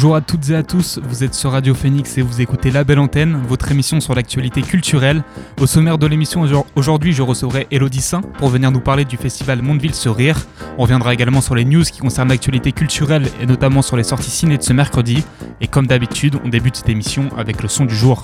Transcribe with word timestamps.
Bonjour 0.00 0.14
à 0.14 0.20
toutes 0.20 0.50
et 0.50 0.54
à 0.54 0.62
tous, 0.62 1.00
vous 1.02 1.24
êtes 1.24 1.34
sur 1.34 1.50
Radio 1.50 1.74
Phoenix 1.74 2.16
et 2.18 2.22
vous 2.22 2.40
écoutez 2.40 2.70
La 2.70 2.84
Belle 2.84 3.00
Antenne, 3.00 3.42
votre 3.48 3.72
émission 3.72 3.98
sur 3.98 4.14
l'actualité 4.14 4.62
culturelle. 4.62 5.24
Au 5.60 5.66
sommaire 5.66 5.98
de 5.98 6.06
l'émission 6.06 6.44
aujourd'hui, 6.76 7.12
je 7.12 7.22
recevrai 7.22 7.66
Elodie 7.72 8.00
Saint 8.00 8.20
pour 8.20 8.48
venir 8.48 8.70
nous 8.70 8.78
parler 8.78 9.04
du 9.04 9.16
festival 9.16 9.60
Mondeville 9.60 9.96
sur 9.96 10.14
Rire. 10.14 10.46
On 10.78 10.82
reviendra 10.82 11.12
également 11.14 11.40
sur 11.40 11.56
les 11.56 11.64
news 11.64 11.82
qui 11.82 11.98
concernent 11.98 12.28
l'actualité 12.28 12.70
culturelle 12.70 13.28
et 13.42 13.46
notamment 13.46 13.82
sur 13.82 13.96
les 13.96 14.04
sorties 14.04 14.30
ciné 14.30 14.56
de 14.56 14.62
ce 14.62 14.72
mercredi. 14.72 15.24
Et 15.60 15.66
comme 15.66 15.88
d'habitude, 15.88 16.38
on 16.44 16.48
débute 16.48 16.76
cette 16.76 16.90
émission 16.90 17.30
avec 17.36 17.60
le 17.60 17.68
son 17.68 17.84
du 17.84 17.96
jour. 17.96 18.22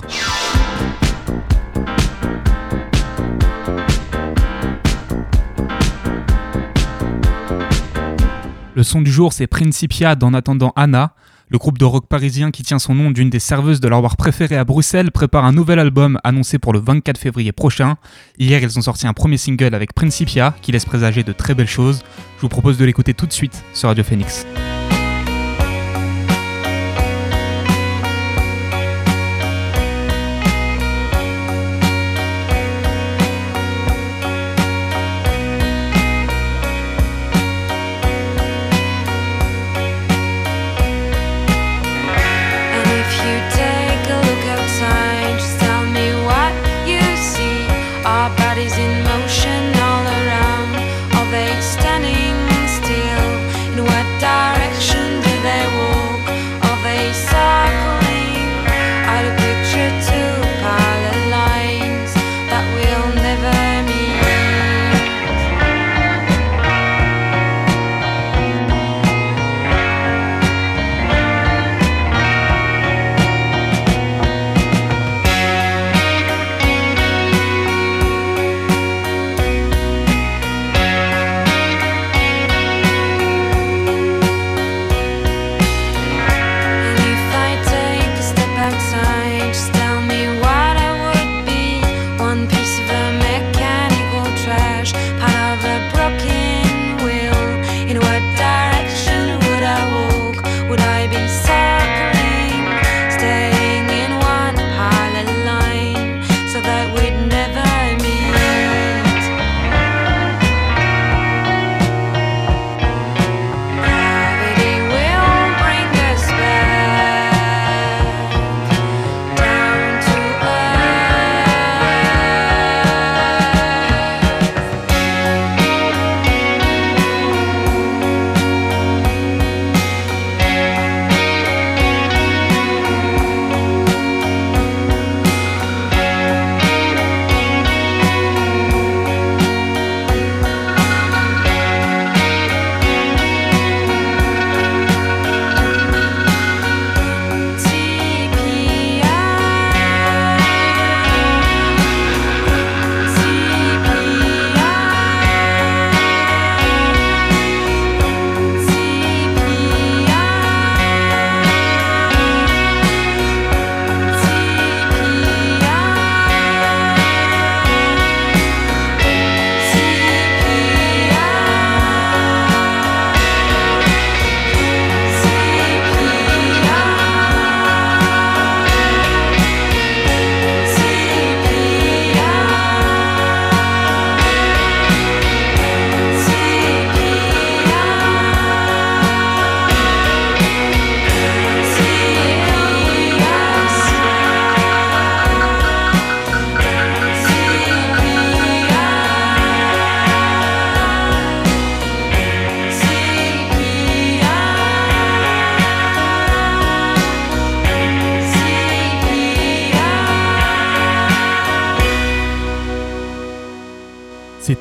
Le 8.75 8.83
son 8.83 9.01
du 9.01 9.11
jour, 9.11 9.33
c'est 9.33 9.47
Principia 9.47 10.15
d'En 10.15 10.33
attendant 10.33 10.71
Anna. 10.77 11.13
Le 11.49 11.59
groupe 11.59 11.77
de 11.77 11.85
rock 11.85 12.07
parisien 12.07 12.49
qui 12.49 12.63
tient 12.63 12.79
son 12.79 12.95
nom 12.95 13.11
d'une 13.11 13.29
des 13.29 13.39
serveuses 13.39 13.79
de 13.79 13.87
leur 13.87 14.01
bar 14.01 14.17
préféré 14.17 14.57
à 14.57 14.63
Bruxelles 14.63 15.11
prépare 15.11 15.45
un 15.45 15.51
nouvel 15.51 15.77
album 15.77 16.19
annoncé 16.23 16.57
pour 16.57 16.73
le 16.73 16.79
24 16.79 17.19
février 17.19 17.51
prochain. 17.51 17.97
Hier, 18.39 18.61
ils 18.63 18.79
ont 18.79 18.81
sorti 18.81 19.05
un 19.05 19.13
premier 19.13 19.37
single 19.37 19.75
avec 19.75 19.93
Principia 19.93 20.55
qui 20.63 20.71
laisse 20.71 20.85
présager 20.85 21.23
de 21.23 21.33
très 21.33 21.53
belles 21.53 21.67
choses. 21.67 22.01
Je 22.37 22.41
vous 22.41 22.49
propose 22.49 22.79
de 22.79 22.85
l'écouter 22.85 23.13
tout 23.13 23.27
de 23.27 23.33
suite 23.33 23.63
sur 23.73 23.89
Radio 23.89 24.03
Phoenix. 24.03 24.45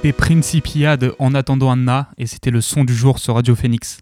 C'était 0.05 0.19
Principia 0.19 0.99
de 0.99 1.15
En 1.19 1.33
attendant 1.33 1.71
Anna 1.71 2.11
et 2.19 2.27
c'était 2.27 2.51
le 2.51 2.61
son 2.61 2.85
du 2.85 2.95
jour 2.95 3.19
sur 3.19 3.37
Radio 3.37 3.55
Phoenix. 3.55 4.01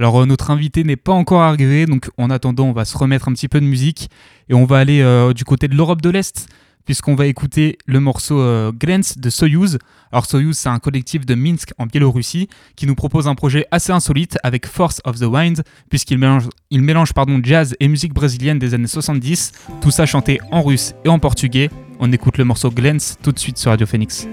Alors 0.00 0.20
euh, 0.20 0.26
notre 0.26 0.50
invité 0.50 0.82
n'est 0.82 0.96
pas 0.96 1.12
encore 1.12 1.42
arrivé, 1.42 1.86
donc 1.86 2.10
en 2.18 2.28
attendant 2.28 2.64
on 2.64 2.72
va 2.72 2.84
se 2.84 2.98
remettre 2.98 3.28
un 3.28 3.34
petit 3.34 3.46
peu 3.46 3.60
de 3.60 3.64
musique 3.64 4.10
et 4.48 4.54
on 4.54 4.64
va 4.64 4.78
aller 4.78 5.00
euh, 5.00 5.32
du 5.32 5.44
côté 5.44 5.68
de 5.68 5.76
l'Europe 5.76 6.02
de 6.02 6.10
l'Est 6.10 6.48
puisqu'on 6.84 7.14
va 7.14 7.26
écouter 7.26 7.78
le 7.86 8.00
morceau 8.00 8.40
euh, 8.40 8.72
Glens 8.72 9.16
de 9.16 9.30
Soyuz. 9.30 9.78
Alors 10.10 10.26
Soyuz 10.26 10.58
c'est 10.58 10.70
un 10.70 10.80
collectif 10.80 11.24
de 11.24 11.36
Minsk 11.36 11.70
en 11.78 11.86
Biélorussie 11.86 12.48
qui 12.74 12.88
nous 12.88 12.96
propose 12.96 13.28
un 13.28 13.36
projet 13.36 13.64
assez 13.70 13.92
insolite 13.92 14.36
avec 14.42 14.66
Force 14.66 15.00
of 15.04 15.20
the 15.20 15.26
Wind 15.26 15.62
puisqu'il 15.88 16.18
mélange, 16.18 16.48
il 16.70 16.82
mélange 16.82 17.12
pardon, 17.12 17.40
jazz 17.40 17.76
et 17.78 17.86
musique 17.86 18.12
brésilienne 18.12 18.58
des 18.58 18.74
années 18.74 18.88
70, 18.88 19.52
tout 19.80 19.92
ça 19.92 20.04
chanté 20.04 20.40
en 20.50 20.62
russe 20.62 20.94
et 21.04 21.08
en 21.08 21.20
portugais. 21.20 21.70
On 22.00 22.10
écoute 22.10 22.38
le 22.38 22.44
morceau 22.44 22.72
Glens 22.72 23.18
tout 23.22 23.30
de 23.30 23.38
suite 23.38 23.56
sur 23.56 23.70
Radio 23.70 23.86
Phoenix. 23.86 24.26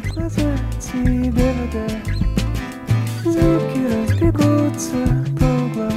улица 4.81 5.25
кругла. 5.37 5.91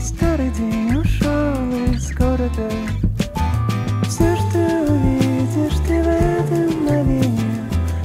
Старый 0.00 0.50
день 0.50 0.94
ушел 0.96 1.92
из 1.92 2.12
города. 2.12 2.70
Все, 4.04 4.36
что 4.36 4.92
увидишь 4.92 5.78
ты 5.86 6.02
в 6.02 6.08
этом 6.08 6.82
мгновении. 6.82 7.40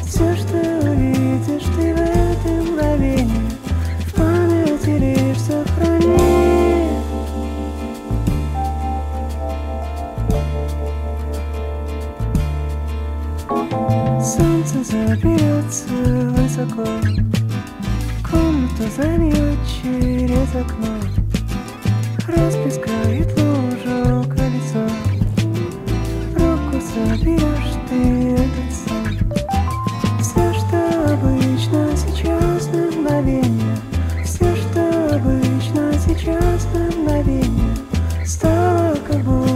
Все, 0.06 0.36
что 0.36 0.58
увидишь 0.90 1.68
ты 1.76 1.94
в 1.94 2.00
этом 2.00 2.74
мгновении. 2.74 3.50
В 4.08 4.14
памяти 4.14 4.94
лишь 5.00 5.40
сохрани. 5.40 6.18
Солнце 14.20 14.84
забьется 14.84 15.94
высоко. 16.32 17.33
Кто 18.76 18.86
зальет 18.90 19.60
через 19.68 20.50
окно 20.56 20.96
Расплескает 22.28 23.32
лужу 23.38 24.28
колесо. 24.28 24.90
Руку 26.34 26.82
соберешь 26.82 27.76
ты 27.88 28.34
этот 28.34 28.70
сон 28.74 29.06
Все, 30.20 30.54
что 30.54 30.80
обычно 31.14 31.96
сейчас 31.96 32.68
мгновение 32.70 33.78
Все, 34.26 34.56
что 34.56 35.16
обычно 35.18 35.94
сейчас 36.08 36.68
мгновение 36.74 37.76
Стало 38.26 38.96
как 39.08 39.22
будто 39.22 39.53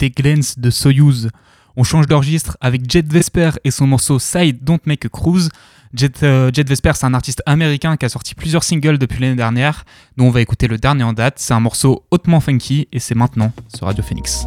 c'était 0.00 0.22
Glens 0.22 0.54
de 0.56 0.70
Soyuz. 0.70 1.28
On 1.76 1.84
change 1.84 2.06
d'registre 2.06 2.56
avec 2.60 2.90
Jet 2.90 3.06
Vesper 3.12 3.50
et 3.64 3.70
son 3.70 3.86
morceau 3.86 4.18
Side 4.18 4.64
Don't 4.64 4.80
Make 4.86 5.04
a 5.04 5.08
Cruise. 5.08 5.50
Jet, 5.92 6.22
euh, 6.22 6.50
Jet 6.52 6.66
Vesper, 6.66 6.92
c'est 6.94 7.04
un 7.04 7.12
artiste 7.12 7.42
américain 7.44 7.96
qui 7.98 8.06
a 8.06 8.08
sorti 8.08 8.34
plusieurs 8.34 8.64
singles 8.64 8.96
depuis 8.96 9.20
l'année 9.20 9.36
dernière, 9.36 9.84
dont 10.16 10.26
on 10.26 10.30
va 10.30 10.40
écouter 10.40 10.68
le 10.68 10.78
dernier 10.78 11.04
en 11.04 11.12
date. 11.12 11.34
C'est 11.36 11.52
un 11.52 11.60
morceau 11.60 12.04
hautement 12.10 12.40
funky 12.40 12.88
et 12.92 12.98
c'est 12.98 13.14
maintenant 13.14 13.52
sur 13.74 13.86
Radio 13.86 14.02
Phoenix. 14.02 14.46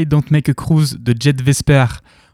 Don't 0.00 0.24
Make 0.30 0.48
a 0.48 0.54
Cruise 0.54 0.96
de 0.98 1.14
Jet 1.18 1.40
Vesper. 1.42 1.84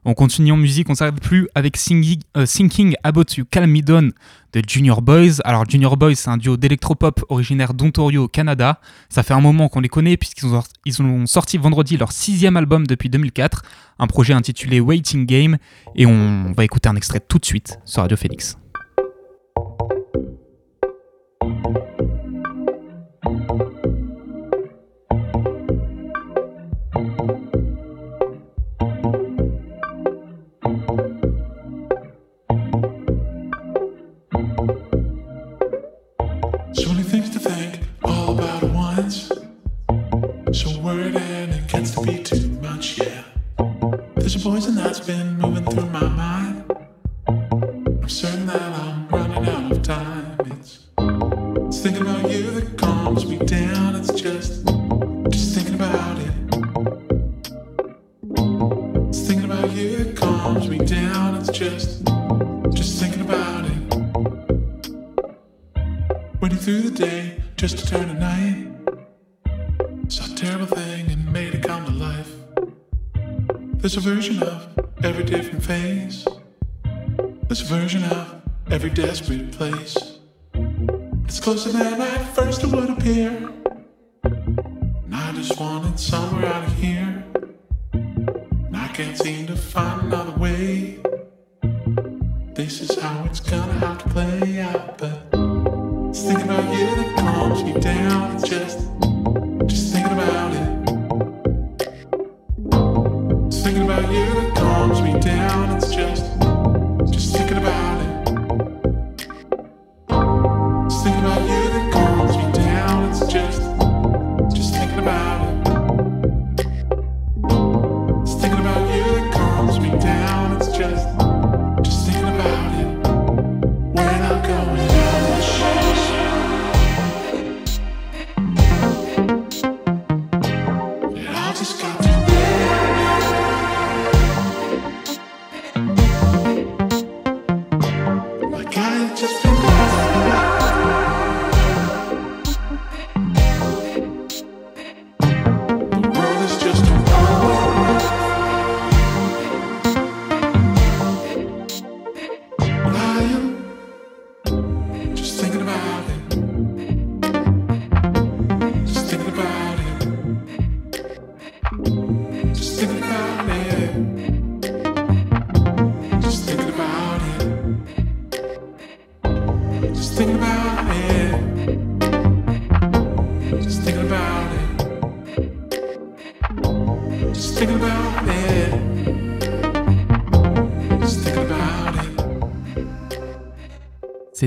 On 0.04 0.14
continue 0.14 0.52
en 0.52 0.56
musique, 0.56 0.88
on 0.88 0.94
s'arrête 0.94 1.20
plus 1.20 1.48
avec 1.56 1.76
Singing, 1.76 2.20
euh, 2.36 2.46
Thinking 2.46 2.94
About 3.02 3.24
You 3.36 3.44
Calm 3.50 3.70
Me 3.70 3.82
Down 3.82 4.12
de 4.52 4.62
Junior 4.66 5.02
Boys. 5.02 5.40
Alors 5.44 5.68
Junior 5.68 5.96
Boys, 5.96 6.14
c'est 6.14 6.30
un 6.30 6.36
duo 6.36 6.56
d'électropop 6.56 7.24
originaire 7.28 7.74
d'Ontario 7.74 8.24
au 8.24 8.28
Canada. 8.28 8.80
Ça 9.08 9.24
fait 9.24 9.34
un 9.34 9.40
moment 9.40 9.68
qu'on 9.68 9.80
les 9.80 9.88
connaît 9.88 10.16
puisqu'ils 10.16 10.54
ont, 10.54 10.62
ont 11.04 11.26
sorti 11.26 11.58
vendredi 11.58 11.96
leur 11.96 12.12
sixième 12.12 12.56
album 12.56 12.86
depuis 12.86 13.10
2004, 13.10 13.62
un 13.98 14.06
projet 14.06 14.34
intitulé 14.34 14.78
Waiting 14.78 15.26
Game. 15.26 15.58
Et 15.96 16.06
on 16.06 16.52
va 16.56 16.64
écouter 16.64 16.88
un 16.88 16.96
extrait 16.96 17.20
tout 17.20 17.38
de 17.38 17.44
suite 17.44 17.80
sur 17.84 18.02
Radio 18.02 18.16
Phoenix. 18.16 18.56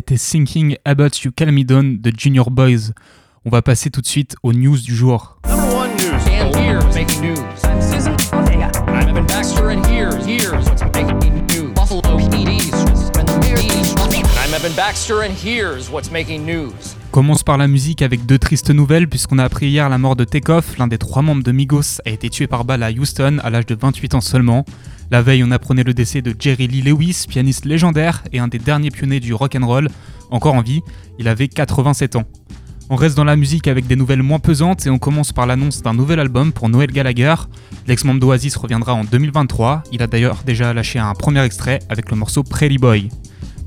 C'était 0.01 0.17
Thinking 0.17 0.77
About 0.83 1.09
You 1.23 1.31
Calm 1.31 1.53
Me 1.53 1.63
Down 1.63 2.01
de 2.01 2.11
Junior 2.17 2.49
Boys. 2.49 2.89
On 3.45 3.51
va 3.51 3.61
passer 3.61 3.91
tout 3.91 4.01
de 4.01 4.07
suite 4.07 4.35
aux 4.41 4.51
news 4.51 4.79
du 4.79 4.95
jour. 4.95 5.37
Commence 17.11 17.43
par 17.43 17.59
la 17.59 17.67
musique 17.67 18.01
avec 18.01 18.25
deux 18.25 18.39
tristes 18.39 18.71
nouvelles 18.71 19.07
puisqu'on 19.07 19.37
a 19.37 19.43
appris 19.43 19.67
hier 19.67 19.87
la 19.87 19.99
mort 19.99 20.15
de 20.15 20.23
Takeoff, 20.23 20.79
l'un 20.79 20.87
des 20.87 20.97
trois 20.97 21.21
membres 21.21 21.43
de 21.43 21.51
Migos 21.51 22.01
a 22.07 22.09
été 22.09 22.31
tué 22.31 22.47
par 22.47 22.65
balle 22.65 22.81
à 22.81 22.89
Houston 22.89 23.37
à 23.43 23.51
l'âge 23.51 23.67
de 23.67 23.77
28 23.79 24.15
ans 24.15 24.21
seulement. 24.21 24.65
La 25.11 25.21
veille, 25.21 25.43
on 25.43 25.51
apprenait 25.51 25.83
le 25.83 25.93
décès 25.93 26.21
de 26.21 26.33
Jerry 26.39 26.67
Lee 26.67 26.81
Lewis, 26.81 27.25
pianiste 27.27 27.65
légendaire 27.65 28.23
et 28.31 28.39
un 28.39 28.47
des 28.47 28.59
derniers 28.59 28.91
pionniers 28.91 29.19
du 29.19 29.33
rock 29.33 29.57
and 29.59 29.67
roll, 29.67 29.89
encore 30.29 30.53
en 30.53 30.61
vie, 30.61 30.79
il 31.19 31.27
avait 31.27 31.49
87 31.49 32.15
ans. 32.15 32.23
On 32.89 32.95
reste 32.95 33.17
dans 33.17 33.25
la 33.25 33.35
musique 33.35 33.67
avec 33.67 33.87
des 33.87 33.97
nouvelles 33.97 34.23
moins 34.23 34.39
pesantes 34.39 34.85
et 34.85 34.89
on 34.89 34.99
commence 34.99 35.33
par 35.33 35.45
l'annonce 35.45 35.81
d'un 35.81 35.93
nouvel 35.93 36.21
album 36.21 36.53
pour 36.53 36.69
Noël 36.69 36.93
Gallagher. 36.93 37.35
L'ex-membre 37.87 38.21
d'Oasis 38.21 38.55
reviendra 38.55 38.93
en 38.93 39.03
2023, 39.03 39.83
il 39.91 40.01
a 40.01 40.07
d'ailleurs 40.07 40.43
déjà 40.45 40.73
lâché 40.73 40.97
un 40.97 41.13
premier 41.13 41.43
extrait 41.43 41.79
avec 41.89 42.09
le 42.09 42.15
morceau 42.15 42.43
Pretty 42.43 42.77
Boy. 42.77 43.09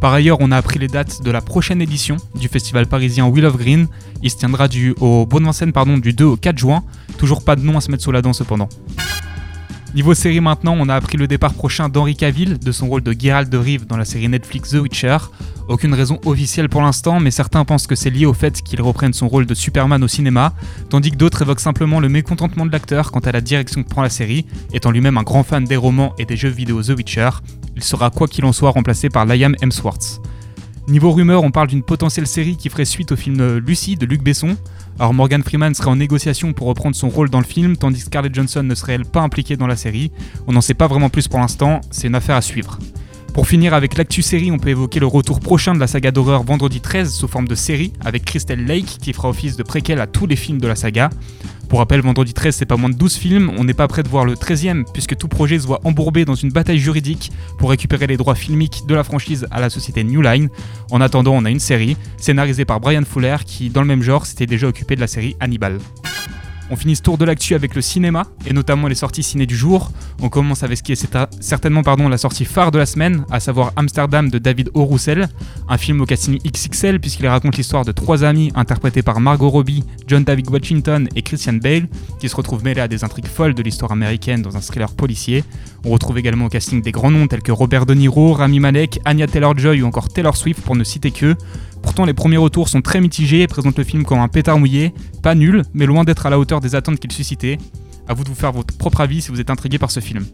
Par 0.00 0.14
ailleurs, 0.14 0.38
on 0.40 0.50
a 0.50 0.56
appris 0.56 0.78
les 0.78 0.88
dates 0.88 1.22
de 1.22 1.30
la 1.30 1.42
prochaine 1.42 1.82
édition 1.82 2.16
du 2.40 2.48
festival 2.48 2.86
parisien 2.86 3.26
Wheel 3.26 3.44
of 3.44 3.58
Green. 3.58 3.86
Il 4.22 4.30
se 4.30 4.36
tiendra 4.38 4.66
du, 4.66 4.94
au 4.98 5.28
du 5.28 6.12
2 6.14 6.24
au 6.24 6.36
4 6.38 6.58
juin. 6.58 6.82
Toujours 7.18 7.44
pas 7.44 7.54
de 7.54 7.60
nom 7.60 7.76
à 7.76 7.82
se 7.82 7.90
mettre 7.90 8.02
sous 8.02 8.12
la 8.12 8.22
dent 8.22 8.32
cependant. 8.32 8.70
Niveau 9.94 10.12
série 10.12 10.40
maintenant, 10.40 10.74
on 10.76 10.88
a 10.88 10.96
appris 10.96 11.16
le 11.16 11.28
départ 11.28 11.54
prochain 11.54 11.88
d'Henri 11.88 12.16
Cavill 12.16 12.58
de 12.58 12.72
son 12.72 12.88
rôle 12.88 13.02
de 13.02 13.14
Geralt 13.16 13.48
de 13.48 13.56
Rive 13.56 13.86
dans 13.86 13.96
la 13.96 14.04
série 14.04 14.28
Netflix 14.28 14.70
The 14.70 14.80
Witcher. 14.80 15.18
Aucune 15.68 15.94
raison 15.94 16.18
officielle 16.24 16.68
pour 16.68 16.82
l'instant, 16.82 17.20
mais 17.20 17.30
certains 17.30 17.64
pensent 17.64 17.86
que 17.86 17.94
c'est 17.94 18.10
lié 18.10 18.26
au 18.26 18.32
fait 18.32 18.60
qu'il 18.60 18.82
reprenne 18.82 19.12
son 19.12 19.28
rôle 19.28 19.46
de 19.46 19.54
Superman 19.54 20.02
au 20.02 20.08
cinéma, 20.08 20.52
tandis 20.90 21.12
que 21.12 21.16
d'autres 21.16 21.42
évoquent 21.42 21.60
simplement 21.60 22.00
le 22.00 22.08
mécontentement 22.08 22.66
de 22.66 22.72
l'acteur 22.72 23.12
quant 23.12 23.20
à 23.20 23.30
la 23.30 23.40
direction 23.40 23.84
que 23.84 23.88
prend 23.88 24.02
la 24.02 24.10
série. 24.10 24.46
Étant 24.72 24.90
lui-même 24.90 25.16
un 25.16 25.22
grand 25.22 25.44
fan 25.44 25.64
des 25.64 25.76
romans 25.76 26.12
et 26.18 26.24
des 26.24 26.36
jeux 26.36 26.48
vidéo 26.48 26.82
The 26.82 26.96
Witcher, 26.96 27.30
il 27.76 27.84
sera 27.84 28.10
quoi 28.10 28.26
qu'il 28.26 28.44
en 28.46 28.52
soit 28.52 28.70
remplacé 28.70 29.08
par 29.10 29.26
Liam 29.26 29.54
Hemsworth. 29.62 30.20
Niveau 30.88 31.12
rumeur, 31.12 31.44
on 31.44 31.52
parle 31.52 31.68
d'une 31.68 31.84
potentielle 31.84 32.26
série 32.26 32.56
qui 32.56 32.68
ferait 32.68 32.84
suite 32.84 33.12
au 33.12 33.16
film 33.16 33.58
Lucy 33.58 33.94
de 33.94 34.06
Luc 34.06 34.24
Besson. 34.24 34.56
Alors 35.00 35.12
Morgan 35.12 35.42
Freeman 35.42 35.74
serait 35.74 35.90
en 35.90 35.96
négociation 35.96 36.52
pour 36.52 36.68
reprendre 36.68 36.94
son 36.94 37.08
rôle 37.08 37.28
dans 37.28 37.40
le 37.40 37.44
film, 37.44 37.76
tandis 37.76 37.98
que 38.00 38.06
Scarlett 38.06 38.32
Johansson 38.32 38.62
ne 38.62 38.74
serait 38.74 38.94
elle 38.94 39.04
pas 39.04 39.20
impliquée 39.20 39.56
dans 39.56 39.66
la 39.66 39.76
série. 39.76 40.12
On 40.46 40.52
n'en 40.52 40.60
sait 40.60 40.74
pas 40.74 40.86
vraiment 40.86 41.08
plus 41.08 41.26
pour 41.26 41.40
l'instant, 41.40 41.80
c'est 41.90 42.06
une 42.06 42.14
affaire 42.14 42.36
à 42.36 42.42
suivre. 42.42 42.78
Pour 43.34 43.48
finir 43.48 43.74
avec 43.74 43.98
l'actu 43.98 44.22
série, 44.22 44.52
on 44.52 44.58
peut 44.60 44.68
évoquer 44.68 45.00
le 45.00 45.08
retour 45.08 45.40
prochain 45.40 45.74
de 45.74 45.80
la 45.80 45.88
saga 45.88 46.12
d'horreur 46.12 46.44
Vendredi 46.44 46.80
13 46.80 47.12
sous 47.12 47.26
forme 47.26 47.48
de 47.48 47.56
série 47.56 47.92
avec 48.04 48.24
Crystal 48.24 48.64
Lake 48.64 48.98
qui 49.02 49.12
fera 49.12 49.28
office 49.28 49.56
de 49.56 49.64
préquel 49.64 50.00
à 50.00 50.06
tous 50.06 50.28
les 50.28 50.36
films 50.36 50.60
de 50.60 50.68
la 50.68 50.76
saga. 50.76 51.10
Pour 51.68 51.80
rappel, 51.80 52.00
Vendredi 52.00 52.32
13 52.32 52.54
c'est 52.54 52.64
pas 52.64 52.76
moins 52.76 52.90
de 52.90 52.94
12 52.94 53.16
films, 53.16 53.50
on 53.58 53.64
n'est 53.64 53.74
pas 53.74 53.88
prêt 53.88 54.04
de 54.04 54.08
voir 54.08 54.24
le 54.24 54.34
13e 54.34 54.84
puisque 54.92 55.16
tout 55.16 55.26
projet 55.26 55.58
se 55.58 55.66
voit 55.66 55.80
embourbé 55.82 56.24
dans 56.24 56.36
une 56.36 56.50
bataille 56.50 56.78
juridique 56.78 57.32
pour 57.58 57.70
récupérer 57.70 58.06
les 58.06 58.16
droits 58.16 58.36
filmiques 58.36 58.82
de 58.86 58.94
la 58.94 59.02
franchise 59.02 59.48
à 59.50 59.60
la 59.60 59.68
société 59.68 60.04
New 60.04 60.22
Line. 60.22 60.48
En 60.92 61.00
attendant, 61.00 61.32
on 61.34 61.44
a 61.44 61.50
une 61.50 61.58
série 61.58 61.96
scénarisée 62.18 62.64
par 62.64 62.78
Brian 62.78 63.02
Fuller 63.04 63.38
qui, 63.44 63.68
dans 63.68 63.80
le 63.80 63.88
même 63.88 64.02
genre, 64.02 64.26
s'était 64.26 64.46
déjà 64.46 64.68
occupé 64.68 64.94
de 64.94 65.00
la 65.00 65.08
série 65.08 65.34
Hannibal. 65.40 65.80
On 66.74 66.76
finit 66.76 66.96
ce 66.96 67.02
tour 67.02 67.18
de 67.18 67.24
l'actu 67.24 67.54
avec 67.54 67.76
le 67.76 67.80
cinéma, 67.80 68.24
et 68.48 68.52
notamment 68.52 68.88
les 68.88 68.96
sorties 68.96 69.22
ciné 69.22 69.46
du 69.46 69.56
jour. 69.56 69.92
On 70.20 70.28
commence 70.28 70.64
avec 70.64 70.76
ce 70.78 70.82
qui 70.82 70.90
est 70.90 70.96
certa- 70.96 71.30
certainement 71.38 71.82
la 72.08 72.18
sortie 72.18 72.44
phare 72.44 72.72
de 72.72 72.78
la 72.78 72.84
semaine, 72.86 73.24
à 73.30 73.38
savoir 73.38 73.70
Amsterdam 73.76 74.28
de 74.28 74.38
David 74.38 74.70
O. 74.74 74.90
Un 75.68 75.78
film 75.78 76.00
au 76.00 76.04
casting 76.04 76.36
XXL 76.44 76.98
puisqu'il 76.98 77.28
raconte 77.28 77.56
l'histoire 77.56 77.84
de 77.84 77.92
trois 77.92 78.24
amis 78.24 78.50
interprétés 78.56 79.02
par 79.02 79.20
Margot 79.20 79.50
Robbie, 79.50 79.84
John 80.08 80.24
David 80.24 80.50
Washington 80.50 81.08
et 81.14 81.22
Christian 81.22 81.52
Bale, 81.62 81.86
qui 82.18 82.28
se 82.28 82.34
retrouvent 82.34 82.64
mêlés 82.64 82.80
à 82.80 82.88
des 82.88 83.04
intrigues 83.04 83.28
folles 83.28 83.54
de 83.54 83.62
l'histoire 83.62 83.92
américaine 83.92 84.42
dans 84.42 84.56
un 84.56 84.60
thriller 84.60 84.90
policier. 84.96 85.44
On 85.84 85.90
retrouve 85.90 86.18
également 86.18 86.46
au 86.46 86.48
casting 86.48 86.82
des 86.82 86.90
grands 86.90 87.12
noms 87.12 87.28
tels 87.28 87.42
que 87.42 87.52
Robert 87.52 87.86
De 87.86 87.94
Niro, 87.94 88.32
Rami 88.32 88.58
Malek, 88.58 88.98
Anya 89.04 89.28
Taylor-Joy 89.28 89.80
ou 89.82 89.86
encore 89.86 90.08
Taylor 90.08 90.36
Swift 90.36 90.60
pour 90.62 90.74
ne 90.74 90.82
citer 90.82 91.12
que. 91.12 91.36
Pourtant, 91.84 92.06
les 92.06 92.14
premiers 92.14 92.38
retours 92.38 92.68
sont 92.68 92.80
très 92.80 93.00
mitigés 93.00 93.42
et 93.42 93.46
présentent 93.46 93.78
le 93.78 93.84
film 93.84 94.04
comme 94.04 94.18
un 94.18 94.26
pétard 94.26 94.58
mouillé, 94.58 94.92
pas 95.22 95.34
nul, 95.34 95.62
mais 95.74 95.86
loin 95.86 96.02
d'être 96.02 96.26
à 96.26 96.30
la 96.30 96.38
hauteur 96.38 96.60
des 96.60 96.74
attentes 96.74 96.98
qu'il 96.98 97.12
suscitait. 97.12 97.58
À 98.08 98.14
vous 98.14 98.24
de 98.24 98.30
vous 98.30 98.34
faire 98.34 98.52
votre 98.52 98.76
propre 98.76 99.00
avis 99.02 99.22
si 99.22 99.30
vous 99.30 99.40
êtes 99.40 99.50
intrigué 99.50 99.78
par 99.78 99.90
ce 99.90 100.00
film. 100.00 100.26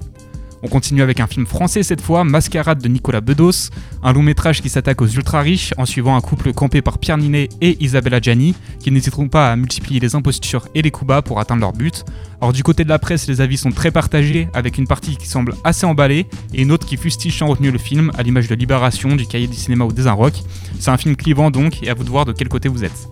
On 0.62 0.68
continue 0.68 1.00
avec 1.00 1.20
un 1.20 1.26
film 1.26 1.46
français 1.46 1.82
cette 1.82 2.02
fois, 2.02 2.22
Mascarade 2.22 2.82
de 2.82 2.88
Nicolas 2.88 3.22
Bedos, 3.22 3.70
un 4.02 4.12
long 4.12 4.22
métrage 4.22 4.60
qui 4.60 4.68
s'attaque 4.68 5.00
aux 5.00 5.06
ultra 5.06 5.40
riches 5.40 5.72
en 5.78 5.86
suivant 5.86 6.16
un 6.16 6.20
couple 6.20 6.52
campé 6.52 6.82
par 6.82 6.98
Pierre 6.98 7.16
Ninet 7.16 7.48
et 7.62 7.82
Isabella 7.82 8.20
Gianni, 8.20 8.54
qui 8.78 8.90
n'hésiteront 8.90 9.28
pas 9.28 9.50
à 9.50 9.56
multiplier 9.56 10.00
les 10.00 10.14
impostures 10.14 10.68
et 10.74 10.82
les 10.82 10.90
coups 10.90 11.08
bas 11.08 11.22
pour 11.22 11.40
atteindre 11.40 11.62
leur 11.62 11.72
but. 11.72 12.04
Alors 12.42 12.52
du 12.52 12.62
côté 12.62 12.84
de 12.84 12.90
la 12.90 12.98
presse, 12.98 13.26
les 13.26 13.40
avis 13.40 13.56
sont 13.56 13.70
très 13.70 13.90
partagés, 13.90 14.48
avec 14.52 14.76
une 14.76 14.86
partie 14.86 15.16
qui 15.16 15.26
semble 15.26 15.54
assez 15.64 15.86
emballée 15.86 16.26
et 16.52 16.62
une 16.62 16.72
autre 16.72 16.86
qui 16.86 16.98
fustige 16.98 17.38
sans 17.38 17.46
retenue 17.46 17.70
le 17.70 17.78
film, 17.78 18.10
à 18.18 18.22
l'image 18.22 18.48
de 18.48 18.54
Libération, 18.54 19.16
du 19.16 19.26
Cahier 19.26 19.46
du 19.46 19.56
cinéma 19.56 19.86
ou 19.86 19.92
des 19.92 20.08
Rock. 20.10 20.34
C'est 20.78 20.90
un 20.90 20.96
film 20.98 21.16
clivant 21.16 21.50
donc, 21.50 21.82
et 21.82 21.88
à 21.88 21.94
vous 21.94 22.04
de 22.04 22.10
voir 22.10 22.26
de 22.26 22.32
quel 22.32 22.48
côté 22.48 22.68
vous 22.68 22.84
êtes. 22.84 23.08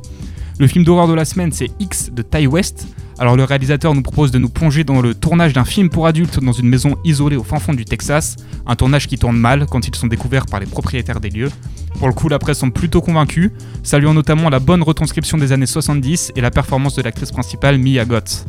Le 0.58 0.66
film 0.66 0.84
d'horreur 0.84 1.08
de 1.08 1.14
la 1.14 1.24
semaine, 1.24 1.52
c'est 1.52 1.70
X 1.78 2.10
de 2.12 2.20
Ty 2.20 2.46
West. 2.46 2.88
Alors 3.20 3.34
le 3.34 3.42
réalisateur 3.42 3.94
nous 3.94 4.02
propose 4.02 4.30
de 4.30 4.38
nous 4.38 4.48
plonger 4.48 4.84
dans 4.84 5.02
le 5.02 5.12
tournage 5.12 5.52
d'un 5.52 5.64
film 5.64 5.90
pour 5.90 6.06
adultes 6.06 6.38
dans 6.38 6.52
une 6.52 6.68
maison 6.68 6.96
isolée 7.04 7.34
au 7.34 7.42
fin 7.42 7.58
fond 7.58 7.74
du 7.74 7.84
Texas, 7.84 8.36
un 8.64 8.76
tournage 8.76 9.08
qui 9.08 9.18
tourne 9.18 9.36
mal 9.36 9.66
quand 9.66 9.88
ils 9.88 9.94
sont 9.96 10.06
découverts 10.06 10.46
par 10.46 10.60
les 10.60 10.66
propriétaires 10.66 11.18
des 11.18 11.30
lieux. 11.30 11.50
Pour 11.98 12.06
le 12.06 12.14
coup, 12.14 12.28
la 12.28 12.38
presse 12.38 12.58
semble 12.58 12.72
plutôt 12.72 13.00
convaincue, 13.00 13.50
saluant 13.82 14.14
notamment 14.14 14.48
la 14.50 14.60
bonne 14.60 14.82
retranscription 14.82 15.36
des 15.36 15.50
années 15.50 15.66
70 15.66 16.32
et 16.36 16.40
la 16.40 16.52
performance 16.52 16.94
de 16.94 17.02
l'actrice 17.02 17.32
principale 17.32 17.78
Mia 17.78 18.04
Goth. 18.04 18.46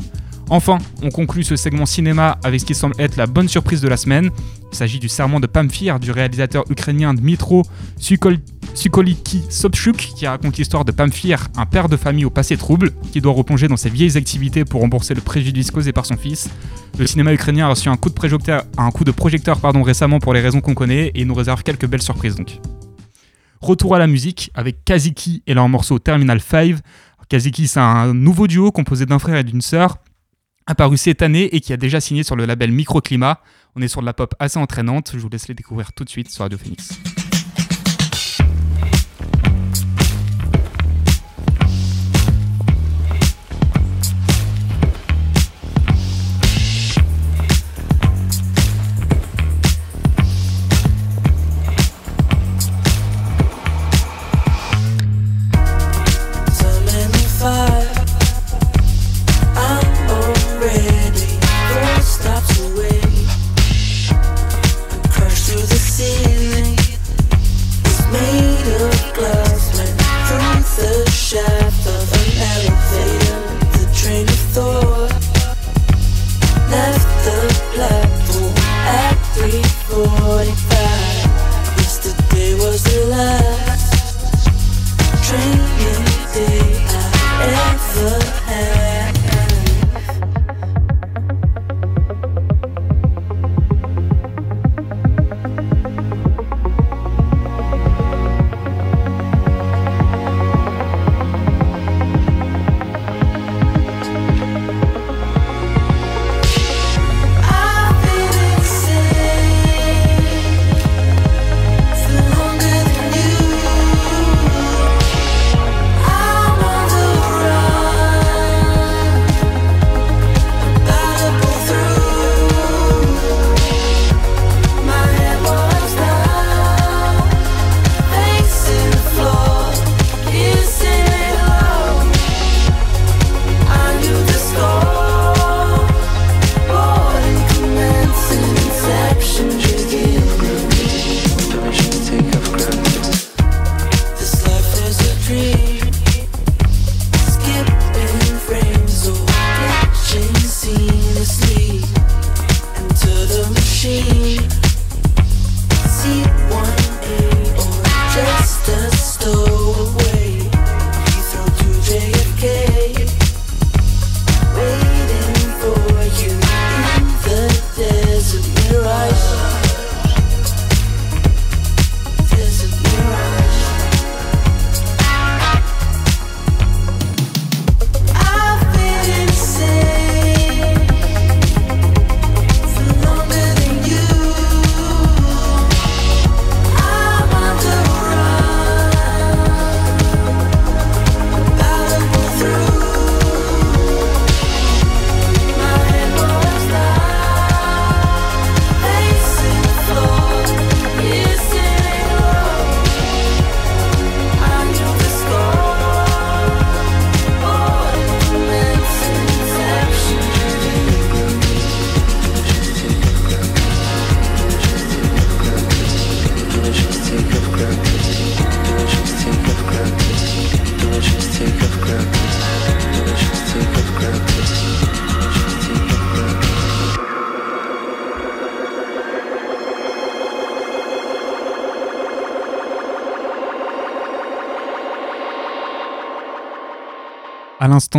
Enfin, 0.51 0.79
on 1.03 1.09
conclut 1.09 1.43
ce 1.43 1.55
segment 1.55 1.85
cinéma 1.85 2.39
avec 2.43 2.59
ce 2.61 2.65
qui 2.65 2.73
semble 2.73 2.95
être 2.97 3.17
la 3.17 3.27
bonne 3.27 3.47
surprise 3.47 3.81
de 3.81 3.87
la 3.87 3.97
semaine. 3.97 4.31
Il 4.71 4.75
s'agit 4.75 4.99
du 4.99 5.07
serment 5.07 5.39
de 5.39 5.45
Pamphir 5.45 5.99
du 5.99 6.11
réalisateur 6.11 6.63
ukrainien 6.71 7.13
Dmitro 7.13 7.63
Sukol- 7.99 8.39
Sukoliki 8.73 9.43
Sobchuk 9.49 9.97
qui 9.97 10.25
raconte 10.25 10.57
l'histoire 10.57 10.85
de 10.85 10.91
Pamphir, 10.91 11.47
un 11.55 11.67
père 11.67 11.87
de 11.87 11.97
famille 11.97 12.25
au 12.25 12.31
passé 12.31 12.57
trouble, 12.57 12.91
qui 13.11 13.21
doit 13.21 13.33
replonger 13.33 13.67
dans 13.67 13.77
ses 13.77 13.89
vieilles 13.91 14.17
activités 14.17 14.65
pour 14.65 14.81
rembourser 14.81 15.13
le 15.13 15.21
préjudice 15.21 15.69
causé 15.69 15.91
par 15.91 16.07
son 16.07 16.17
fils. 16.17 16.49
Le 16.97 17.05
cinéma 17.05 17.31
ukrainien 17.31 17.67
a 17.67 17.69
reçu 17.69 17.89
un 17.89 17.97
coup 17.97 18.09
de 18.09 19.11
projecteur, 19.11 19.59
pardon, 19.59 19.83
récemment 19.83 20.19
pour 20.19 20.33
les 20.33 20.41
raisons 20.41 20.61
qu'on 20.61 20.73
connaît 20.73 21.11
et 21.13 21.25
nous 21.25 21.35
réserve 21.35 21.61
quelques 21.61 21.87
belles 21.87 22.01
surprises. 22.01 22.37
Retour 23.61 23.95
à 23.95 23.99
la 23.99 24.07
musique 24.07 24.49
avec 24.55 24.83
Kaziki 24.83 25.43
et 25.45 25.53
leur 25.53 25.69
morceau 25.69 25.99
Terminal 25.99 26.39
5. 26.41 26.75
Kaziki, 27.27 27.67
c'est 27.67 27.79
un 27.79 28.13
nouveau 28.15 28.47
duo 28.47 28.71
composé 28.71 29.05
d'un 29.05 29.19
frère 29.19 29.37
et 29.37 29.43
d'une 29.43 29.61
sœur, 29.61 29.97
apparu 30.69 30.97
cette 30.97 31.21
année 31.21 31.55
et 31.55 31.61
qui 31.61 31.73
a 31.73 31.77
déjà 31.77 31.99
signé 31.99 32.23
sur 32.23 32.35
le 32.35 32.45
label 32.45 32.71
Microclimat. 32.71 33.41
On 33.75 33.81
est 33.81 33.87
sur 33.87 34.01
de 34.01 34.05
la 34.05 34.13
pop 34.13 34.35
assez 34.39 34.59
entraînante, 34.59 35.11
je 35.13 35.19
vous 35.19 35.29
laisse 35.29 35.47
les 35.47 35.55
découvrir 35.55 35.93
tout 35.93 36.03
de 36.03 36.09
suite 36.09 36.29
sur 36.29 36.43
Radio 36.43 36.57
Phoenix. 36.57 36.91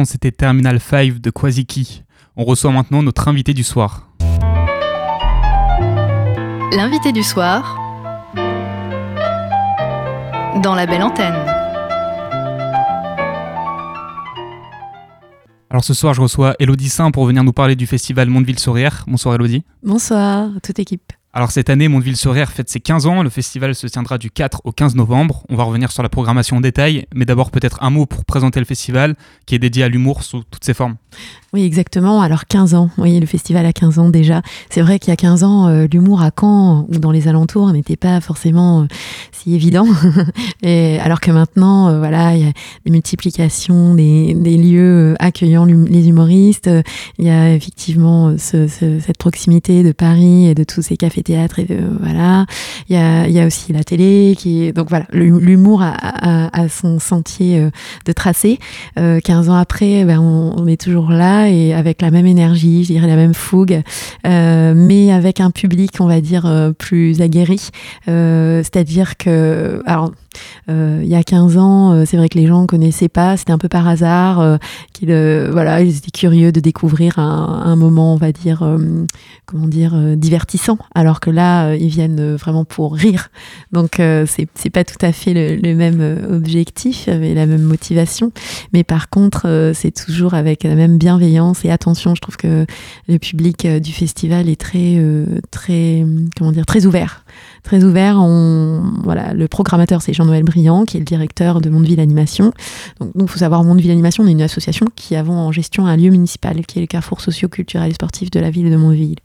L'instant, 0.01 0.13
c'était 0.13 0.33
Terminal 0.33 0.81
5 0.81 1.21
de 1.21 1.31
Kwaziki. 1.31 2.03
On 2.37 2.45
reçoit 2.45 2.73
maintenant 2.73 3.03
notre 3.03 3.29
invité 3.29 3.55
du 3.55 3.63
soir. 3.63 4.09
L'invité 6.73 7.13
du 7.13 7.23
soir 7.23 7.77
dans 10.63 10.75
la 10.75 10.87
belle 10.87 11.03
antenne. 11.03 11.35
Alors 15.69 15.85
ce 15.85 15.95
soir, 15.95 16.15
je 16.15 16.21
reçois 16.21 16.55
Elodie 16.59 16.89
Saint 16.89 17.11
pour 17.11 17.27
venir 17.27 17.45
nous 17.45 17.53
parler 17.53 17.77
du 17.77 17.87
festival 17.87 18.29
Mondeville-sur-Rière. 18.29 19.05
Bonsoir 19.07 19.35
Elodie. 19.37 19.65
Bonsoir, 19.83 20.51
toute 20.63 20.79
équipe. 20.79 21.13
Alors 21.33 21.53
cette 21.53 21.71
année, 21.71 21.87
Mondeville-sur-Rière 21.87 22.51
fête 22.51 22.69
ses 22.69 22.81
15 22.81 23.07
ans. 23.07 23.23
Le 23.23 23.31
festival 23.31 23.77
se 23.77 23.87
tiendra 23.87 24.19
du 24.19 24.33
4 24.33 24.63
au 24.65 24.73
15 24.73 24.97
novembre. 24.97 25.45
On 25.49 25.55
va 25.55 25.63
revenir 25.63 25.93
sur 25.93 26.03
la 26.03 26.09
programmation 26.09 26.57
en 26.57 26.61
détail, 26.61 27.07
mais 27.15 27.25
d'abord 27.25 27.53
peut-être 27.53 27.81
un 27.85 27.91
mot 27.91 28.05
pour 28.05 28.25
présenter 28.25 28.59
le 28.59 28.67
festival 28.67 29.15
qui 29.47 29.55
est 29.55 29.61
dédié 29.61 29.85
à 29.85 29.89
l'humour 29.89 30.25
sous 30.25 30.43
toutes 30.51 30.65
ses 30.65 30.75
formes. 30.75 30.97
Oui, 31.53 31.63
exactement. 31.65 32.21
Alors 32.21 32.47
15 32.47 32.75
ans, 32.75 32.91
oui, 32.99 33.19
le 33.21 33.27
festival 33.27 33.65
a 33.65 33.73
15 33.73 34.01
ans 34.01 34.09
déjà. 34.09 34.43
C'est 34.71 34.81
vrai 34.81 34.99
qu'il 34.99 35.11
y 35.11 35.13
a 35.13 35.17
15 35.17 35.45
ans, 35.45 35.69
euh, 35.69 35.87
l'humour 35.93 36.21
à 36.21 36.33
Caen 36.37 36.87
ou 36.89 36.99
dans 36.99 37.13
les 37.13 37.29
alentours 37.29 37.73
n'était 37.73 37.97
pas 37.97 38.21
forcément 38.21 38.83
euh, 38.83 38.85
si 39.31 39.55
évident. 39.55 39.87
Et 40.65 40.99
alors 40.99 41.21
que 41.21 41.31
maintenant, 41.31 41.91
euh, 41.91 41.99
voilà, 41.99 42.35
il 42.37 42.45
y 42.45 42.49
a 42.49 42.53
des 42.85 42.91
multiplications 42.91 43.95
des, 43.95 44.35
lieux 44.35 45.15
accueillant 45.21 45.65
les 45.65 46.09
humoristes. 46.09 46.69
Il 47.19 47.25
y 47.25 47.31
a 47.31 47.55
effectivement 47.55 48.37
ce- 48.37 48.67
ce- 48.67 48.99
cette 48.99 49.19
proximité 49.19 49.85
de 49.85 49.93
Paris 49.93 50.47
et 50.49 50.55
de 50.57 50.65
tous 50.65 50.83
ces 50.83 50.97
cafés-théâtres. 51.23 51.59
Et 51.59 51.65
de- 51.65 51.81
voilà, 52.01 52.47
il 52.89 52.95
y 52.95 52.99
a, 52.99 53.29
y 53.29 53.41
a 53.41 53.47
aussi 53.47 53.73
la 53.73 53.85
télé 53.85 54.35
qui 54.39 54.73
donc 54.73 54.89
voilà, 54.89 55.07
l'hu- 55.13 55.41
l'humour 55.41 55.83
a, 55.83 56.69
son 56.69 56.99
sentier 56.99 57.59
euh, 57.59 57.71
de 58.07 58.13
tracé. 58.13 58.59
Euh, 58.99 59.21
15 59.21 59.49
ans 59.49 59.55
après, 59.57 60.05
ben, 60.05 60.19
on, 60.21 60.67
est 60.67 60.81
toujours 60.81 61.11
là 61.11 61.49
et 61.49 61.73
avec 61.75 62.01
la 62.03 62.11
même 62.11 62.27
énergie, 62.27 62.85
je 62.85 62.93
dirais 62.93 63.07
la 63.09 63.17
même 63.17 63.35
fougue, 63.35 63.83
euh, 64.27 64.73
mais 64.77 65.11
avec 65.13 65.41
un 65.41 65.51
public, 65.51 65.93
on 66.01 66.07
va 66.07 66.21
dire, 66.21 66.47
euh, 66.47 66.71
plus 66.73 67.21
aguerri. 67.21 67.71
Euh, 68.09 68.63
C'est-à-dire 68.63 69.17
que, 69.17 69.83
alors, 69.87 70.07
euh, 70.07 70.11
il 70.69 71.07
y 71.07 71.15
a 71.15 71.23
15 71.23 71.57
ans, 71.57 71.93
euh, 71.93 72.05
c'est 72.07 72.17
vrai 72.17 72.29
que 72.29 72.39
les 72.39 72.47
gens 72.47 72.67
connaissaient 72.67 73.09
pas, 73.09 73.37
c'était 73.37 73.53
un 73.53 73.59
peu 73.59 73.69
par 73.69 73.89
hasard, 73.89 74.41
euh, 74.41 74.57
qu'ils, 74.93 75.11
euh, 75.11 75.49
voilà, 75.53 75.83
ils 75.83 75.97
étaient 75.97 76.11
curieux 76.11 76.53
de 76.53 76.61
découvrir 76.61 77.19
un, 77.19 77.77
moment, 77.77 78.15
on 78.15 78.17
va 78.17 78.33
dire, 78.33 78.63
euh, 78.63 79.07
comment 79.47 79.67
dire, 79.67 79.95
euh, 79.95 80.17
divertissant, 80.17 80.79
alors 80.95 81.21
que 81.21 81.31
là, 81.31 81.69
euh, 81.69 81.77
ils 81.77 81.89
viennent 81.89 82.21
euh, 82.21 82.37
vraiment 82.37 82.65
pour 82.65 82.95
rire. 82.95 83.29
Donc, 83.73 84.01
euh, 84.01 84.27
c'est 84.27 84.49
c'est 84.55 84.71
pas 84.71 84.85
tout 84.85 85.05
à 85.05 85.13
fait 85.13 85.33
le, 85.35 85.75
même 85.75 86.01
euh, 86.01 86.37
objectif, 86.37 87.09
et 87.09 87.35
la 87.35 87.47
même 87.47 87.63
motivation. 87.63 88.33
Mais 88.73 88.85
par 88.85 89.09
contre, 89.09 89.47
euh, 89.47 89.73
c'est 89.75 89.93
toujours 89.93 90.35
avec 90.35 90.65
la 90.65 90.75
même 90.75 90.99
bienveillance 90.99 91.65
et 91.65 91.71
attention. 91.71 92.15
Je 92.15 92.21
trouve 92.21 92.37
que 92.37 92.67
le 93.09 93.19
public 93.19 93.65
euh, 93.65 93.81
du 93.81 93.93
festival 93.93 94.49
est 94.49 94.61
très, 94.61 94.97
euh, 94.97 95.41
très, 95.51 96.05
comment 96.37 96.53
dire, 96.53 96.67
très 96.67 96.87
ouvert. 96.87 97.25
Très 97.63 97.85
ouvert. 97.85 98.17
On, 98.19 98.83
voilà, 99.03 99.35
le 99.35 99.49
programmateur, 99.49 100.03
c'est 100.03 100.13
Jean-Noël 100.13 100.45
Briand, 100.45 100.85
qui 100.85 100.97
est 100.97 101.01
le 101.01 101.07
directeur 101.07 101.61
de 101.61 101.71
Mondeville 101.71 102.01
Animation. 102.01 102.53
Donc, 103.01 103.13
il 103.15 103.29
faut 103.29 103.39
savoir, 103.39 103.65
Mondeville 103.65 103.91
Animation, 103.91 104.25
on 104.25 104.27
est 104.27 104.33
une 104.33 104.43
association 104.43 104.87
qui 104.97 105.17
avons 105.17 105.39
en 105.39 105.53
gestion 105.53 105.87
un 105.87 105.97
lieu 105.97 106.11
municipal, 106.11 106.65
qui 106.67 106.79
est 106.79 106.83
le 106.83 106.87
carrefour 106.87 107.21
socio-culturel 107.21 107.91
et 107.91 107.95
sportif 107.95 108.31
de 108.31 108.41
la 108.41 108.51
ville 108.51 108.71
de 108.71 108.77
Mondeville 108.77 109.17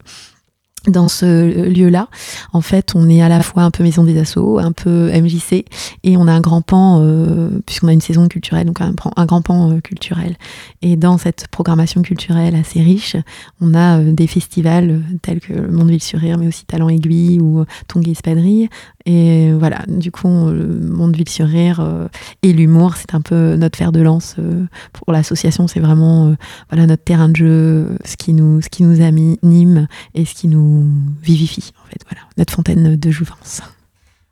dans 0.88 1.08
ce 1.08 1.70
lieu-là, 1.70 2.08
en 2.54 2.62
fait, 2.62 2.94
on 2.96 3.10
est 3.10 3.22
à 3.22 3.30
la 3.30 3.42
fois 3.42 3.64
un 3.64 3.72
peu 3.72 3.84
maison 3.84 4.04
des 4.04 4.18
assos, 4.20 4.60
un 4.60 4.72
peu 4.72 5.12
MJC, 5.12 5.66
et 6.04 6.18
on 6.18 6.28
a 6.28 6.32
un 6.32 6.42
grand 6.42 6.62
pan, 6.62 7.00
euh, 7.02 7.50
puisqu'on 7.66 7.88
a 7.88 7.94
une 7.94 8.02
saison 8.02 8.28
culturelle, 8.28 8.68
donc 8.68 8.80
un, 8.82 9.26
grand 9.26 9.42
pan 9.42 9.72
euh, 9.72 9.80
culturel. 9.80 10.36
Et 10.82 10.96
dans 10.96 11.18
cette 11.18 11.48
programmation 11.48 12.02
culturelle 12.02 12.56
assez 12.56 12.82
riche, 12.82 13.16
on 13.62 13.74
a 13.74 14.00
euh, 14.00 14.12
des 14.12 14.28
festivals 14.28 15.02
tels 15.22 15.40
que 15.40 15.54
le 15.54 15.72
Mondeville-sur-Rire, 15.72 16.38
mais 16.38 16.48
aussi 16.48 16.66
Talent 16.66 16.90
Aiguille 16.90 17.40
ou 17.40 17.66
Tongue 17.88 18.08
Espadrille. 18.10 18.70
Et 19.06 19.52
voilà, 19.54 19.84
du 19.88 20.12
coup, 20.12 20.28
le 20.28 20.80
Mondeville-sur-Rire 20.80 21.80
euh, 21.80 22.08
et 22.42 22.54
l'humour, 22.54 22.96
c'est 22.96 23.14
un 23.14 23.22
peu 23.22 23.56
notre 23.56 23.78
fer 23.78 23.92
de 23.92 24.02
lance 24.02 24.36
euh, 24.40 24.66
pour 24.94 25.14
l'association. 25.14 25.68
C'est 25.68 25.80
vraiment 25.80 26.30
euh, 26.30 26.36
voilà 26.70 26.88
notre 26.88 27.04
terrain 27.04 27.30
de 27.30 27.36
jeu, 27.36 27.98
ce 28.04 28.18
qui 28.18 28.34
nous, 28.34 28.62
ce 28.62 28.70
qui 28.70 28.82
nous 28.82 29.02
anime 29.02 29.88
et 30.16 30.26
ce 30.26 30.34
qui 30.34 30.48
nous 30.48 30.88
vivifie, 31.22 31.72
en 31.84 31.88
fait. 31.88 32.00
Voilà, 32.10 32.28
notre 32.38 32.54
fontaine 32.54 32.96
de 32.96 33.12
jouvence. 33.12 33.62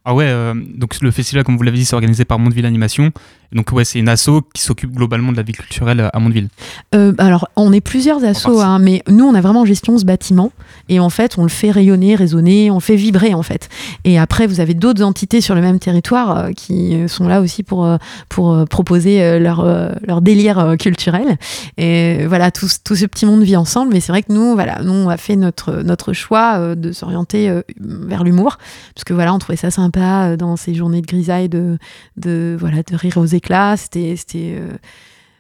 Ah 0.06 0.14
ouais, 0.14 0.30
donc 0.76 1.00
le 1.00 1.12
festival, 1.12 1.46
comme 1.46 1.56
vous 1.56 1.64
l'avez 1.64 1.78
dit, 1.78 1.86
c'est 1.86 1.96
organisé 1.96 2.26
par 2.26 2.38
Mondeville 2.38 2.66
Animation. 2.66 3.12
Donc 3.54 3.72
ouais, 3.72 3.86
c'est 3.86 4.00
une 4.00 4.10
asso 4.10 4.30
qui 4.54 4.62
s'occupe 4.62 4.92
globalement 4.94 5.32
de 5.32 5.38
la 5.38 5.44
vie 5.44 5.54
culturelle 5.54 6.10
à 6.12 6.20
Mondeville. 6.20 6.48
Euh, 6.96 7.14
alors, 7.18 7.48
on 7.56 7.72
est 7.72 7.82
plusieurs 7.82 8.24
assos, 8.24 8.60
hein, 8.62 8.80
mais 8.80 9.04
nous, 9.08 9.26
on 9.26 9.34
a 9.36 9.42
vraiment 9.42 9.62
en 9.62 9.66
gestion 9.66 9.98
ce 9.98 10.06
bâtiment. 10.06 10.52
Et 10.90 11.00
en 11.00 11.10
fait, 11.10 11.38
on 11.38 11.44
le 11.44 11.50
fait 11.50 11.72
rayonner, 11.72 12.16
résonner, 12.16 12.72
on 12.72 12.76
le 12.76 12.80
fait 12.82 12.96
vibrer, 12.96 13.34
en 13.34 13.44
fait. 13.44 13.70
Et 14.06 14.18
après, 14.18 14.48
vous 14.48 14.60
avez 14.60 14.74
d'autres 14.74 15.04
entités 15.04 15.40
sur 15.40 15.56
le 15.56 15.62
même 15.62 15.80
territoire 15.80 16.38
euh, 16.38 16.52
qui 16.52 16.96
euh, 16.96 17.08
sont 17.08 17.28
là 17.28 17.42
aussi 17.42 17.64
pour, 17.64 17.86
euh, 17.86 17.98
pour 18.30 18.52
euh, 18.54 18.66
proposer 18.66 19.22
euh, 19.24 19.40
leur, 19.40 19.60
euh, 19.60 19.90
leur 20.08 20.22
délire 20.22 20.58
euh, 20.60 20.76
culturel. 20.76 21.38
Et 21.78 22.26
voilà, 22.26 22.50
tout, 22.52 22.68
ce- 22.68 22.80
tout 22.84 22.96
ce 22.96 23.06
petit 23.06 23.26
monde 23.26 23.44
vit 23.44 23.56
ensemble. 23.56 23.94
Mais 23.94 24.00
c'est 24.00 24.12
vrai 24.12 24.24
que 24.24 24.34
nous, 24.34 24.54
voilà, 24.56 24.82
nous, 24.84 24.92
on 24.94 25.10
a 25.10 25.18
fait 25.18 25.36
notre, 25.36 25.84
notre 25.84 26.14
choix 26.14 26.56
euh, 26.58 26.76
de 26.76 26.92
s'orienter 26.92 27.50
euh, 27.50 27.62
vers 27.80 28.24
l'humour. 28.24 28.58
Parce 28.96 29.04
que 29.06 29.14
voilà, 29.14 29.34
on 29.34 29.38
trouvait 29.40 29.58
ça 29.58 29.70
sympa 29.72 30.30
euh, 30.30 30.38
dans 30.38 30.56
ces 30.56 30.74
journées 30.74 31.02
de 31.02 31.08
grisaille 31.08 31.50
de, 31.50 31.78
de, 32.18 32.58
voilà, 32.60 32.78
de 32.84 32.96
rire 32.96 33.18
aux 33.18 33.26
éclats. 33.26 33.43
C'était. 33.78 34.16
c'était 34.18 34.56
euh, 34.58 34.78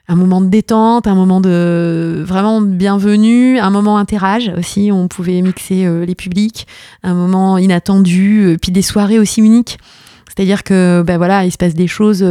un 0.09 0.15
moment 0.15 0.41
de 0.41 0.47
détente, 0.47 1.07
un 1.07 1.15
moment 1.15 1.39
de 1.39 2.23
vraiment 2.27 2.59
bienvenue, 2.59 3.57
un 3.57 3.69
moment 3.69 3.97
interage 3.97 4.51
aussi, 4.57 4.91
on 4.91 5.07
pouvait 5.07 5.41
mixer 5.41 5.85
euh, 5.85 6.05
les 6.05 6.13
publics, 6.13 6.67
un 7.03 7.13
moment 7.13 7.57
inattendu, 7.57 8.41
euh, 8.41 8.57
puis 8.61 8.73
des 8.73 8.81
soirées 8.81 9.17
aussi 9.17 9.39
uniques. 9.39 9.77
C'est-à-dire 10.27 10.63
que 10.63 11.03
ben 11.07 11.17
voilà, 11.17 11.45
il 11.45 11.51
se 11.51 11.57
passe 11.57 11.73
des 11.73 11.87
choses 11.87 12.23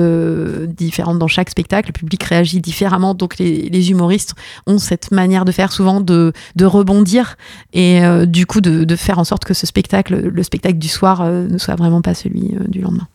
différentes 0.77 1.21
dans 1.21 1.29
chaque 1.29 1.49
spectacle, 1.49 1.89
le 1.89 1.93
public 1.93 2.23
réagit 2.25 2.61
différemment, 2.61 3.15
donc 3.15 3.39
les, 3.39 3.91
humoristes 3.91 4.35
ont 4.67 4.79
cette 4.79 5.13
manière 5.13 5.45
de 5.45 5.53
faire 5.53 5.71
souvent 5.71 6.01
de, 6.01 6.33
rebondir 6.61 7.37
et 7.73 8.03
du 8.27 8.45
coup 8.45 8.61
de, 8.61 8.83
de 8.83 8.97
faire 8.97 9.21
en 9.21 9.25
sorte 9.25 9.45
que 9.45 9.55
ce 9.55 9.69
spectacle, 9.69 10.17
le 10.17 10.43
spectacle 10.43 10.79
du 10.79 10.89
soir, 10.89 11.25
ne 11.25 11.59
soit 11.59 11.77
vraiment 11.77 12.03
pas 12.03 12.15
celui 12.15 12.57
du 12.67 12.81
lendemain. 12.81 13.07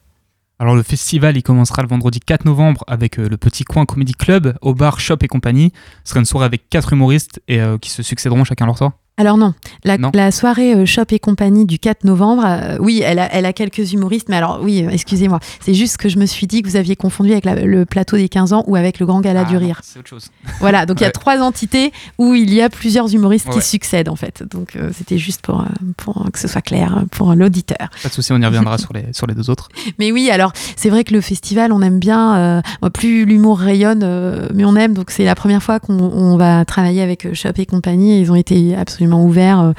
Alors 0.59 0.75
le 0.75 0.81
festival, 0.81 1.37
il 1.37 1.43
commencera 1.43 1.83
le 1.83 1.87
vendredi 1.87 2.19
4 2.19 2.45
novembre 2.45 2.83
avec 2.87 3.19
euh, 3.19 3.29
le 3.29 3.37
Petit 3.37 3.63
Coin 3.63 3.85
Comedy 3.85 4.13
Club 4.13 4.57
au 4.61 4.73
bar 4.73 4.99
Shop 4.99 5.17
et 5.21 5.27
compagnie. 5.27 5.71
Ce 6.03 6.09
sera 6.09 6.19
une 6.19 6.25
soirée 6.25 6.47
avec 6.47 6.67
quatre 6.67 6.93
humoristes 6.93 7.41
et 7.47 7.61
euh, 7.61 7.77
qui 7.77 7.91
se 7.91 8.01
succéderont 8.01 8.43
chacun 8.43 8.65
leur 8.65 8.75
tour. 8.75 8.91
Alors 9.19 9.35
non, 9.37 9.53
la, 9.83 9.97
Non. 9.97 10.11
la 10.13 10.29
soirée 10.31 10.75
euh, 10.75 10.85
Shop 10.85 11.05
et 11.09 11.17
compagnie 11.17 11.65
du 11.65 11.79
4 11.79 12.03
novembre, 12.03 12.43
euh, 12.45 12.77
oui, 12.79 13.01
elle 13.03 13.17
a, 13.17 13.27
elle 13.33 13.47
a 13.47 13.53
quelques 13.53 13.91
humoristes, 13.93 14.29
mais 14.29 14.35
alors 14.35 14.59
oui, 14.61 14.85
euh, 14.85 14.91
excusez-moi, 14.91 15.39
c'est 15.59 15.73
juste 15.73 15.97
que 15.97 16.07
je 16.07 16.19
me 16.19 16.27
suis 16.27 16.45
dit 16.45 16.61
que 16.61 16.69
vous 16.69 16.75
aviez 16.75 16.95
confondu 16.95 17.31
avec 17.31 17.43
la- 17.43 17.55
le 17.55 17.85
plateau 17.85 18.15
des 18.15 18.29
15 18.29 18.53
ans 18.53 18.63
ou 18.67 18.75
avec 18.75 18.99
le 18.99 19.07
Grand 19.07 19.19
Gala 19.21 19.43
Ah, 19.47 19.49
du 19.49 19.57
Rire. 19.57 19.81
C'est 19.83 19.97
autre 19.97 20.07
chose. 20.09 20.27
Voilà, 20.59 20.85
donc 20.85 20.99
il 21.01 21.03
y 21.03 21.07
a 21.07 21.11
trois 21.11 21.39
entités 21.41 21.91
où 22.19 22.35
il 22.35 22.53
y 22.53 22.61
a 22.61 22.69
plusieurs 22.69 23.11
humoristes 23.11 23.47
Ouais. 23.47 23.55
qui 23.55 23.61
succèdent 23.67 24.09
en 24.09 24.15
fait. 24.15 24.43
Donc 24.51 24.75
euh, 24.75 24.91
c'était 24.95 25.17
juste 25.17 25.41
pour, 25.41 25.65
pour 25.97 26.27
que 26.31 26.37
ce 26.37 26.47
soit 26.47 26.61
clair 26.61 27.03
pour 27.09 27.33
l'auditeur. 27.33 27.89
Pas 28.03 28.09
de 28.09 28.13
souci, 28.13 28.31
on 28.33 28.39
y 28.41 28.45
reviendra 28.45 28.77
sur, 28.77 28.93
les, 28.93 29.05
sur 29.13 29.25
les 29.25 29.33
deux 29.33 29.49
autres. 29.49 29.69
Mais 29.97 30.11
oui, 30.11 30.29
alors 30.29 30.51
c'est 30.75 30.89
vrai 30.91 31.03
que 31.03 31.13
le 31.15 31.21
festival, 31.21 31.71
on 31.71 31.81
aime 31.81 31.97
bien. 31.97 32.61
plus 32.93 33.25
l'humour 33.25 33.57
rayonne, 33.57 34.05
mieux 34.53 34.65
on 34.67 34.75
aime. 34.75 34.93
Donc 34.93 35.09
c'est 35.09 35.25
la 35.25 35.33
première 35.35 35.63
fois 35.63 35.79
qu'on 35.79 35.97
on 35.99 36.37
va 36.37 36.65
travailler 36.65 37.01
avec 37.01 37.33
Shop 37.33 37.49
et 37.57 37.65
compagnie. 37.65 38.13
Et 38.13 38.19
ils 38.21 38.31
ont 38.31 38.35
été 38.35 38.75
absolument 38.75 39.06
ouverts. 39.13 39.59
euh, 39.61 39.71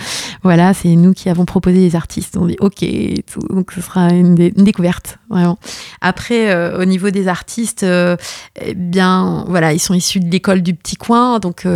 voilà, 0.43 0.75
c'est 0.75 0.95
nous 0.97 1.13
qui 1.13 1.29
avons 1.29 1.45
proposé 1.45 1.79
les 1.79 1.97
artistes. 1.97 2.37
On 2.39 2.47
dit 2.47 2.57
OK, 2.61 2.85
donc 3.51 3.73
ce 3.73 3.81
sera 3.81 4.09
une, 4.13 4.35
dé- 4.35 4.53
une 4.57 4.65
découverte 4.65 5.19
vraiment. 5.31 5.59
Après, 6.01 6.51
euh, 6.51 6.81
au 6.81 6.85
niveau 6.85 7.11
des 7.11 7.29
artistes, 7.29 7.83
euh, 7.83 8.17
eh 8.61 8.75
bien 8.75 9.45
voilà, 9.49 9.73
ils 9.73 9.79
sont 9.81 9.95
issus 9.95 10.21
de 10.21 10.31
l'école 10.31 10.63
du 10.63 10.75
petit 10.75 10.97
coin, 10.97 11.39
donc. 11.39 11.67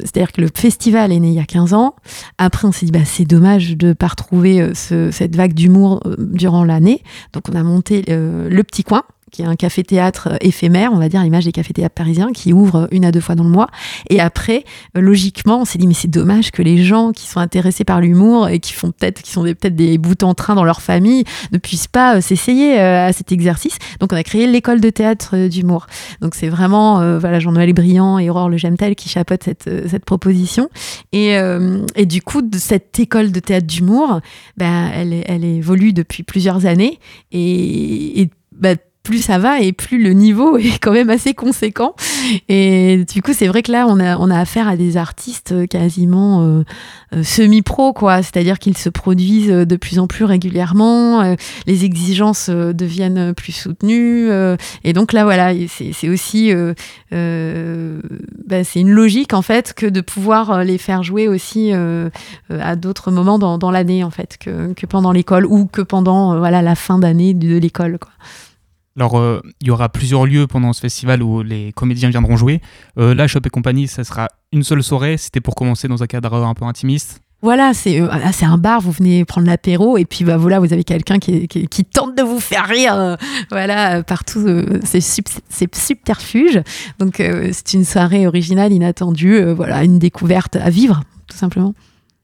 c'est-à-dire 0.00 0.32
que 0.32 0.40
le 0.40 0.48
festival 0.54 1.12
est 1.12 1.20
né 1.20 1.28
il 1.28 1.34
y 1.34 1.40
a 1.40 1.44
15 1.44 1.74
ans. 1.74 1.94
Après, 2.38 2.66
on 2.66 2.72
s'est 2.72 2.86
dit, 2.86 2.92
bah, 2.92 3.04
c'est 3.04 3.24
dommage 3.24 3.76
de 3.76 3.88
ne 3.88 3.92
pas 3.92 4.08
retrouver 4.08 4.74
ce- 4.74 5.10
cette 5.12 5.36
vague 5.36 5.54
d'humour 5.54 6.02
durant 6.18 6.64
l'année. 6.64 7.02
Donc, 7.32 7.44
on 7.50 7.54
a 7.54 7.62
monté 7.62 8.02
Le 8.08 8.62
Petit 8.62 8.82
Coin, 8.82 9.02
qui 9.34 9.42
est 9.42 9.46
un 9.46 9.56
café-théâtre 9.56 10.28
euh, 10.30 10.36
éphémère, 10.40 10.92
on 10.92 10.98
va 10.98 11.08
dire, 11.08 11.20
l'image 11.22 11.44
des 11.44 11.50
cafés-théâtres 11.50 11.94
parisiens, 11.94 12.30
qui 12.32 12.52
ouvre 12.52 12.86
une 12.92 13.04
à 13.04 13.10
deux 13.10 13.20
fois 13.20 13.34
dans 13.34 13.42
le 13.42 13.50
mois. 13.50 13.66
Et 14.08 14.20
après, 14.20 14.64
euh, 14.96 15.00
logiquement, 15.00 15.60
on 15.60 15.64
s'est 15.64 15.76
dit, 15.76 15.88
mais 15.88 15.94
c'est 15.94 16.08
dommage 16.08 16.52
que 16.52 16.62
les 16.62 16.84
gens 16.84 17.10
qui 17.10 17.26
sont 17.26 17.40
intéressés 17.40 17.84
par 17.84 18.00
l'humour 18.00 18.48
et 18.48 18.60
qui 18.60 18.72
font 18.72 18.92
peut-être, 18.92 19.22
qui 19.22 19.32
sont 19.32 19.42
peut-être 19.42 19.74
des 19.74 19.98
bouts 19.98 20.14
en 20.22 20.34
train 20.34 20.54
dans 20.54 20.62
leur 20.62 20.80
famille, 20.80 21.24
ne 21.50 21.58
puissent 21.58 21.88
pas 21.88 22.16
euh, 22.16 22.20
s'essayer 22.20 22.78
à 22.78 23.12
cet 23.12 23.32
exercice. 23.32 23.76
Donc, 23.98 24.12
on 24.12 24.16
a 24.16 24.22
créé 24.22 24.46
l'école 24.46 24.80
de 24.80 24.90
théâtre 24.90 25.48
d'humour. 25.48 25.86
Donc, 26.20 26.36
c'est 26.36 26.48
vraiment, 26.48 27.18
voilà, 27.18 27.40
Jean-Noël 27.40 27.72
Briand 27.72 28.18
et 28.18 28.30
Aurore 28.30 28.48
Le 28.48 28.56
Gemtel 28.56 28.94
qui 28.94 29.08
chapeautent 29.08 29.42
cette, 29.42 29.68
cette 29.88 30.04
proposition. 30.04 30.68
Et, 31.12 31.36
et 31.96 32.06
du 32.06 32.22
coup, 32.22 32.42
cette 32.56 32.98
école 32.98 33.32
de 33.32 33.40
théâtre 33.40 33.66
d'humour, 33.66 34.20
ben, 34.56 34.90
elle, 34.94 35.24
elle 35.26 35.44
évolue 35.44 35.92
depuis 35.92 36.22
plusieurs 36.22 36.66
années. 36.66 36.98
Et, 37.32 38.20
et, 38.22 38.30
ben, 38.52 38.76
plus 39.04 39.22
ça 39.22 39.38
va 39.38 39.60
et 39.60 39.72
plus 39.72 40.02
le 40.02 40.14
niveau 40.14 40.56
est 40.58 40.78
quand 40.80 40.92
même 40.92 41.10
assez 41.10 41.34
conséquent. 41.34 41.94
Et 42.48 43.04
du 43.12 43.22
coup, 43.22 43.32
c'est 43.32 43.46
vrai 43.46 43.62
que 43.62 43.70
là, 43.70 43.86
on 43.88 44.00
a, 44.00 44.16
on 44.18 44.30
a 44.30 44.38
affaire 44.40 44.66
à 44.66 44.76
des 44.76 44.96
artistes 44.96 45.68
quasiment 45.68 46.42
euh, 46.42 46.64
euh, 47.14 47.22
semi-pro, 47.22 47.92
quoi. 47.92 48.22
C'est-à-dire 48.22 48.58
qu'ils 48.58 48.76
se 48.78 48.88
produisent 48.88 49.50
de 49.50 49.76
plus 49.76 49.98
en 49.98 50.06
plus 50.06 50.24
régulièrement, 50.24 51.20
euh, 51.20 51.34
les 51.66 51.84
exigences 51.84 52.48
euh, 52.48 52.72
deviennent 52.72 53.34
plus 53.34 53.52
soutenues. 53.52 54.30
euh, 54.30 54.56
et 54.82 54.92
donc 54.94 55.12
là, 55.12 55.24
voilà, 55.24 55.52
c'est 55.68 56.08
aussi, 56.08 56.50
euh, 56.52 56.72
euh, 57.12 58.00
bah, 58.46 58.64
c'est 58.64 58.80
une 58.80 58.90
logique 58.90 59.34
en 59.34 59.42
fait 59.42 59.74
que 59.74 59.86
de 59.86 60.00
pouvoir 60.00 60.50
euh, 60.50 60.64
les 60.64 60.78
faire 60.78 61.02
jouer 61.02 61.28
aussi 61.28 61.72
euh, 61.72 62.08
euh, 62.50 62.60
à 62.62 62.74
d'autres 62.74 63.10
moments 63.10 63.38
dans, 63.38 63.58
dans 63.58 63.70
l'année 63.70 64.02
en 64.02 64.10
fait 64.10 64.38
que, 64.38 64.72
que 64.72 64.86
pendant 64.86 65.12
l'école 65.12 65.44
ou 65.44 65.66
que 65.66 65.82
pendant 65.82 66.32
euh, 66.32 66.38
voilà 66.38 66.62
la 66.62 66.74
fin 66.74 66.98
d'année 66.98 67.34
de, 67.34 67.48
de 67.48 67.58
l'école. 67.58 67.98
quoi. 67.98 68.10
Alors, 68.96 69.18
euh, 69.18 69.40
il 69.60 69.66
y 69.66 69.70
aura 69.70 69.88
plusieurs 69.88 70.24
lieux 70.24 70.46
pendant 70.46 70.72
ce 70.72 70.80
festival 70.80 71.22
où 71.22 71.42
les 71.42 71.72
comédiens 71.72 72.10
viendront 72.10 72.36
jouer. 72.36 72.60
Euh, 72.98 73.14
là, 73.14 73.26
Shop 73.26 73.40
et 73.44 73.50
compagnie, 73.50 73.88
ça 73.88 74.04
sera 74.04 74.28
une 74.52 74.62
seule 74.62 74.82
soirée. 74.84 75.16
C'était 75.16 75.40
pour 75.40 75.56
commencer 75.56 75.88
dans 75.88 76.02
un 76.02 76.06
cadre 76.06 76.34
un 76.44 76.54
peu 76.54 76.64
intimiste. 76.64 77.20
Voilà, 77.42 77.74
c'est 77.74 78.00
euh, 78.00 78.08
ah, 78.10 78.32
c'est 78.32 78.46
un 78.46 78.56
bar, 78.56 78.80
vous 78.80 78.92
venez 78.92 79.26
prendre 79.26 79.46
l'apéro 79.46 79.98
et 79.98 80.06
puis 80.06 80.24
bah 80.24 80.38
voilà, 80.38 80.60
vous 80.60 80.72
avez 80.72 80.82
quelqu'un 80.84 81.18
qui, 81.18 81.34
est- 81.34 81.46
qui, 81.46 81.66
qui 81.68 81.84
tente 81.84 82.16
de 82.16 82.22
vous 82.22 82.40
faire 82.40 82.64
rire, 82.66 83.18
voilà, 83.50 84.02
partout 84.02 84.38
euh, 84.46 84.80
ces, 84.82 85.02
sub- 85.02 85.26
ces 85.50 85.68
subterfuges. 85.74 86.62
Donc 86.98 87.16
c'est 87.18 87.74
une 87.74 87.84
soirée 87.84 88.26
originale, 88.26 88.72
inattendue, 88.72 89.42
voilà, 89.52 89.84
une 89.84 89.98
découverte 89.98 90.56
à 90.56 90.70
vivre, 90.70 91.02
tout 91.26 91.36
simplement. 91.36 91.74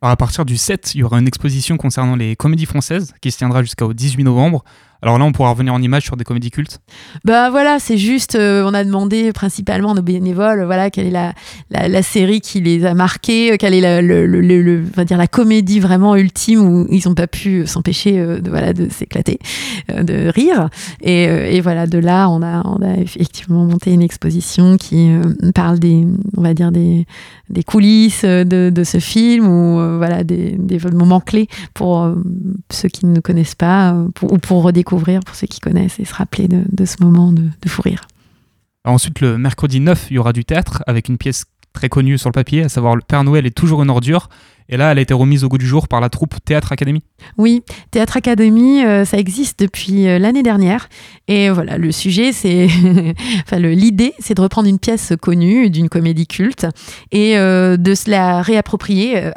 Alors, 0.00 0.12
à 0.12 0.16
partir 0.16 0.46
du 0.46 0.56
7, 0.56 0.94
il 0.94 1.00
y 1.00 1.02
aura 1.02 1.18
une 1.18 1.28
exposition 1.28 1.76
concernant 1.76 2.16
les 2.16 2.34
comédies 2.34 2.64
françaises 2.64 3.12
qui 3.20 3.30
se 3.30 3.36
tiendra 3.36 3.60
jusqu'au 3.62 3.92
18 3.92 4.24
novembre. 4.24 4.64
Alors 5.02 5.18
là, 5.18 5.24
on 5.24 5.32
pourra 5.32 5.50
revenir 5.50 5.72
en 5.72 5.80
images 5.80 6.04
sur 6.04 6.16
des 6.16 6.24
comédies 6.24 6.50
cultes. 6.50 6.80
Bah 7.24 7.48
voilà, 7.48 7.78
c'est 7.78 7.96
juste, 7.96 8.34
euh, 8.34 8.64
on 8.66 8.74
a 8.74 8.84
demandé 8.84 9.32
principalement 9.32 9.92
à 9.92 9.94
nos 9.94 10.02
bénévoles, 10.02 10.64
voilà, 10.64 10.90
quelle 10.90 11.06
est 11.06 11.10
la, 11.10 11.32
la, 11.70 12.02
série 12.02 12.42
qui 12.42 12.60
les 12.60 12.84
a 12.84 12.92
marqués, 12.92 13.52
euh, 13.52 13.56
quelle 13.58 13.72
est 13.72 13.80
la, 13.80 14.02
le, 14.02 14.84
on 14.86 14.96
va 14.96 15.04
dire 15.04 15.16
la 15.16 15.26
comédie 15.26 15.80
vraiment 15.80 16.16
ultime 16.16 16.60
où 16.60 16.86
ils 16.90 17.08
n'ont 17.08 17.14
pas 17.14 17.26
pu 17.26 17.66
s'empêcher 17.66 18.18
euh, 18.18 18.40
de 18.40 18.50
voilà 18.50 18.74
de 18.74 18.90
s'éclater, 18.90 19.38
de 19.88 20.28
rire. 20.28 20.68
Et, 21.00 21.24
et 21.24 21.60
voilà, 21.62 21.86
de 21.86 21.98
là, 21.98 22.28
on 22.28 22.42
a, 22.42 22.62
on 22.66 22.82
a 22.82 22.96
effectivement 22.98 23.64
monté 23.64 23.92
une 23.92 24.02
exposition 24.02 24.76
qui 24.76 25.10
parle 25.54 25.78
des, 25.78 26.06
on 26.36 26.42
va 26.42 26.52
dire 26.52 26.72
des, 26.72 27.06
des 27.48 27.62
coulisses 27.62 28.24
de, 28.24 28.70
de 28.70 28.84
ce 28.84 28.98
film 28.98 29.46
ou 29.46 29.96
voilà 29.96 30.24
des, 30.24 30.56
des 30.58 30.78
moments 30.92 31.20
clés 31.20 31.48
pour 31.74 32.14
ceux 32.70 32.88
qui 32.88 33.06
ne 33.06 33.20
connaissent 33.20 33.54
pas 33.54 33.94
ou 34.22 34.38
pour 34.38 34.62
redécouvrir 34.62 34.89
pour 34.98 35.34
ceux 35.34 35.46
qui 35.46 35.60
connaissent 35.60 36.00
et 36.00 36.04
se 36.04 36.14
rappeler 36.14 36.48
de, 36.48 36.84
ce 36.84 37.02
moment 37.02 37.32
de, 37.32 37.50
fou 37.66 37.82
rire. 37.82 38.02
Ensuite, 38.84 39.20
le 39.20 39.38
mercredi 39.38 39.80
9, 39.80 40.08
il 40.10 40.14
y 40.14 40.18
aura 40.18 40.32
du 40.32 40.44
théâtre 40.44 40.82
avec 40.86 41.08
une 41.08 41.18
pièce 41.18 41.44
très 41.72 41.88
connue 41.88 42.18
sur 42.18 42.28
le 42.28 42.32
papier, 42.32 42.64
à 42.64 42.68
savoir 42.68 42.96
Le 42.96 43.02
Père 43.02 43.22
Noël 43.22 43.46
est 43.46 43.56
toujours 43.56 43.82
une 43.82 43.90
ordure. 43.90 44.28
Et 44.72 44.76
là, 44.76 44.92
elle 44.92 44.98
a 44.98 45.00
été 45.00 45.12
remise 45.12 45.42
au 45.42 45.48
goût 45.48 45.58
du 45.58 45.66
jour 45.66 45.88
par 45.88 46.00
la 46.00 46.08
troupe 46.08 46.36
Théâtre 46.44 46.70
Academy. 46.70 47.02
Oui, 47.36 47.62
Théâtre 47.90 48.16
Academy, 48.16 48.84
euh, 48.84 49.04
ça 49.04 49.18
existe 49.18 49.58
depuis 49.58 50.06
euh, 50.06 50.20
l'année 50.20 50.44
dernière. 50.44 50.88
Et 51.26 51.50
voilà, 51.50 51.76
le 51.76 51.90
sujet, 51.90 52.32
c'est. 52.32 52.68
enfin, 53.44 53.58
l'idée, 53.58 54.14
c'est 54.20 54.34
de 54.34 54.40
reprendre 54.40 54.68
une 54.68 54.78
pièce 54.78 55.12
connue 55.20 55.70
d'une 55.70 55.88
comédie 55.88 56.28
culte 56.28 56.66
et 57.10 57.36
euh, 57.36 57.76
de 57.76 57.94
se 57.96 58.08
la 58.08 58.42
réapproprier 58.42 59.30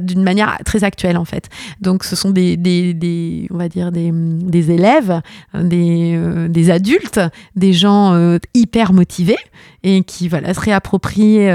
d'une 0.00 0.22
manière 0.22 0.56
très 0.64 0.84
actuelle, 0.84 1.18
en 1.18 1.26
fait. 1.26 1.50
Donc, 1.82 2.02
ce 2.02 2.16
sont 2.16 2.30
des, 2.30 2.56
des, 2.56 2.94
des- 2.94 3.46
on 3.50 3.58
va 3.58 3.68
dire, 3.68 3.92
des, 3.92 4.10
des 4.12 4.70
élèves, 4.70 5.20
des, 5.54 6.18
des 6.48 6.70
adultes, 6.70 7.20
des 7.56 7.74
gens 7.74 8.38
hyper 8.54 8.92
motivés 8.94 9.36
et 9.82 10.02
qui 10.02 10.28
voilà, 10.28 10.52
se 10.54 10.60
réapproprient 10.60 11.46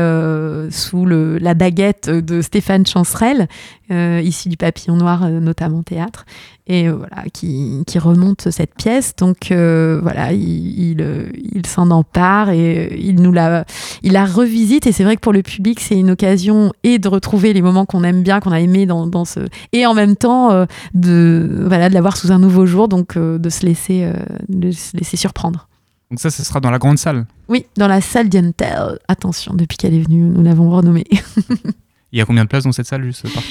sous 0.72 1.06
le, 1.06 1.38
la 1.40 1.54
baguette 1.54 2.10
de 2.10 2.42
Stéphane 2.42 2.86
Chancerelle, 2.92 3.48
euh, 3.92 4.22
issu 4.24 4.50
du 4.50 4.58
Papillon 4.58 4.96
Noir, 4.96 5.24
euh, 5.24 5.40
notamment 5.40 5.82
théâtre, 5.82 6.26
et 6.68 6.88
euh, 6.88 6.94
voilà, 6.94 7.24
qui, 7.34 7.84
qui 7.88 8.00
remonte 8.00 8.50
cette 8.52 8.76
pièce. 8.76 9.16
Donc 9.16 9.48
voilà, 9.52 10.34
il, 10.34 11.00
il, 11.00 11.32
il 11.54 11.66
s'en 11.66 11.90
empare 11.92 12.50
et 12.50 12.98
il 13.00 13.22
nous 13.22 13.32
la, 13.32 13.66
il 14.04 14.14
la 14.14 14.26
revisite. 14.26 14.88
Et 14.88 14.92
c'est 14.92 15.04
vrai 15.04 15.16
que 15.16 15.22
pour 15.22 15.34
le 15.34 15.42
public, 15.42 15.80
c'est 15.80 15.98
une 15.98 16.12
occasion 16.12 16.74
et 16.84 17.00
de 17.00 17.08
retrouver 17.08 17.54
les 17.54 17.62
moments 17.62 17.86
qu'on 17.86 18.04
aime 18.04 18.24
bien, 18.24 18.40
qu'on 18.40 18.52
a 18.52 18.60
aimé 18.60 18.86
dans, 18.86 19.08
dans 19.08 19.26
ce, 19.26 19.40
et 19.72 19.86
en 19.86 19.94
même 19.94 20.16
temps 20.16 20.66
de 20.94 21.64
voilà 21.68 21.90
de 21.90 21.94
l'avoir 21.94 22.18
sous 22.18 22.32
un 22.32 22.40
nouveau 22.40 22.66
jour, 22.66 22.88
donc 22.88 23.18
de 23.18 23.50
se 23.50 23.66
laisser, 23.66 24.12
de 24.50 24.72
se 24.72 24.96
laisser 24.98 25.18
surprendre. 25.18 25.68
Donc 26.12 26.20
ça, 26.20 26.30
ce 26.30 26.44
sera 26.44 26.60
dans 26.60 26.72
la 26.72 26.78
grande 26.78 26.98
salle? 26.98 27.26
Oui, 27.48 27.66
dans 27.78 27.88
la 27.88 28.02
salle 28.02 28.28
Dientel. 28.28 29.00
Attention, 29.08 29.54
depuis 29.54 29.78
qu'elle 29.78 29.94
est 29.94 30.02
venue, 30.02 30.24
nous 30.24 30.44
l'avons 30.44 30.70
renommée. 30.70 31.08
Il 32.12 32.20
y 32.20 32.22
a 32.22 32.26
combien 32.26 32.44
de 32.44 32.50
places 32.50 32.66
dans 32.66 32.72
cette 32.72 32.88
salle, 32.88 33.04
juste 33.04 33.32
par 33.34 33.44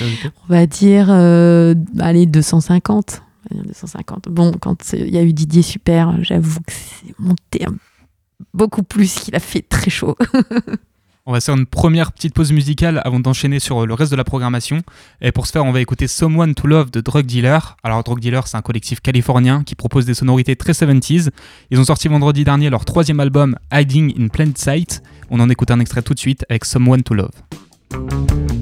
On 0.48 0.52
va 0.52 0.66
dire, 0.66 1.06
euh, 1.08 1.74
allez, 1.98 2.26
250. 2.26 3.22
On 3.50 3.54
va 3.54 3.62
dire 3.62 3.68
250. 3.68 4.28
Bon, 4.28 4.52
quand 4.60 4.92
il 4.92 5.08
y 5.08 5.18
a 5.18 5.22
eu 5.22 5.32
Didier 5.32 5.62
Super, 5.62 6.22
j'avoue 6.22 6.60
que 6.60 6.72
c'est 6.72 7.18
monté 7.18 7.64
beaucoup 8.52 8.82
plus, 8.82 9.14
qu'il 9.14 9.34
a 9.34 9.40
fait 9.40 9.62
très 9.62 9.90
chaud. 9.90 10.16
On 11.26 11.32
va 11.32 11.40
faire 11.40 11.54
une 11.54 11.66
première 11.66 12.12
petite 12.12 12.34
pause 12.34 12.50
musicale 12.50 13.00
avant 13.04 13.20
d'enchaîner 13.20 13.60
sur 13.60 13.82
euh, 13.82 13.86
le 13.86 13.94
reste 13.94 14.10
de 14.10 14.16
la 14.16 14.24
programmation. 14.24 14.80
Et 15.20 15.32
pour 15.32 15.46
ce 15.46 15.52
faire, 15.52 15.64
on 15.64 15.70
va 15.70 15.80
écouter 15.80 16.08
Someone 16.08 16.54
to 16.54 16.66
Love 16.66 16.90
de 16.90 17.00
Drug 17.00 17.24
Dealer. 17.24 17.76
Alors, 17.84 18.02
Drug 18.02 18.18
Dealer, 18.18 18.48
c'est 18.48 18.56
un 18.56 18.62
collectif 18.62 19.00
californien 19.00 19.62
qui 19.62 19.74
propose 19.74 20.06
des 20.06 20.14
sonorités 20.14 20.56
très 20.56 20.72
70s. 20.72 21.28
Ils 21.70 21.78
ont 21.78 21.84
sorti 21.84 22.08
vendredi 22.08 22.42
dernier 22.42 22.68
leur 22.70 22.84
troisième 22.84 23.20
album, 23.20 23.56
Hiding 23.70 24.14
in 24.20 24.28
Plain 24.28 24.50
Sight. 24.56 25.02
On 25.28 25.38
en 25.40 25.48
écoute 25.50 25.70
un 25.70 25.78
extrait 25.78 26.02
tout 26.02 26.14
de 26.14 26.18
suite 26.18 26.44
avec 26.48 26.64
Someone 26.64 27.02
to 27.02 27.14
Love. 27.14 27.30
Thank 27.90 28.50
you. 28.50 28.59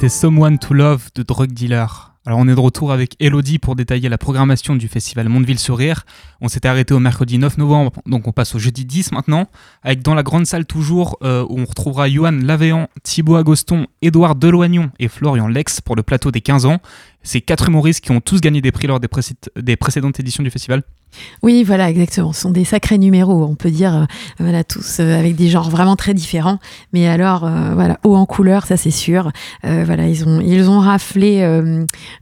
C'était 0.00 0.08
Someone 0.08 0.58
to 0.58 0.72
Love 0.72 1.10
de 1.14 1.22
Drug 1.22 1.52
Dealer. 1.52 2.14
Alors 2.24 2.38
on 2.38 2.48
est 2.48 2.54
de 2.54 2.58
retour 2.58 2.90
avec 2.90 3.16
Elodie 3.20 3.58
pour 3.58 3.76
détailler 3.76 4.08
la 4.08 4.16
programmation 4.16 4.74
du 4.74 4.88
festival 4.88 5.28
Mondeville 5.28 5.58
Sourire. 5.58 6.06
On 6.40 6.48
s'était 6.48 6.68
arrêté 6.68 6.94
au 6.94 7.00
mercredi 7.00 7.36
9 7.36 7.58
novembre, 7.58 7.92
donc 8.06 8.26
on 8.26 8.32
passe 8.32 8.54
au 8.54 8.58
jeudi 8.58 8.86
10 8.86 9.12
maintenant, 9.12 9.50
avec 9.82 10.00
dans 10.00 10.14
la 10.14 10.22
grande 10.22 10.46
salle 10.46 10.64
toujours 10.64 11.18
euh, 11.22 11.44
où 11.50 11.58
on 11.58 11.66
retrouvera 11.66 12.08
Johan 12.08 12.32
Lavéan, 12.32 12.88
Thibaut 13.02 13.36
Agoston, 13.36 13.86
Édouard 14.00 14.36
Deloignon 14.36 14.90
et 15.00 15.08
Florian 15.08 15.48
Lex 15.48 15.82
pour 15.82 15.96
le 15.96 16.02
plateau 16.02 16.30
des 16.30 16.40
15 16.40 16.64
ans. 16.64 16.78
Ces 17.22 17.42
quatre 17.42 17.68
humoristes 17.68 18.02
qui 18.02 18.10
ont 18.10 18.22
tous 18.22 18.40
gagné 18.40 18.62
des 18.62 18.72
prix 18.72 18.86
lors 18.86 19.00
des 19.00 19.76
précédentes 19.76 20.18
éditions 20.18 20.42
du 20.42 20.50
festival. 20.50 20.82
Oui, 21.42 21.64
voilà, 21.64 21.90
exactement. 21.90 22.32
Ce 22.32 22.42
sont 22.42 22.50
des 22.50 22.64
sacrés 22.64 22.98
numéros, 22.98 23.44
on 23.44 23.54
peut 23.54 23.70
dire, 23.70 23.94
euh, 23.94 24.04
voilà, 24.38 24.64
tous 24.64 24.98
euh, 25.00 25.18
avec 25.18 25.36
des 25.36 25.48
genres 25.48 25.70
vraiment 25.70 25.96
très 25.96 26.14
différents. 26.14 26.58
Mais 26.92 27.08
alors, 27.08 27.44
euh, 27.44 27.72
voilà, 27.74 27.98
haut 28.04 28.14
en 28.14 28.26
couleur, 28.26 28.66
ça 28.66 28.76
c'est 28.76 28.90
sûr. 28.90 29.30
Voilà, 29.62 30.06
ils 30.08 30.26
ont, 30.26 30.40
ils 30.40 30.68
ont 30.70 30.80
raflé 30.80 31.42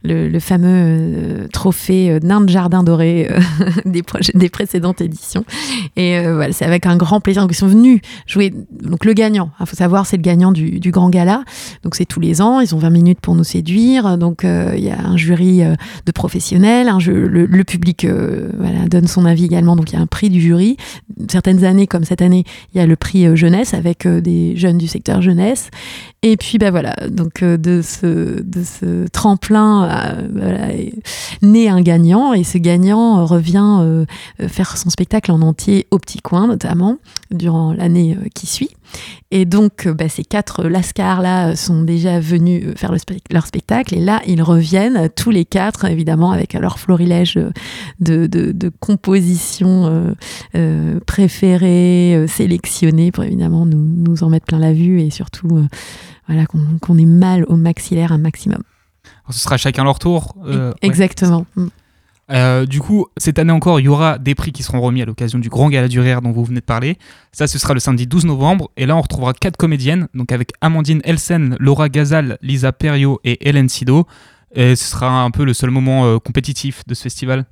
le, 0.03 0.39
fameux 0.39 1.47
trophée 1.51 2.19
nain 2.23 2.41
de 2.41 2.49
jardin 2.49 2.83
doré 2.83 3.29
des, 3.85 4.49
précédentes 4.49 5.01
éditions. 5.01 5.43
Et 5.95 6.21
voilà, 6.21 6.51
c'est 6.53 6.65
avec 6.65 6.85
un 6.85 6.97
grand 6.97 7.19
plaisir. 7.19 7.41
Donc, 7.41 7.51
ils 7.51 7.57
sont 7.57 7.67
venus 7.67 8.01
jouer. 8.27 8.53
Donc, 8.81 9.05
le 9.05 9.13
gagnant, 9.13 9.51
il 9.59 9.65
faut 9.65 9.75
savoir, 9.75 10.05
c'est 10.05 10.17
le 10.17 10.21
gagnant 10.21 10.51
du, 10.51 10.79
Grand 10.91 11.09
Gala. 11.09 11.43
Donc, 11.83 11.95
c'est 11.95 12.05
tous 12.05 12.19
les 12.19 12.41
ans. 12.41 12.59
Ils 12.59 12.73
ont 12.75 12.79
20 12.79 12.89
minutes 12.89 13.19
pour 13.21 13.35
nous 13.35 13.43
séduire. 13.43 14.17
Donc, 14.17 14.43
il 14.43 14.83
y 14.83 14.89
a 14.89 14.99
un 14.99 15.17
jury 15.17 15.61
de 16.05 16.11
professionnels. 16.11 16.89
Un 16.89 16.99
le, 16.99 17.45
le 17.45 17.63
public 17.63 18.05
euh, 18.05 18.49
voilà, 18.79 18.89
donne 18.89 19.07
son 19.07 19.25
avis 19.25 19.45
également. 19.45 19.75
Donc, 19.75 19.91
il 19.91 19.95
y 19.95 19.99
a 19.99 20.01
un 20.01 20.07
prix 20.07 20.29
du 20.29 20.39
jury. 20.39 20.77
Certaines 21.29 21.63
années, 21.63 21.87
comme 21.87 22.03
cette 22.03 22.21
année, 22.21 22.45
il 22.73 22.77
y 22.77 22.81
a 22.81 22.85
le 22.85 22.95
prix 22.95 23.25
euh, 23.25 23.35
jeunesse 23.35 23.73
avec 23.73 24.05
euh, 24.05 24.21
des 24.21 24.55
jeunes 24.55 24.77
du 24.77 24.87
secteur 24.87 25.21
jeunesse. 25.21 25.69
Et 26.21 26.35
puis, 26.37 26.57
bah 26.57 26.71
voilà, 26.71 26.95
donc 27.09 27.43
euh, 27.43 27.57
de 27.57 27.81
ce, 27.81 29.07
tremplin 29.07 29.89
euh, 30.37 30.89
né 31.41 31.69
un 31.69 31.81
gagnant. 31.81 32.33
Et 32.33 32.43
ce 32.43 32.57
gagnant 32.57 33.19
euh, 33.19 33.23
revient 33.23 33.77
euh, 33.79 34.05
euh, 34.41 34.47
faire 34.47 34.77
son 34.77 34.89
spectacle 34.89 35.31
en 35.31 35.41
entier 35.41 35.87
au 35.91 35.99
Petit 35.99 36.19
Coin, 36.19 36.47
notamment, 36.47 36.97
durant 37.31 37.73
l'année 37.73 38.17
euh, 38.19 38.27
qui 38.33 38.47
suit. 38.47 38.69
Et 39.31 39.45
donc, 39.45 39.85
euh, 39.85 39.93
bah, 39.93 40.09
ces 40.09 40.23
quatre 40.23 40.63
Lascars-là 40.63 41.49
euh, 41.49 41.55
sont 41.55 41.83
déjà 41.83 42.19
venus 42.19 42.63
euh, 42.65 42.75
faire 42.75 42.91
le 42.91 42.97
leur 43.31 43.45
spectacle. 43.45 43.95
Et 43.95 43.99
là, 43.99 44.21
ils 44.25 44.41
reviennent, 44.41 45.09
tous 45.15 45.31
les 45.31 45.45
quatre, 45.45 45.85
évidemment, 45.85 46.31
avec 46.31 46.53
leur 46.53 46.79
florilège 46.79 47.35
de, 47.99 48.27
de, 48.27 48.51
de 48.51 48.71
compositions 48.79 49.85
euh, 49.85 50.13
euh, 50.55 50.99
préférées, 51.05 52.15
euh, 52.15 52.27
sélectionnées, 52.27 53.11
pour 53.11 53.23
évidemment 53.23 53.65
nous, 53.65 53.83
nous 53.83 54.23
en 54.23 54.29
mettre 54.29 54.45
plein 54.45 54.59
la 54.59 54.73
vue 54.73 55.01
et 55.01 55.09
surtout 55.09 55.67
voilà, 56.27 56.45
qu'on 56.45 56.59
qu'on 56.81 56.97
ait 56.97 57.05
mal 57.05 57.45
au 57.47 57.55
maxillaire 57.55 58.11
un 58.11 58.17
maximum. 58.17 58.61
Alors, 59.25 59.33
ce 59.33 59.39
sera 59.39 59.57
chacun 59.57 59.83
leur 59.83 59.99
tour. 59.99 60.35
euh, 60.45 60.71
ouais. 61.55 61.69
Euh, 62.31 62.65
du 62.65 62.79
coup, 62.79 63.07
cette 63.17 63.39
année 63.39 63.51
encore, 63.51 63.79
il 63.79 63.83
y 63.83 63.87
aura 63.87 64.17
des 64.17 64.35
prix 64.35 64.51
qui 64.51 64.63
seront 64.63 64.81
remis 64.81 65.01
à 65.01 65.05
l'occasion 65.05 65.39
du 65.39 65.49
Grand 65.49 65.69
Gala 65.69 65.87
du 65.87 65.99
Rire 65.99 66.21
dont 66.21 66.31
vous 66.31 66.43
venez 66.43 66.59
de 66.59 66.65
parler. 66.65 66.97
Ça, 67.31 67.47
ce 67.47 67.57
sera 67.57 67.73
le 67.73 67.79
samedi 67.79 68.07
12 68.07 68.25
novembre. 68.25 68.69
Et 68.77 68.85
là, 68.85 68.95
on 68.95 69.01
retrouvera 69.01 69.33
quatre 69.33 69.57
comédiennes, 69.57 70.07
donc 70.13 70.31
avec 70.31 70.51
Amandine 70.61 71.01
Elsen, 71.03 71.55
Laura 71.59 71.89
Gazal, 71.89 72.37
Lisa 72.41 72.71
Perriot 72.71 73.19
et 73.23 73.47
Hélène 73.47 73.69
Sido. 73.69 74.05
Et 74.55 74.75
ce 74.75 74.89
sera 74.89 75.23
un 75.23 75.31
peu 75.31 75.43
le 75.43 75.53
seul 75.53 75.69
moment 75.69 76.05
euh, 76.05 76.19
compétitif 76.19 76.83
de 76.87 76.93
ce 76.93 77.03
festival. 77.03 77.45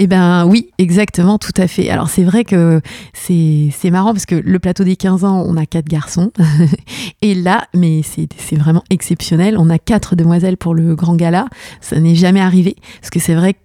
Eh 0.00 0.06
ben 0.06 0.46
oui, 0.46 0.70
exactement, 0.78 1.38
tout 1.38 1.52
à 1.56 1.66
fait. 1.66 1.90
Alors 1.90 2.08
c'est 2.08 2.22
vrai 2.22 2.44
que 2.44 2.80
c'est 3.12 3.90
marrant 3.90 4.12
parce 4.12 4.26
que 4.26 4.36
le 4.36 4.58
plateau 4.60 4.84
des 4.84 4.94
15 4.94 5.24
ans, 5.24 5.42
on 5.44 5.56
a 5.56 5.66
quatre 5.66 5.88
garçons. 5.88 6.30
Et 7.22 7.34
là, 7.34 7.66
mais 7.74 8.02
c'est 8.02 8.56
vraiment 8.56 8.84
exceptionnel, 8.90 9.56
on 9.58 9.68
a 9.70 9.78
quatre 9.78 10.14
demoiselles 10.14 10.56
pour 10.56 10.72
le 10.72 10.94
grand 10.94 11.16
gala. 11.16 11.46
Ça 11.80 11.98
n'est 11.98 12.14
jamais 12.14 12.40
arrivé 12.40 12.76
parce 13.00 13.10
que 13.10 13.18
c'est 13.18 13.34
vrai 13.34 13.54
que 13.54 13.58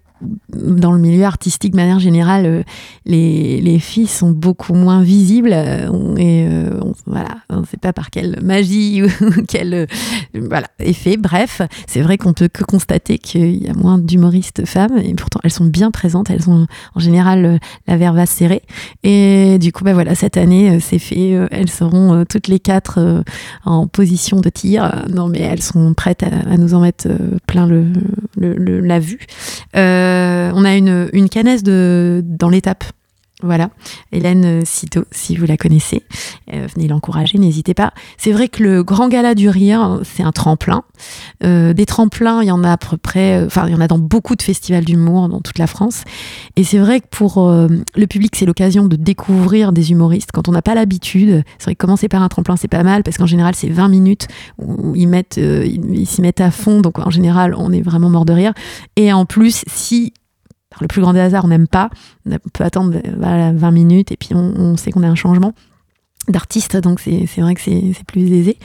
dans 0.52 0.92
le 0.92 0.98
milieu 1.00 1.24
artistique, 1.24 1.72
de 1.72 1.76
manière 1.76 1.98
générale, 2.00 2.46
euh, 2.46 2.62
les, 3.06 3.60
les 3.60 3.78
filles 3.78 4.06
sont 4.06 4.30
beaucoup 4.30 4.74
moins 4.74 5.02
visibles. 5.02 5.52
euh, 5.52 5.88
et 6.16 6.46
euh, 6.48 6.78
on, 6.82 6.92
voilà, 7.06 7.36
on 7.50 7.60
ne 7.60 7.66
sait 7.66 7.76
pas 7.76 7.92
par 7.92 8.10
quelle 8.10 8.38
magie 8.42 9.02
ou 9.20 9.32
quel 9.48 9.74
euh, 9.74 9.86
voilà, 10.34 10.66
effet. 10.78 11.16
Bref, 11.16 11.62
c'est 11.86 12.00
vrai 12.02 12.18
qu'on 12.18 12.32
peut 12.32 12.48
que 12.48 12.64
constater 12.64 13.18
qu'il 13.18 13.62
y 13.62 13.68
a 13.68 13.74
moins 13.74 13.98
d'humoristes 13.98 14.64
femmes. 14.66 14.98
Et 14.98 15.14
pourtant, 15.14 15.40
elles 15.44 15.52
sont 15.52 15.66
bien 15.66 15.90
présentes. 15.90 16.30
Elles 16.30 16.48
ont 16.50 16.66
en 16.94 17.00
général 17.00 17.44
euh, 17.44 17.58
la 17.86 17.96
verve 17.96 18.24
serrée. 18.26 18.62
Et 19.02 19.58
du 19.58 19.72
coup, 19.72 19.84
bah 19.84 19.92
voilà, 19.94 20.14
cette 20.14 20.36
année, 20.36 20.70
euh, 20.70 20.78
c'est 20.80 20.98
fait. 20.98 21.34
Euh, 21.34 21.46
Elles 21.50 21.70
seront 21.70 22.14
euh, 22.14 22.24
toutes 22.28 22.48
les 22.48 22.60
quatre 22.60 22.98
euh, 22.98 23.22
en 23.64 23.86
position 23.86 24.40
de 24.40 24.48
tir. 24.48 24.84
Euh, 24.84 25.08
Non, 25.12 25.28
mais 25.28 25.40
elles 25.40 25.62
sont 25.62 25.94
prêtes 25.94 26.22
à, 26.22 26.28
à 26.50 26.56
nous 26.56 26.74
en 26.74 26.80
mettre 26.80 27.08
euh, 27.08 27.38
plein 27.46 27.66
le, 27.66 27.86
le- 28.36 28.54
le- 28.56 28.80
la 28.80 28.98
vue. 29.00 29.18
Euh, 29.76 30.13
on 30.54 30.64
a 30.64 30.76
une, 30.76 31.08
une 31.12 31.28
canesse 31.28 31.62
de, 31.62 32.22
dans 32.24 32.48
l'étape. 32.48 32.84
Voilà, 33.42 33.70
Hélène 34.12 34.64
Cito, 34.64 35.04
si 35.10 35.36
vous 35.36 35.44
la 35.44 35.56
connaissez, 35.56 36.04
euh, 36.52 36.66
venez 36.74 36.86
l'encourager, 36.86 37.36
n'hésitez 37.36 37.74
pas. 37.74 37.92
C'est 38.16 38.30
vrai 38.30 38.48
que 38.48 38.62
le 38.62 38.84
Grand 38.84 39.08
Gala 39.08 39.34
du 39.34 39.48
Rire, 39.48 40.00
c'est 40.04 40.22
un 40.22 40.30
tremplin. 40.30 40.84
Euh, 41.42 41.72
des 41.72 41.84
tremplins, 41.84 42.42
il 42.42 42.46
y 42.46 42.52
en 42.52 42.62
a 42.62 42.72
à 42.72 42.76
peu 42.76 42.96
près, 42.96 43.40
euh, 43.40 43.46
enfin, 43.46 43.66
il 43.66 43.72
y 43.72 43.74
en 43.74 43.80
a 43.80 43.88
dans 43.88 43.98
beaucoup 43.98 44.36
de 44.36 44.42
festivals 44.42 44.84
d'humour 44.84 45.28
dans 45.28 45.40
toute 45.40 45.58
la 45.58 45.66
France. 45.66 46.04
Et 46.56 46.64
c'est 46.64 46.78
vrai 46.78 47.00
que 47.00 47.06
pour 47.10 47.38
euh, 47.38 47.66
le 47.96 48.06
public, 48.06 48.36
c'est 48.36 48.46
l'occasion 48.46 48.86
de 48.86 48.96
découvrir 48.96 49.72
des 49.72 49.90
humoristes. 49.90 50.30
Quand 50.32 50.48
on 50.48 50.52
n'a 50.52 50.62
pas 50.62 50.74
l'habitude, 50.74 51.42
c'est 51.58 51.64
vrai 51.64 51.74
que 51.74 51.84
commencer 51.84 52.08
par 52.08 52.22
un 52.22 52.28
tremplin, 52.28 52.56
c'est 52.56 52.68
pas 52.68 52.82
mal, 52.82 53.02
parce 53.02 53.18
qu'en 53.18 53.26
général, 53.26 53.54
c'est 53.54 53.68
20 53.68 53.88
minutes 53.88 54.28
où 54.58 54.94
ils 54.94 55.12
euh, 55.38 55.64
ils 55.66 55.94
ils 55.94 56.06
s'y 56.06 56.22
mettent 56.22 56.40
à 56.40 56.50
fond. 56.50 56.80
Donc, 56.80 56.98
en 56.98 57.10
général, 57.10 57.54
on 57.56 57.72
est 57.72 57.82
vraiment 57.82 58.10
mort 58.10 58.24
de 58.24 58.32
rire. 58.32 58.54
Et 58.96 59.12
en 59.12 59.26
plus, 59.26 59.64
si 59.66 60.12
le 60.80 60.88
plus 60.88 61.00
grand 61.00 61.12
des 61.12 61.20
hasards, 61.20 61.44
on 61.44 61.48
n'aime 61.48 61.68
pas, 61.68 61.90
on 62.26 62.36
peut 62.52 62.64
attendre 62.64 62.96
euh, 62.96 63.10
voilà, 63.18 63.52
20 63.52 63.70
minutes 63.70 64.12
et 64.12 64.16
puis 64.16 64.30
on 64.34 64.76
sait 64.76 64.90
qu'on 64.90 65.02
a 65.02 65.08
un 65.08 65.14
changement 65.14 65.54
d'artiste, 66.28 66.76
donc 66.76 67.00
c'est 67.00 67.40
vrai 67.40 67.54
que 67.54 67.60
c'est 67.60 67.92
plus 68.06 68.32
aisé. 68.32 68.58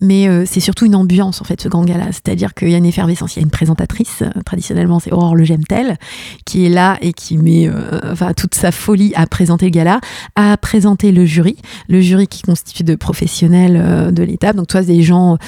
Mais 0.00 0.28
euh, 0.28 0.44
c'est 0.46 0.60
surtout 0.60 0.86
une 0.86 0.94
ambiance, 0.94 1.40
en 1.40 1.44
fait, 1.44 1.60
ce 1.60 1.68
grand 1.68 1.84
gala. 1.84 2.06
C'est-à-dire 2.12 2.54
qu'il 2.54 2.70
y 2.70 2.74
a 2.74 2.78
une 2.78 2.86
effervescence, 2.86 3.36
il 3.36 3.40
y 3.40 3.42
a 3.42 3.44
une 3.44 3.50
présentatrice, 3.50 4.22
euh, 4.22 4.40
traditionnellement 4.44 5.00
c'est 5.00 5.12
Aurore 5.12 5.34
Le 5.34 5.44
Gemtel, 5.44 5.96
qui 6.44 6.66
est 6.66 6.68
là 6.68 6.98
et 7.00 7.12
qui 7.12 7.38
met 7.38 7.68
euh, 7.68 8.32
toute 8.36 8.54
sa 8.54 8.72
folie 8.72 9.12
à 9.14 9.26
présenter 9.26 9.66
le 9.66 9.70
gala, 9.70 10.00
à 10.34 10.56
présenter 10.56 11.12
le 11.12 11.24
jury. 11.24 11.56
Le 11.88 12.00
jury 12.00 12.26
qui 12.26 12.42
constitue 12.42 12.84
de 12.84 12.94
professionnels 12.94 14.12
de 14.12 14.22
l'étape, 14.22 14.56
donc 14.56 14.70
soit 14.70 14.82
des 14.82 15.02
gens, 15.02 15.38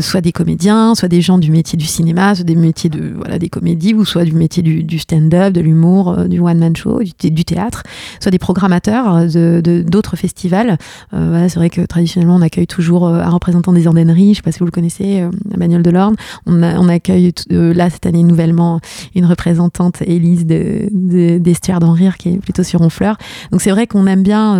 soit 0.00 0.20
des 0.20 0.32
comédiens, 0.32 0.94
soit 0.94 1.08
des 1.08 1.20
gens 1.20 1.38
du 1.38 1.50
métier 1.50 1.76
du 1.76 1.86
cinéma, 1.86 2.34
soit 2.34 2.44
des 2.44 2.56
métiers 2.56 2.90
des 2.90 3.48
comédies, 3.48 3.94
ou 3.94 4.04
soit 4.04 4.24
du 4.24 4.32
métier 4.32 4.62
du, 4.62 4.82
du 4.82 4.98
stand-up, 4.98 5.52
de 5.52 5.60
l'humour, 5.60 6.24
du 6.28 6.40
one-man 6.40 6.74
show, 6.76 7.02
du, 7.02 7.12
thé- 7.12 7.30
du 7.30 7.44
théâtre, 7.44 7.82
soit 8.20 8.30
des 8.30 8.38
programmateurs 8.38 9.26
d'autres 9.26 10.16
festivals. 10.16 10.78
Euh, 11.12 11.28
voilà, 11.30 11.48
c'est 11.48 11.58
vrai 11.58 11.70
que 11.70 11.82
traditionnellement, 11.82 12.36
on 12.36 12.42
accueille 12.42 12.66
toujours 12.66 13.06
euh, 13.06 13.20
un 13.20 13.30
représentant 13.30 13.72
des 13.72 13.86
Andéneries, 13.88 14.30
je 14.30 14.36
sais 14.36 14.42
pas 14.42 14.52
si 14.52 14.58
vous 14.60 14.64
le 14.64 14.70
connaissez, 14.70 15.20
euh, 15.20 15.30
Emmanuel 15.54 15.82
Delorme. 15.82 16.14
On, 16.46 16.62
a- 16.62 16.78
on 16.78 16.88
accueille 16.88 17.32
t- 17.32 17.44
euh, 17.54 17.74
là, 17.74 17.90
cette 17.90 18.06
année, 18.06 18.22
nouvellement, 18.22 18.80
une 19.14 19.26
représentante, 19.26 20.02
Élise 20.02 20.46
de, 20.46 20.88
de, 20.92 21.38
d'Estuaire 21.38 21.78
qui 22.18 22.28
est 22.30 22.38
plutôt 22.38 22.62
sur 22.62 22.80
Honfleur. 22.80 23.16
Donc 23.50 23.60
c'est 23.60 23.70
vrai 23.70 23.86
qu'on 23.86 24.06
aime 24.06 24.22
bien 24.22 24.54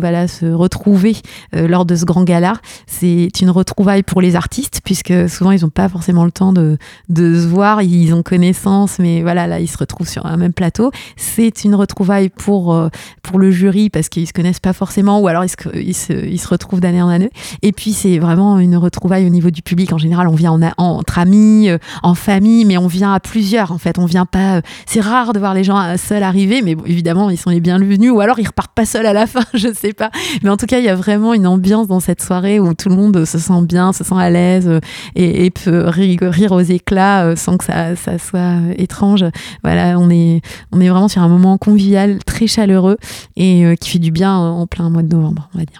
voilà, 0.00 0.28
se 0.28 0.46
retrouver 0.46 1.16
lors 1.52 1.84
de 1.84 1.94
ce 1.94 2.04
grand 2.04 2.24
gala. 2.24 2.54
C'est 2.86 3.28
une 3.40 3.50
retrouvaille 3.50 4.02
pour 4.02 4.20
les 4.20 4.36
artistes, 4.36 4.80
puisque 4.84 5.28
souvent, 5.28 5.50
ils 5.50 5.62
n'ont 5.62 5.68
pas 5.70 5.88
forcément 5.88 6.24
le 6.24 6.30
temps 6.30 6.52
de, 6.52 6.78
de 7.08 7.34
se 7.40 7.46
voir, 7.46 7.82
ils 7.82 8.12
ont 8.14 8.22
connaissance, 8.22 8.98
mais 8.98 9.22
voilà, 9.22 9.46
là, 9.46 9.60
ils 9.60 9.68
se 9.68 9.76
retrouvent 9.78 10.08
sur 10.08 10.26
un 10.26 10.36
même 10.36 10.52
plateau. 10.52 10.90
C'est 11.16 11.64
une 11.64 11.74
retrouvaille 11.74 12.28
pour, 12.30 12.76
pour 13.22 13.38
le 13.38 13.50
jury, 13.50 13.90
parce 13.90 14.08
qu'ils 14.08 14.26
se 14.26 14.32
connaissent 14.32 14.60
pas 14.60 14.72
forcément, 14.72 15.20
ou 15.20 15.28
alors 15.28 15.44
ils 15.44 15.48
se, 15.50 15.56
ils 15.86 15.94
se, 16.38 16.48
retrouvent 16.48 16.80
d'année 16.80 17.02
en 17.02 17.08
année. 17.08 17.30
Et 17.62 17.72
puis, 17.72 17.92
c'est 17.92 18.18
vraiment 18.18 18.58
une 18.58 18.76
retrouvaille 18.76 19.26
au 19.26 19.30
niveau 19.30 19.50
du 19.50 19.62
public. 19.62 19.92
En 19.92 19.98
général, 19.98 20.28
on 20.28 20.34
vient 20.34 20.58
entre 20.76 21.18
amis, 21.18 21.68
euh, 21.68 21.78
en 22.02 22.14
famille, 22.14 22.64
mais 22.64 22.78
on 22.78 22.86
vient 22.86 23.12
à 23.12 23.20
plusieurs, 23.20 23.72
en 23.72 23.78
fait. 23.78 23.98
On 23.98 24.06
vient 24.06 24.26
pas... 24.26 24.56
euh, 24.56 24.60
c'est 24.86 25.00
rare 25.00 25.32
de 25.32 25.38
voir 25.38 25.54
les 25.54 25.64
gens 25.64 25.78
euh, 25.78 25.96
seuls 25.96 26.22
arriver, 26.22 26.62
mais 26.62 26.76
évidemment, 26.86 27.30
ils 27.30 27.38
sont 27.38 27.50
les 27.50 27.60
bienvenus, 27.60 28.10
ou 28.10 28.20
alors 28.20 28.38
ils 28.38 28.46
repartent 28.46 28.74
pas 28.74 28.84
seuls 28.84 29.06
à 29.06 29.12
la 29.12 29.26
fin, 29.34 29.44
je 29.54 29.72
sais 29.72 29.92
pas. 29.92 30.10
Mais 30.42 30.50
en 30.50 30.56
tout 30.56 30.66
cas, 30.66 30.78
il 30.78 30.84
y 30.84 30.88
a 30.88 30.94
vraiment 30.94 31.34
une 31.34 31.46
ambiance 31.46 31.86
dans 31.86 32.00
cette 32.00 32.22
soirée 32.22 32.60
où 32.60 32.72
tout 32.74 32.88
le 32.88 32.96
monde 32.96 33.24
se 33.24 33.38
sent 33.38 33.62
bien, 33.62 33.92
se 33.92 34.04
sent 34.04 34.14
à 34.16 34.30
l'aise 34.30 34.70
et, 35.16 35.50
peut 35.50 35.84
rire, 35.86 36.52
aux 36.52 36.60
éclats 36.60 37.36
sans 37.36 37.56
que 37.56 37.64
ça, 37.64 37.94
soit 38.18 38.58
étrange. 38.76 39.24
Voilà, 39.62 39.98
on 39.98 40.10
est, 40.10 40.40
on 40.72 40.80
est 40.80 40.88
vraiment 40.88 41.08
sur 41.08 41.22
un 41.22 41.28
moment 41.28 41.58
convivial, 41.58 42.18
très 42.24 42.46
chaleureux 42.46 42.96
et 43.36 43.76
qui 43.80 43.90
fait 43.90 43.98
du 43.98 44.10
bien 44.10 44.36
en 44.36 44.66
plein 44.66 44.90
mois 44.90 45.02
de 45.02 45.14
novembre, 45.14 45.48
on 45.54 45.58
va 45.58 45.64
dire. 45.64 45.73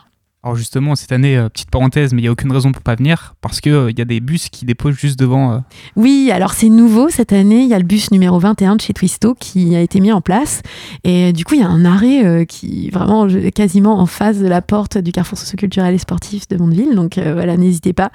Alors 0.45 0.57
justement, 0.57 0.95
cette 0.95 1.11
année, 1.11 1.39
euh, 1.39 1.49
petite 1.49 1.71
parenthèse, 1.71 2.13
mais 2.13 2.21
il 2.21 2.25
n'y 2.25 2.29
a 2.29 2.33
aucune 2.33 2.53
raison 2.53 2.71
pour 2.71 2.83
pas 2.83 2.97
venir, 2.97 3.35
parce 3.41 3.63
qu'il 3.63 3.73
il 3.89 3.99
y 3.99 4.03
a 4.03 4.05
des 4.05 4.21
bus 4.21 4.51
qui 4.51 4.67
déposent 4.67 4.95
juste 4.95 5.19
devant. 5.19 5.53
euh, 5.55 5.59
Oui, 5.97 6.31
alors 6.31 6.53
c'est 6.53 6.69
nouveau 6.69 7.09
cette 7.09 7.33
année. 7.33 7.63
Il 7.63 7.69
y 7.69 7.73
a 7.73 7.79
le 7.79 7.85
bus 7.87 8.11
numéro 8.11 8.39
21 8.39 8.77
de 8.77 8.83
chez 8.83 8.93
Twisto 8.93 9.35
qui 9.41 9.75
a 9.75 9.81
été 9.81 10.01
mis 10.01 10.13
en 10.13 10.21
place. 10.21 10.61
Et 11.03 11.33
du 11.33 11.47
coup, 11.47 11.55
il 11.55 11.63
y 11.63 11.65
a 11.65 11.69
un 11.69 11.87
arrêt 11.87 12.27
euh, 12.27 12.45
qui 12.45 12.91
vraiment 12.91 13.27
quasiment 13.55 13.99
en 13.99 14.05
face 14.07 14.39
de 14.39 14.47
la 14.47 14.61
porte 14.61 14.99
du 14.99 15.13
carrefour 15.13 15.39
socioculturel 15.39 15.95
et 15.95 15.99
sportif 15.99 16.47
de 16.49 16.59
Mondeville. 16.59 16.95
Donc 16.95 17.17
euh, 17.17 17.33
voilà, 17.33 17.57
n'hésitez 17.57 17.95
pas. 17.95 18.11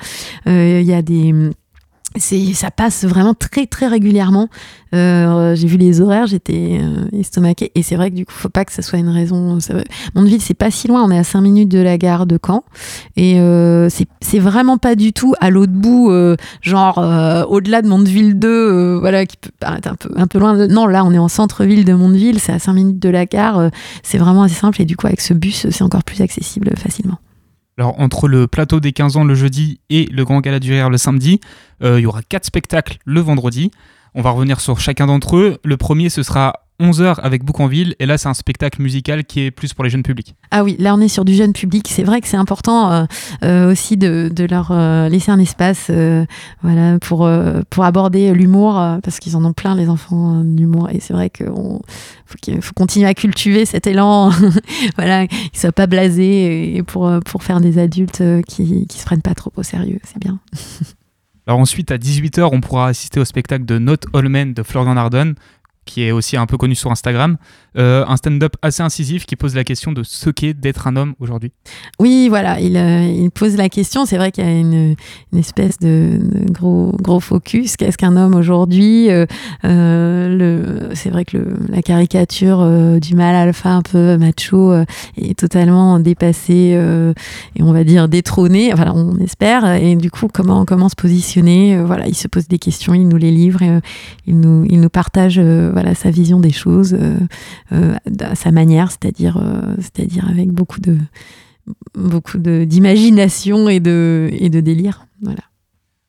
Euh, 0.45 0.81
Il 0.81 0.87
y 0.87 0.93
a 0.93 1.01
des 1.01 1.33
c'est 1.33 1.58
ça 2.17 2.71
passe 2.71 3.05
vraiment 3.05 3.33
très 3.33 3.65
très 3.65 3.87
régulièrement. 3.87 4.47
Euh, 4.95 5.55
j'ai 5.55 5.67
vu 5.67 5.77
les 5.77 6.01
horaires, 6.01 6.25
j'étais 6.25 6.79
euh, 6.81 7.05
estomaquée 7.17 7.71
et 7.75 7.83
c'est 7.83 7.95
vrai 7.95 8.09
que 8.09 8.15
du 8.15 8.25
coup 8.25 8.31
faut 8.33 8.49
pas 8.49 8.65
que 8.65 8.71
ça 8.73 8.81
soit 8.81 8.97
une 8.99 9.09
raison. 9.09 9.59
Mondeville 10.15 10.41
c'est 10.41 10.55
pas 10.55 10.71
si 10.71 10.87
loin, 10.87 11.03
on 11.03 11.11
est 11.11 11.17
à 11.19 11.23
5 11.23 11.41
minutes 11.41 11.69
de 11.69 11.77
la 11.79 11.97
gare 11.99 12.25
de 12.25 12.39
Caen 12.43 12.63
et 13.15 13.39
euh, 13.39 13.87
c'est- 13.89 14.39
vraiment 14.39 14.77
pas 14.77 14.95
du 14.95 15.13
tout 15.13 15.33
à 15.39 15.49
l'autre 15.51 15.73
bout, 15.73 16.09
euh, 16.11 16.35
genre 16.61 16.97
euh, 16.97 17.43
au-delà 17.45 17.81
de 17.83 17.87
Mondeville 17.87 18.39
2, 18.39 18.47
euh, 18.47 18.97
voilà 18.99 19.25
qui 19.25 19.37
peut 19.37 19.51
paraître 19.59 19.89
un 19.89 19.95
peu 19.95 20.09
un 20.15 20.27
peu 20.27 20.39
loin. 20.39 20.67
Non 20.67 20.87
là 20.87 21.03
on 21.05 21.13
est 21.13 21.17
en 21.19 21.27
centre-ville 21.27 21.85
de 21.85 21.93
Mondeville, 21.93 22.39
c'est 22.39 22.53
à 22.53 22.59
5 22.59 22.73
minutes 22.73 22.99
de 22.99 23.09
la 23.09 23.25
gare, 23.27 23.69
c'est 24.01 24.17
vraiment 24.17 24.43
assez 24.43 24.55
simple 24.55 24.81
et 24.81 24.85
du 24.85 24.95
coup 24.97 25.05
avec 25.07 25.21
ce 25.21 25.33
bus 25.35 25.67
c'est 25.69 25.83
encore 25.83 26.03
plus 26.03 26.21
accessible 26.21 26.71
facilement. 26.77 27.17
Alors, 27.79 27.97
entre 27.97 28.27
le 28.27 28.45
plateau 28.45 28.81
des 28.81 28.91
15 28.91 29.15
ans 29.15 29.23
le 29.23 29.35
jeudi 29.35 29.79
et 29.89 30.05
le 30.07 30.25
Grand 30.25 30.41
Gala 30.41 30.59
du 30.59 30.73
Rire 30.73 30.89
le 30.89 30.97
samedi, 30.97 31.39
euh, 31.81 31.97
il 31.97 32.03
y 32.03 32.05
aura 32.05 32.21
quatre 32.21 32.43
spectacles 32.43 32.97
le 33.05 33.21
vendredi. 33.21 33.71
On 34.13 34.21
va 34.21 34.31
revenir 34.31 34.59
sur 34.59 34.81
chacun 34.81 35.07
d'entre 35.07 35.37
eux. 35.37 35.59
Le 35.63 35.77
premier, 35.77 36.09
ce 36.09 36.21
sera 36.21 36.65
11h 36.79 37.19
avec 37.21 37.43
Boucanville. 37.43 37.95
Et 37.99 38.05
là, 38.05 38.17
c'est 38.17 38.29
un 38.29 38.33
spectacle 38.33 38.81
musical 38.81 39.25
qui 39.25 39.41
est 39.41 39.51
plus 39.51 39.73
pour 39.73 39.83
les 39.83 39.89
jeunes 39.89 40.03
publics. 40.03 40.35
Ah 40.51 40.63
oui, 40.63 40.75
là 40.79 40.95
on 40.95 41.01
est 41.01 41.07
sur 41.07 41.25
du 41.25 41.33
jeune 41.33 41.53
public. 41.53 41.87
C'est 41.89 42.03
vrai 42.03 42.21
que 42.21 42.27
c'est 42.27 42.37
important 42.37 42.91
euh, 42.91 43.05
euh, 43.43 43.71
aussi 43.71 43.97
de, 43.97 44.29
de 44.33 44.45
leur 44.45 44.71
euh, 44.71 45.09
laisser 45.09 45.31
un 45.31 45.39
espace 45.39 45.91
voilà, 46.61 46.99
pour, 46.99 47.29
pour 47.69 47.83
aborder 47.83 48.33
l'humour, 48.33 48.73
parce 49.03 49.19
qu'ils 49.19 49.35
en 49.35 49.45
ont 49.45 49.53
plein 49.53 49.75
les 49.75 49.89
enfants 49.89 50.41
d'humour. 50.43 50.89
Et 50.91 50.99
c'est 50.99 51.13
vrai 51.13 51.29
qu'il 51.29 51.47
faut, 51.47 51.81
qu'il 52.41 52.61
faut 52.61 52.73
continuer 52.73 53.07
à 53.07 53.13
cultiver 53.13 53.65
cet 53.65 53.87
élan, 53.87 54.31
voilà, 54.95 55.27
qu'ils 55.27 55.51
ne 55.53 55.59
soient 55.59 55.71
pas 55.71 55.87
blasés 55.87 56.75
et 56.75 56.83
pour, 56.83 57.11
pour 57.25 57.43
faire 57.43 57.61
des 57.61 57.77
adultes 57.77 58.23
qui 58.47 58.63
ne 58.63 58.93
se 58.93 59.05
prennent 59.05 59.21
pas 59.21 59.35
trop 59.35 59.51
au 59.55 59.63
sérieux. 59.63 59.99
C'est 60.03 60.19
bien. 60.19 60.39
Alors 61.49 61.61
ensuite, 61.61 61.89
à 61.89 61.97
18h, 61.97 62.47
on 62.51 62.61
pourra 62.61 62.89
assister 62.89 63.19
au 63.19 63.25
spectacle 63.25 63.65
de 63.65 63.79
Not 63.79 63.95
All 64.13 64.29
Men 64.29 64.53
de 64.53 64.61
Florian 64.61 64.95
Ardon, 64.97 65.33
qui 65.89 66.03
est 66.03 66.11
aussi 66.11 66.37
un 66.37 66.45
peu 66.45 66.57
connu 66.57 66.75
sur 66.75 66.91
Instagram. 66.91 67.37
Euh, 67.77 68.03
un 68.07 68.17
stand-up 68.17 68.55
assez 68.61 68.81
incisif 68.81 69.25
qui 69.25 69.35
pose 69.35 69.55
la 69.55 69.63
question 69.63 69.91
de 69.91 70.03
ce 70.03 70.29
qu'est 70.29 70.53
d'être 70.53 70.87
un 70.87 70.95
homme 70.95 71.13
aujourd'hui. 71.19 71.51
Oui, 71.99 72.27
voilà, 72.27 72.59
il, 72.59 72.77
euh, 72.77 73.29
pose 73.33 73.55
la 73.57 73.69
question. 73.69 74.05
C'est 74.05 74.17
vrai 74.17 74.31
qu'il 74.31 74.43
y 74.43 74.47
a 74.47 74.51
une, 74.51 74.95
espèce 75.37 75.77
de, 75.79 76.19
gros, 76.51 76.95
gros 76.99 77.19
focus. 77.19 77.75
Qu'est-ce 77.75 77.97
qu'un 77.97 78.17
homme 78.17 78.35
aujourd'hui 78.35 79.09
Euh, 79.09 80.89
C'est 80.93 81.09
vrai 81.09 81.25
que 81.25 81.37
la 81.69 81.81
caricature 81.81 82.59
du 82.99 83.15
mâle 83.15 83.35
alpha 83.35 83.69
un 83.69 83.81
peu 83.81 84.17
macho 84.17 84.73
est 85.17 85.37
totalement 85.37 85.99
dépassée 85.99 86.77
et 87.55 87.63
on 87.63 87.71
va 87.71 87.83
dire 87.83 88.07
détrônée. 88.07 88.73
Voilà, 88.75 88.93
on 88.93 89.17
espère. 89.17 89.65
Et 89.75 89.95
du 89.95 90.11
coup, 90.11 90.27
comment, 90.31 90.65
comment 90.65 90.89
se 90.89 90.95
positionner 90.95 91.81
Voilà, 91.83 92.07
il 92.07 92.15
se 92.15 92.27
pose 92.27 92.47
des 92.47 92.59
questions, 92.59 92.93
il 92.93 93.07
nous 93.07 93.17
les 93.17 93.31
livre, 93.31 93.61
il, 94.27 94.39
nous, 94.39 94.65
il 94.69 94.81
nous 94.81 94.89
partage 94.89 95.39
voilà, 95.79 95.95
sa 95.95 96.11
vision 96.11 96.41
des 96.41 96.51
choses. 96.51 96.93
euh, 96.93 97.17
euh, 97.71 97.95
sa 98.35 98.51
manière, 98.51 98.91
c'est-à-dire 98.91 99.37
euh, 99.37 99.75
c'est-à-dire 99.77 100.27
avec 100.29 100.49
beaucoup 100.49 100.81
de 100.81 100.97
beaucoup 101.93 102.37
d'imagination 102.37 103.69
et 103.69 103.79
de 103.79 104.59
délire. 104.59 105.05
Voilà. 105.21 105.39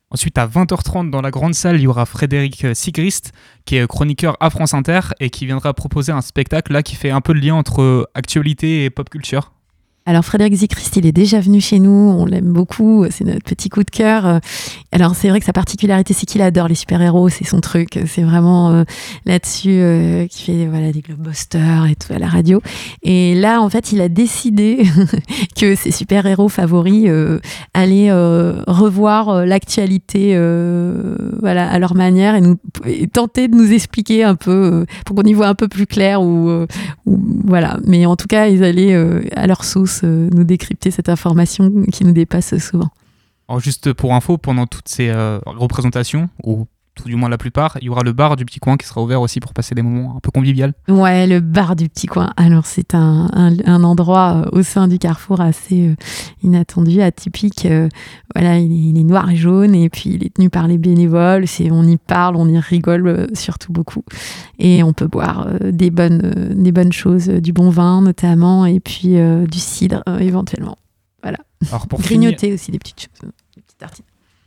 Ensuite, 0.09 0.37
à 0.37 0.45
20h30, 0.45 1.09
dans 1.09 1.21
la 1.21 1.31
grande 1.31 1.53
salle, 1.53 1.77
il 1.77 1.83
y 1.83 1.87
aura 1.87 2.05
Frédéric 2.05 2.65
Sigrist, 2.73 3.31
qui 3.63 3.77
est 3.77 3.87
chroniqueur 3.87 4.35
à 4.41 4.49
France 4.49 4.73
Inter 4.73 4.99
et 5.21 5.29
qui 5.29 5.45
viendra 5.45 5.73
proposer 5.73 6.11
un 6.11 6.19
spectacle 6.19 6.73
là 6.73 6.83
qui 6.83 6.95
fait 6.95 7.11
un 7.11 7.21
peu 7.21 7.31
le 7.31 7.39
lien 7.39 7.55
entre 7.55 8.09
actualité 8.13 8.83
et 8.83 8.89
pop 8.89 9.09
culture. 9.09 9.53
Alors 10.07 10.25
Frédéric 10.25 10.55
Zicrist, 10.55 10.95
il 10.95 11.05
est 11.05 11.11
déjà 11.11 11.39
venu 11.39 11.61
chez 11.61 11.77
nous, 11.77 11.91
on 11.91 12.25
l'aime 12.25 12.51
beaucoup, 12.51 13.05
c'est 13.11 13.23
notre 13.23 13.43
petit 13.43 13.69
coup 13.69 13.83
de 13.83 13.91
cœur. 13.91 14.25
Euh, 14.25 14.39
Alors 14.91 15.13
c'est 15.13 15.29
vrai 15.29 15.39
que 15.39 15.45
sa 15.45 15.53
particularité, 15.53 16.15
c'est 16.15 16.25
qu'il 16.25 16.41
adore 16.41 16.67
les 16.67 16.73
super-héros, 16.73 17.29
c'est 17.29 17.45
son 17.45 17.61
truc, 17.61 17.99
c'est 18.07 18.23
vraiment 18.23 18.71
euh, 18.71 18.83
là-dessus 19.27 19.69
euh, 19.69 20.25
qu'il 20.25 20.45
fait 20.45 20.65
voilà, 20.65 20.91
des 20.91 21.01
globusters 21.01 21.85
et 21.85 21.93
tout 21.93 22.11
à 22.11 22.17
la 22.17 22.27
radio. 22.27 22.61
Et 23.03 23.35
là, 23.35 23.61
en 23.61 23.69
fait, 23.69 23.91
il 23.91 24.01
a 24.01 24.09
décidé 24.09 24.83
que 25.55 25.75
ses 25.75 25.91
super-héros 25.91 26.49
favoris 26.49 27.05
euh, 27.07 27.39
allaient 27.75 28.11
revoir 28.11 29.45
l'actualité 29.45 30.35
à 30.35 31.79
leur 31.79 31.93
manière 31.93 32.35
et, 32.85 33.07
tenter 33.07 33.47
de 33.47 33.55
nous 33.55 33.71
expliquer 33.71 34.23
un 34.23 34.35
peu, 34.35 34.85
pour 35.05 35.15
qu'on 35.15 35.23
y 35.23 35.33
voit 35.33 35.47
un 35.47 35.55
peu 35.55 35.67
plus 35.67 35.85
clair 35.85 36.21
voilà. 37.05 37.77
Mais 37.85 38.05
en 38.05 38.15
tout 38.15 38.27
cas, 38.27 38.47
ils 38.47 38.63
allaient 38.63 38.95
à 39.35 39.45
leur 39.47 39.63
sauce 39.63 39.90
euh, 40.03 40.29
nous 40.33 40.43
décrypter 40.43 40.91
cette 40.91 41.09
information 41.09 41.83
qui 41.91 42.03
nous 42.05 42.11
dépasse 42.13 42.57
souvent. 42.57 42.89
Alors 43.47 43.59
juste 43.59 43.93
pour 43.93 44.13
info, 44.13 44.37
pendant 44.37 44.65
toutes 44.65 44.87
ces 44.87 45.09
euh, 45.09 45.39
représentations, 45.45 46.29
ou 46.43 46.67
tout 46.95 47.07
du 47.07 47.15
moins 47.15 47.29
la 47.29 47.37
plupart, 47.37 47.77
il 47.81 47.85
y 47.85 47.89
aura 47.89 48.03
le 48.03 48.11
bar 48.11 48.35
du 48.35 48.43
petit 48.43 48.59
coin 48.59 48.75
qui 48.75 48.85
sera 48.85 49.01
ouvert 49.01 49.21
aussi 49.21 49.39
pour 49.39 49.53
passer 49.53 49.73
des 49.75 49.81
moments 49.81 50.17
un 50.17 50.19
peu 50.19 50.29
convivial. 50.29 50.73
Ouais, 50.89 51.25
le 51.25 51.39
bar 51.39 51.75
du 51.75 51.87
petit 51.87 52.07
coin. 52.07 52.33
Alors 52.35 52.65
c'est 52.65 52.95
un, 52.95 53.29
un, 53.33 53.55
un 53.65 53.83
endroit 53.83 54.43
euh, 54.45 54.59
au 54.59 54.61
sein 54.61 54.87
du 54.87 54.99
carrefour 54.99 55.39
assez 55.39 55.87
euh, 55.87 55.95
inattendu, 56.43 57.01
atypique. 57.01 57.65
Euh, 57.65 57.87
voilà, 58.35 58.59
il 58.59 58.71
est, 58.71 58.89
il 58.89 58.97
est 58.99 59.03
noir 59.03 59.29
et 59.29 59.37
jaune 59.37 59.73
et 59.73 59.89
puis 59.89 60.11
il 60.11 60.25
est 60.25 60.33
tenu 60.33 60.49
par 60.49 60.67
les 60.67 60.77
bénévoles. 60.77 61.47
C'est, 61.47 61.71
on 61.71 61.83
y 61.83 61.97
parle, 61.97 62.35
on 62.35 62.47
y 62.49 62.59
rigole 62.59 63.07
euh, 63.07 63.27
surtout 63.33 63.71
beaucoup 63.71 64.03
et 64.59 64.83
on 64.83 64.91
peut 64.91 65.07
boire 65.07 65.47
des 65.63 65.91
bonnes, 65.91 66.53
des 66.55 66.71
bonnes 66.71 66.93
choses, 66.93 67.27
du 67.27 67.53
bon 67.53 67.69
vin 67.69 68.01
notamment 68.01 68.65
et 68.65 68.79
puis 68.79 69.15
du 69.49 69.59
cidre 69.59 70.03
éventuellement. 70.19 70.77
Voilà. 71.23 71.37
Alors 71.69 71.87
pour 71.87 72.01
finir, 72.01 72.31
Grignoter 72.31 72.53
aussi 72.53 72.71
des 72.71 72.79
petites 72.79 73.01
choses, 73.01 73.31
des 73.55 73.61
petites 73.61 73.77
tartines. 73.77 74.05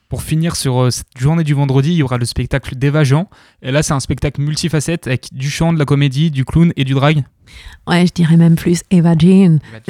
Pour 0.09 0.23
finir 0.23 0.57
sur 0.57 0.85
euh, 0.85 0.91
cette 0.91 1.19
journée 1.19 1.45
du 1.45 1.55
vendredi, 1.55 1.91
il 1.91 1.97
y 1.97 2.03
aura 2.03 2.19
le 2.19 2.25
spectacle 2.25 2.77
d'Eva 2.77 3.05
Jean. 3.05 3.29
Et 3.63 3.73
là, 3.73 3.83
c'est 3.83 3.95
un 3.95 4.01
spectacle 4.01 4.41
multifacette 4.41 5.07
avec 5.07 5.29
du 5.33 5.51
chant, 5.51 5.73
de 5.73 5.79
la 5.79 5.85
comédie, 5.85 6.31
du 6.31 6.45
clown 6.45 6.73
et 6.77 6.85
du 6.85 6.95
drag. 6.95 7.25
Ouais, 7.87 8.07
je 8.07 8.13
dirais 8.15 8.39
même 8.39 8.55
plus 8.55 8.83
Eva 8.91 9.13
Jean. 9.19 9.59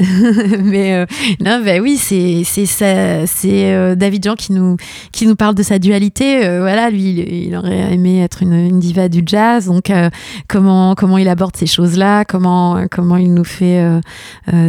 Mais 0.64 0.94
euh, 0.94 1.06
non, 1.40 1.62
bah 1.64 1.78
oui, 1.80 1.96
c'est 1.96 2.42
c'est 2.44 2.66
c'est 2.66 3.72
euh, 3.72 3.94
David 3.94 4.24
Jean 4.24 4.34
qui 4.34 4.52
nous 4.52 4.76
qui 5.12 5.28
nous 5.28 5.36
parle 5.36 5.54
de 5.54 5.62
sa 5.62 5.78
dualité. 5.78 6.44
Euh, 6.44 6.60
voilà, 6.60 6.90
lui, 6.90 7.10
il, 7.10 7.32
il 7.46 7.56
aurait 7.56 7.94
aimé 7.94 8.20
être 8.20 8.42
une, 8.42 8.52
une 8.54 8.80
diva 8.80 9.08
du 9.08 9.22
jazz. 9.24 9.66
Donc 9.66 9.90
euh, 9.90 10.10
comment 10.48 10.96
comment 10.96 11.18
il 11.18 11.28
aborde 11.28 11.54
ces 11.54 11.66
choses-là, 11.66 12.24
comment 12.24 12.84
comment 12.90 13.16
il 13.16 13.32
nous 13.32 13.44
fait 13.44 13.80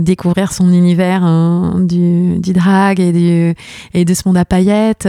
découvrir 0.02 0.52
son 0.52 0.72
univers 0.72 1.24
hein, 1.24 1.80
du 1.80 2.38
du 2.38 2.54
drag 2.54 3.00
et 3.00 3.12
du 3.12 3.56
et 3.96 4.06
de 4.06 4.14
ce 4.14 4.22
monde 4.28 4.38
à 4.38 4.46
paillettes 4.46 5.08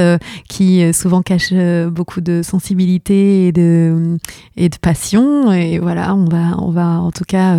qui 0.49 0.83
souvent 0.95 1.21
cache 1.21 1.53
beaucoup 1.89 2.23
de 2.23 2.41
sensibilité 2.43 3.49
et 3.49 3.53
de 3.53 4.17
et 4.57 4.71
de 4.71 4.77
passion. 4.77 5.53
Et 5.53 5.79
voilà, 5.79 6.15
on 6.15 6.25
va 6.25 6.57
on 6.59 6.71
va 6.71 7.01
en 7.01 7.11
tout 7.11 7.25
cas 7.25 7.59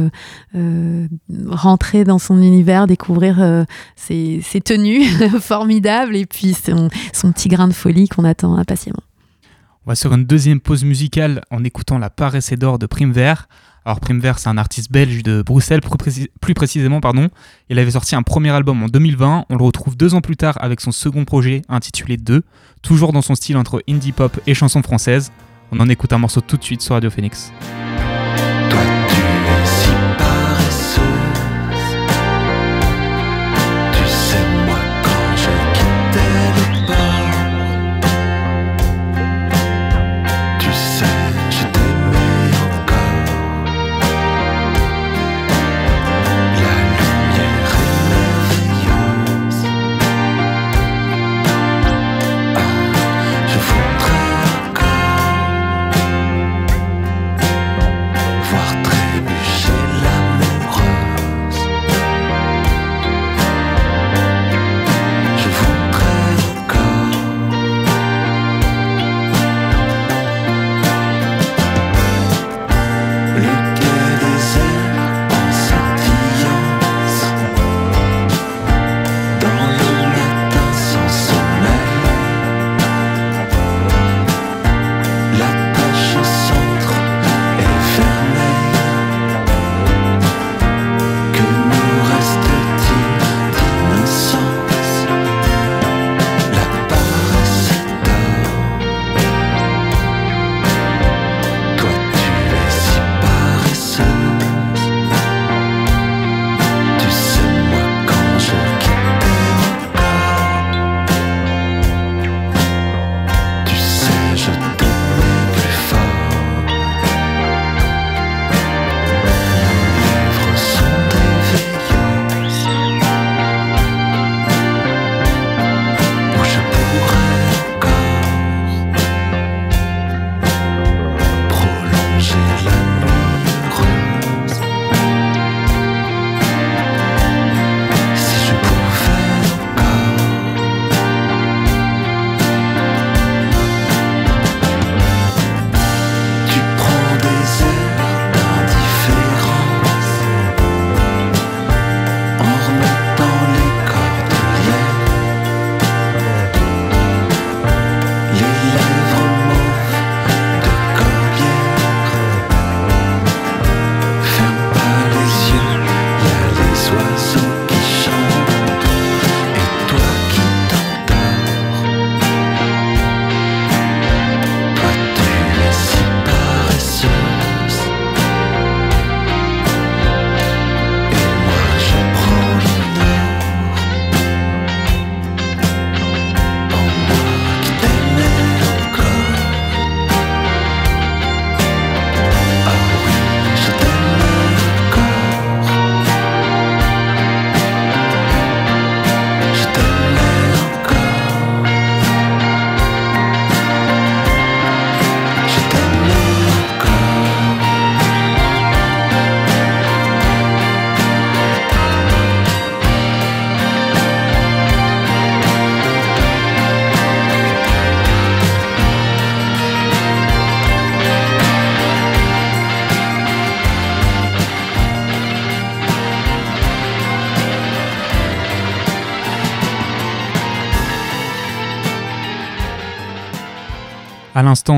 rentrer 1.50 2.04
dans 2.04 2.20
son 2.20 2.42
univers, 2.42 2.88
découvrir 2.88 3.42
euh, 3.42 3.64
ses, 3.96 4.42
tenues 4.64 5.06
formidables 5.40 6.16
et 6.16 6.26
puis 6.26 6.54
son, 6.54 6.90
petit 7.32 7.50
grain 7.50 7.68
de 7.68 7.74
folie 7.74 8.08
qu'on 8.08 8.24
attend 8.24 8.56
impatiemment. 8.58 9.02
On 9.86 9.92
va 9.92 9.96
sur 9.96 10.14
une 10.14 10.26
deuxième 10.26 10.60
pause 10.60 10.84
musicale 10.84 11.42
en 11.50 11.64
écoutant 11.64 11.98
La 11.98 12.10
Paresse 12.10 12.52
d'or 12.54 12.78
de 12.78 12.86
Prime 12.86 13.12
Vert. 13.12 13.48
Alors 13.86 14.02
Prime 14.02 14.20
Vert, 14.20 14.38
c'est 14.38 14.50
un 14.50 14.58
artiste 14.58 14.92
belge 14.92 15.24
de 15.24 15.42
Bruxelles, 15.42 15.80
plus 16.42 16.54
précisément, 16.54 17.00
pardon. 17.00 17.30
Il 17.70 17.80
avait 17.80 17.92
sorti 17.92 18.16
un 18.16 18.24
premier 18.24 18.50
album 18.50 18.84
en 18.84 18.88
2020. 18.88 19.46
On 19.50 19.56
le 19.56 19.64
retrouve 19.64 19.96
deux 19.96 20.14
ans 20.14 20.20
plus 20.20 20.36
tard 20.36 20.58
avec 20.60 20.82
son 20.82 20.92
second 20.92 21.24
projet 21.24 21.62
intitulé 21.70 22.18
2, 22.18 22.44
toujours 22.82 23.14
dans 23.14 23.22
son 23.22 23.36
style 23.36 23.56
entre 23.56 23.82
indie 23.88 24.12
pop 24.12 24.38
et 24.46 24.54
chanson 24.54 24.84
française. 24.84 25.32
On 25.72 25.80
en 25.80 25.88
écoute 25.88 26.12
un 26.12 26.18
morceau 26.18 26.42
tout 26.42 26.58
de 26.58 26.64
suite 26.64 26.82
sur 26.82 26.96
Radio 26.96 27.10
Phoenix. 27.10 27.54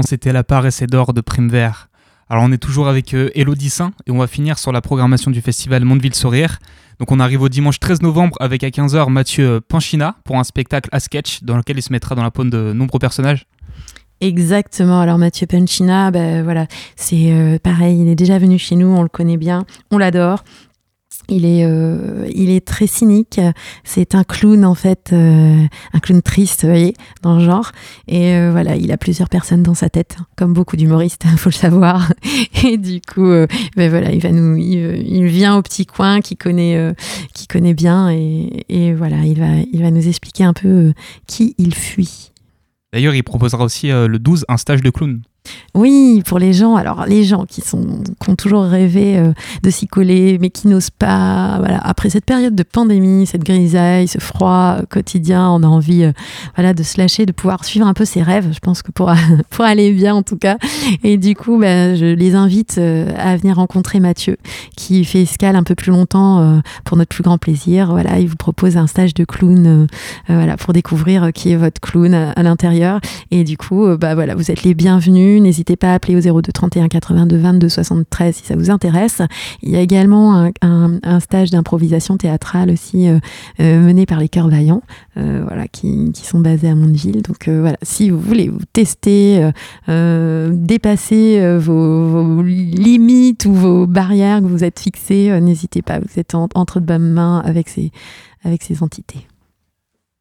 C'était 0.02 0.34
La 0.34 0.44
Paresse 0.44 0.82
et 0.82 0.88
d'or 0.88 1.14
de 1.14 1.22
Prime 1.22 1.50
Vert. 1.50 1.90
Alors 2.30 2.44
on 2.44 2.52
est 2.52 2.58
toujours 2.58 2.88
avec 2.88 3.14
euh, 3.14 3.30
Elodie 3.34 3.70
Saint 3.70 3.92
et 4.06 4.12
on 4.12 4.18
va 4.18 4.28
finir 4.28 4.60
sur 4.60 4.72
la 4.72 4.82
programmation 4.82 5.32
du 5.32 5.42
festival 5.42 5.86
Mondeville 5.86 6.14
Sourire. 6.14 6.60
Donc 7.00 7.12
on 7.12 7.20
arrive 7.20 7.42
au 7.42 7.50
dimanche 7.50 7.80
13 7.80 8.02
novembre 8.02 8.36
avec 8.40 8.64
à 8.64 8.70
15h 8.70 9.10
Mathieu 9.10 9.62
Panchina 9.62 10.16
pour 10.26 10.38
un 10.38 10.44
spectacle 10.44 10.90
à 10.92 11.00
sketch 11.00 11.44
dans 11.44 11.56
lequel 11.56 11.78
il 11.78 11.82
se 11.82 11.94
mettra 11.94 12.14
dans 12.14 12.24
la 12.24 12.30
peau 12.30 12.44
de 12.44 12.74
nombreux 12.74 13.00
personnages. 13.00 13.46
Exactement. 14.22 15.00
Alors 15.00 15.18
Mathieu 15.18 15.48
Panchina, 15.48 16.12
ben 16.12 16.44
voilà, 16.44 16.68
c'est 16.98 17.32
euh, 17.32 17.58
pareil. 17.58 18.02
Il 18.02 18.10
est 18.10 18.16
déjà 18.16 18.38
venu 18.38 18.60
chez 18.60 18.76
nous, 18.76 18.88
on 18.88 19.02
le 19.02 19.10
connaît 19.10 19.38
bien, 19.38 19.66
on 19.92 19.98
l'adore. 19.98 20.44
Il 21.30 21.46
est, 21.46 21.64
euh, 21.64 22.28
il 22.34 22.50
est 22.50 22.66
très 22.66 22.88
cynique. 22.88 23.40
C'est 23.84 24.16
un 24.16 24.24
clown 24.24 24.66
en 24.66 24.76
fait, 24.76 25.12
euh, 25.14 25.64
un 25.94 26.00
clown 26.00 26.22
triste, 26.22 26.64
vous 26.64 26.70
voyez, 26.70 26.94
dans 27.22 27.38
le 27.38 27.44
genre. 27.44 27.72
Et 28.08 28.34
euh, 28.34 28.50
voilà, 28.52 28.76
il 28.76 28.92
a 28.92 28.98
plusieurs 28.98 29.30
personnes 29.30 29.64
dans 29.64 29.74
sa 29.74 29.90
tête, 29.90 30.18
comme 30.36 30.54
beaucoup 30.54 30.76
d'humoristes, 30.76 31.26
faut 31.38 31.50
le 31.50 31.54
savoir. 31.54 32.12
Et 32.64 32.78
du 32.78 33.02
coup, 33.02 33.30
ben 33.76 33.90
voilà, 33.90 34.12
il 34.12 34.22
va 34.22 34.32
nous, 34.32 34.56
il, 34.58 35.08
il 35.08 35.26
vient 35.28 35.56
au 35.56 35.62
petit 35.62 35.86
coin 35.86 36.22
qui 36.22 36.36
connaît, 36.36 36.94
connaît 37.48 37.74
bien, 37.74 38.12
et, 38.12 38.66
et 38.70 38.94
voilà, 38.94 39.18
il 39.26 39.40
va, 39.40 39.48
il 39.72 39.82
va 39.82 39.92
nous 39.92 40.08
expliquer 40.08 40.44
un 40.44 40.54
peu 40.54 40.94
qui 41.28 41.56
il 41.58 41.74
fuit. 41.74 42.32
D'ailleurs, 42.92 43.14
il 43.14 43.24
proposera 43.24 43.64
aussi 43.64 43.88
le 43.90 44.18
12 44.18 44.46
un 44.50 44.58
stage 44.58 44.82
de 44.82 44.90
clown. 44.90 45.22
Oui, 45.76 46.24
pour 46.26 46.40
les 46.40 46.52
gens, 46.52 46.76
alors 46.76 47.06
les 47.06 47.24
gens 47.24 47.46
qui, 47.46 47.62
sont, 47.62 48.04
qui 48.22 48.30
ont 48.30 48.36
toujours 48.36 48.64
rêvé 48.64 49.18
euh, 49.18 49.32
de 49.64 49.70
s'y 49.70 49.88
coller, 49.88 50.38
mais 50.42 50.50
qui 50.50 50.68
n'osent 50.68 50.90
pas, 50.90 51.58
voilà, 51.60 51.78
après 51.78 52.10
cette 52.10 52.26
période 52.26 52.56
de 52.56 52.64
pandémie, 52.64 53.28
cette 53.28 53.44
grisaille, 53.44 54.08
ce 54.08 54.18
froid 54.18 54.78
quotidien, 54.90 55.50
on 55.50 55.62
a 55.62 55.68
envie 55.68 56.06
euh, 56.06 56.12
voilà, 56.56 56.74
de 56.74 56.82
se 56.82 56.98
lâcher, 56.98 57.26
de 57.26 57.32
pouvoir 57.32 57.66
suivre 57.66 57.86
un 57.86 57.94
peu 57.94 58.04
ses 58.04 58.24
rêves, 58.24 58.50
je 58.52 58.60
pense 58.60 58.82
que 58.82 58.92
pour, 58.92 59.12
pour 59.52 59.64
aller 59.64 59.92
bien 59.92 60.16
en 60.16 60.24
tout 60.24 60.38
cas. 60.38 60.58
Et 61.04 61.18
du 61.18 61.36
coup, 61.36 61.60
bah, 61.60 61.96
je 61.96 62.06
les 62.06 62.34
invite 62.34 62.78
euh, 62.80 63.12
à 63.18 63.38
venir 63.38 63.56
rencontrer 63.56 64.00
Mathieu, 64.00 64.38
qui 64.76 65.06
fait 65.06 65.22
escale 65.22 65.56
un 65.56 65.64
peu 65.64 65.76
plus 65.76 65.92
longtemps 65.92 66.62
pour 66.84 66.98
notre 66.98 67.10
plus 67.10 67.24
grand 67.24 67.38
plaisir. 67.38 67.92
Voilà, 67.92 68.20
il 68.20 68.28
vous 68.28 68.36
propose 68.36 68.76
un 68.78 68.88
stage 68.88 69.14
de 69.14 69.24
clown 69.24 69.88
voilà, 70.28 70.58
pour 70.58 70.74
découvrir 70.74 71.32
qui 71.34 71.52
est 71.52 71.56
votre 71.56 71.80
clown 71.80 72.14
à, 72.14 72.44
l'intérieur. 72.44 73.00
Et 73.32 73.44
du 73.44 73.58
coup, 73.58 73.88
bah, 73.98 74.16
voilà, 74.16 74.36
vous 74.36 74.52
êtes 74.52 74.64
les 74.64 74.74
bienvenus. 74.74 75.39
N'hésitez 75.40 75.76
pas 75.76 75.92
à 75.92 75.96
appeler 75.96 76.16
au 76.16 76.42
02 76.42 76.52
31 76.52 76.88
82 76.88 77.38
22 77.38 77.70
73 77.70 78.36
si 78.36 78.46
ça 78.46 78.56
vous 78.56 78.70
intéresse. 78.70 79.22
Il 79.62 79.70
y 79.70 79.76
a 79.76 79.82
également 79.82 80.52
un, 80.62 81.20
stage 81.20 81.52
d'improvisation 81.52 82.18
théâtrale 82.18 82.72
aussi 82.72 83.08
euh, 83.08 83.20
euh, 83.60 83.80
mené 83.82 84.06
par 84.06 84.20
les 84.20 84.30
Cœurs 84.30 84.50
Vaillants, 84.50 84.82
euh, 85.18 85.44
voilà, 85.46 85.68
qui, 85.68 86.12
sont 86.14 86.40
basés 86.40 86.70
à 86.70 86.76
Mondeville. 86.76 87.22
Donc 87.22 87.48
voilà, 87.50 87.78
si 87.82 88.10
vous 88.10 88.20
voulez 88.20 88.50
vous 88.50 88.60
tester, 88.74 89.50
dépasser 89.88 91.58
vos, 91.58 92.42
limites 92.44 93.46
ou 93.46 93.54
vos 93.54 93.88
barrières 93.88 94.42
que 94.42 94.46
vous 94.46 94.64
êtes 94.64 94.80
fixées, 94.80 95.40
n'hésitez 95.42 95.82
pas. 95.82 96.00
Vous 96.00 96.20
êtes 96.20 96.36
en- 96.36 96.48
entre 96.56 96.80
de 96.80 96.86
bonnes 96.86 97.12
mains 97.12 97.42
avec 97.44 97.70
ces, 97.70 97.92
avec 98.44 98.64
ces 98.64 98.84
entités. 98.84 99.28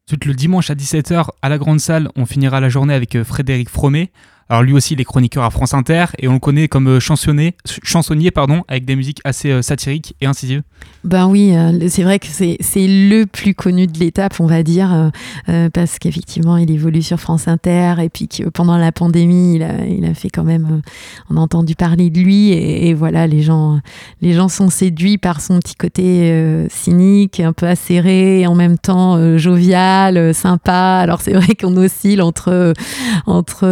Ensuite, 0.07 0.25
le 0.25 0.33
dimanche 0.33 0.71
à 0.71 0.75
17h 0.75 1.27
à 1.41 1.49
la 1.49 1.57
grande 1.57 1.79
salle, 1.79 2.09
on 2.15 2.25
finira 2.25 2.59
la 2.59 2.69
journée 2.69 2.93
avec 2.93 3.21
Frédéric 3.23 3.69
Fromet. 3.69 4.11
Alors 4.51 4.63
lui 4.63 4.73
aussi, 4.73 4.95
il 4.95 5.01
est 5.01 5.05
chroniqueur 5.05 5.43
à 5.43 5.51
France 5.51 5.75
Inter 5.75 6.05
et 6.17 6.27
on 6.27 6.33
le 6.33 6.39
connaît 6.39 6.67
comme 6.67 6.87
euh, 6.87 6.99
chansonnier, 6.99 7.55
chansonnier 7.83 8.31
pardon, 8.31 8.63
avec 8.67 8.83
des 8.83 8.95
musiques 8.95 9.21
assez 9.23 9.51
euh, 9.51 9.61
satiriques 9.61 10.15
et 10.21 10.25
incisives. 10.25 10.63
Ben 11.03 11.27
oui, 11.27 11.55
euh, 11.55 11.87
c'est 11.87 12.01
vrai 12.01 12.17
que 12.17 12.25
c'est 12.27 12.57
le 12.87 13.25
plus 13.25 13.53
connu 13.53 13.85
de 13.85 13.99
l'étape, 13.99 14.39
on 14.39 14.47
va 14.47 14.63
dire, 14.63 15.11
parce 15.73 15.99
qu'effectivement, 15.99 16.57
il 16.57 16.71
évolue 16.71 17.01
sur 17.01 17.19
France 17.19 17.47
Inter 17.47 17.95
et 18.01 18.09
puis 18.09 18.27
pendant 18.53 18.77
la 18.77 18.91
pandémie, 18.91 19.55
il 19.55 19.63
a, 19.63 19.85
il 19.85 20.03
a 20.05 20.13
fait 20.13 20.29
quand 20.29 20.43
même, 20.43 20.81
on 21.29 21.37
a 21.37 21.39
entendu 21.39 21.75
parler 21.75 22.09
de 22.09 22.19
lui 22.19 22.51
et, 22.51 22.93
voilà, 22.93 23.27
les 23.27 23.41
gens, 23.41 23.79
les 24.21 24.33
gens 24.33 24.47
sont 24.47 24.69
séduits 24.69 25.17
par 25.17 25.41
son 25.41 25.59
petit 25.59 25.75
côté 25.75 26.67
cynique, 26.69 27.39
un 27.39 27.53
peu 27.53 27.67
acéré, 27.67 28.41
et 28.41 28.47
en 28.47 28.55
même 28.55 28.77
temps 28.77 29.37
jovial, 29.37 30.33
sympa. 30.33 30.99
Alors 31.01 31.21
c'est 31.21 31.33
vrai 31.33 31.55
qu'on 31.55 31.75
oscille 31.77 32.21
entre, 32.21 32.73
entre 33.25 33.65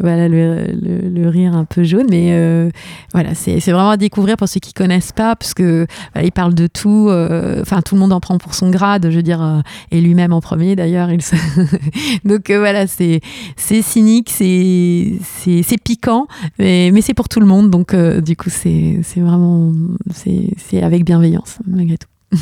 voilà, 0.00 0.28
le, 0.28 0.66
le- 0.72 1.28
rire 1.28 1.54
un 1.54 1.64
peu 1.64 1.84
jaune, 1.84 2.06
mais 2.10 2.28
euh, 2.32 2.70
voilà, 3.12 3.34
c'est 3.34 3.58
vraiment 3.60 3.90
à 3.90 3.96
découvrir 3.96 4.36
pour 4.36 4.48
ceux 4.48 4.58
qui 4.60 4.72
connaissent 4.72 5.12
pas, 5.12 5.36
parce 5.36 5.54
que 5.54 5.86
voilà, 6.12 6.26
il 6.26 6.32
parle 6.32 6.54
de 6.54 6.66
tout, 6.66 7.06
euh, 7.08 7.60
enfin 7.62 7.80
tout 7.82 7.94
le 7.94 8.00
monde 8.00 8.12
en 8.12 8.20
prend 8.20 8.36
pour 8.38 8.54
son 8.54 8.70
grade, 8.70 9.08
je 9.10 9.16
veux 9.16 9.22
dire, 9.22 9.42
euh, 9.42 9.60
et 9.92 10.00
lui-même 10.00 10.32
en 10.32 10.40
premier 10.40 10.74
d'ailleurs. 10.76 11.08
Donc 12.24 12.50
voilà, 12.50 12.86
c'est 12.86 13.20
cynique, 13.56 14.30
c'est 14.30 15.78
piquant, 15.84 16.26
mais, 16.58 16.90
mais 16.92 17.00
c'est 17.00 17.14
pour 17.14 17.28
tout 17.28 17.40
le 17.40 17.46
monde, 17.46 17.70
donc 17.70 17.94
du 17.94 18.36
coup 18.36 18.50
c'est 18.50 19.00
vraiment 19.16 19.72
c'est 20.12 20.82
avec 20.82 21.04
bienveillance 21.04 21.58
malgré 21.66 21.96
tout. 21.96 22.08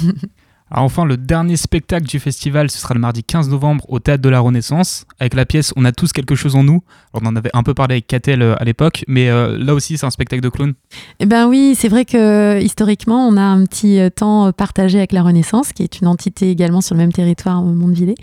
Alors 0.70 0.84
enfin, 0.84 1.06
le 1.06 1.16
dernier 1.16 1.56
spectacle 1.56 2.06
du 2.06 2.18
festival, 2.18 2.70
ce 2.70 2.78
sera 2.78 2.92
le 2.92 3.00
mardi 3.00 3.24
15 3.24 3.48
novembre 3.48 3.86
au 3.88 4.00
Théâtre 4.00 4.22
de 4.22 4.28
la 4.28 4.40
Renaissance, 4.40 5.06
avec 5.18 5.34
la 5.34 5.46
pièce 5.46 5.72
On 5.76 5.84
a 5.86 5.92
tous 5.92 6.12
quelque 6.12 6.34
chose 6.34 6.56
en 6.56 6.62
nous. 6.62 6.82
On 7.14 7.24
en 7.26 7.36
avait 7.36 7.50
un 7.54 7.62
peu 7.62 7.72
parlé 7.72 7.94
avec 7.94 8.06
Catel 8.06 8.42
euh, 8.42 8.54
à 8.58 8.64
l'époque, 8.64 9.04
mais 9.08 9.30
euh, 9.30 9.56
là 9.56 9.72
aussi 9.72 9.96
c'est 9.96 10.04
un 10.04 10.10
spectacle 10.10 10.42
de 10.42 10.50
clown. 10.50 10.74
Eh 11.20 11.26
ben 11.26 11.48
oui, 11.48 11.74
c'est 11.74 11.88
vrai 11.88 12.04
que 12.04 12.60
historiquement, 12.60 13.26
on 13.26 13.38
a 13.38 13.42
un 13.42 13.64
petit 13.64 13.98
euh, 13.98 14.10
temps 14.10 14.52
partagé 14.52 14.98
avec 14.98 15.12
la 15.12 15.22
Renaissance, 15.22 15.72
qui 15.72 15.82
est 15.82 16.00
une 16.00 16.06
entité 16.06 16.50
également 16.50 16.82
sur 16.82 16.94
le 16.94 17.00
même 17.00 17.12
territoire 17.12 17.62
au 17.64 17.72
Mondeville. 17.72 18.14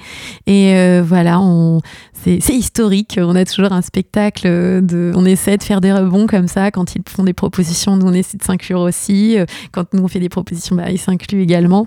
Et 0.45 1.01
voilà, 1.01 1.39
on, 1.39 1.81
c'est, 2.13 2.37
historique. 2.49 3.19
On 3.21 3.35
a 3.35 3.45
toujours 3.45 3.71
un 3.71 3.81
spectacle 3.81 4.47
on 4.47 5.25
essaie 5.25 5.57
de 5.57 5.63
faire 5.63 5.81
des 5.81 5.91
rebonds 5.91 6.27
comme 6.27 6.47
ça 6.47 6.71
quand 6.71 6.95
ils 6.95 7.01
font 7.07 7.23
des 7.23 7.33
propositions. 7.33 7.95
Nous, 7.97 8.05
on 8.05 8.13
essaie 8.13 8.37
de 8.37 8.43
s'inclure 8.43 8.81
aussi. 8.81 9.37
Quand 9.71 9.93
nous 9.93 10.03
on 10.03 10.07
fait 10.07 10.19
des 10.19 10.29
propositions, 10.29 10.75
bah, 10.75 10.91
ils 10.91 10.99
s'incluent 10.99 11.41
également. 11.41 11.85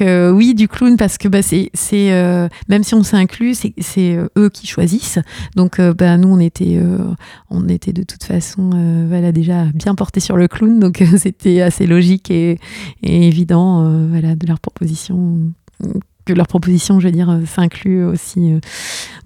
Euh, 0.00 0.30
oui, 0.30 0.54
du 0.54 0.68
clown 0.68 0.96
parce 0.96 1.18
que 1.18 1.28
bah, 1.28 1.42
c'est, 1.42 1.70
euh, 1.94 2.48
même 2.68 2.82
si 2.82 2.94
on 2.94 3.02
s'inclut, 3.02 3.54
c'est, 3.54 4.16
euh, 4.16 4.28
eux 4.36 4.50
qui 4.50 4.66
choisissent. 4.66 5.18
Donc 5.56 5.78
euh, 5.78 5.94
bah, 5.94 6.16
nous, 6.16 6.28
on 6.28 6.38
était, 6.38 6.80
on 7.50 7.68
était 7.68 7.92
de 7.92 8.02
toute 8.02 8.24
façon 8.24 8.70
voilà, 9.08 9.32
déjà 9.32 9.64
bien 9.74 9.94
portés 9.94 10.20
sur 10.20 10.36
le 10.36 10.48
clown, 10.48 10.78
donc 10.78 11.02
c'était 11.16 11.60
assez 11.60 11.86
logique 11.86 12.30
et, 12.30 12.58
et 13.02 13.26
évident 13.26 14.06
voilà, 14.08 14.34
de 14.34 14.46
leur 14.46 14.60
proposition 14.60 15.52
que 16.26 16.32
leur 16.34 16.46
proposition, 16.46 17.00
je 17.00 17.06
veux 17.06 17.12
dire, 17.12 17.40
s'inclut 17.46 18.04
aussi, 18.04 18.52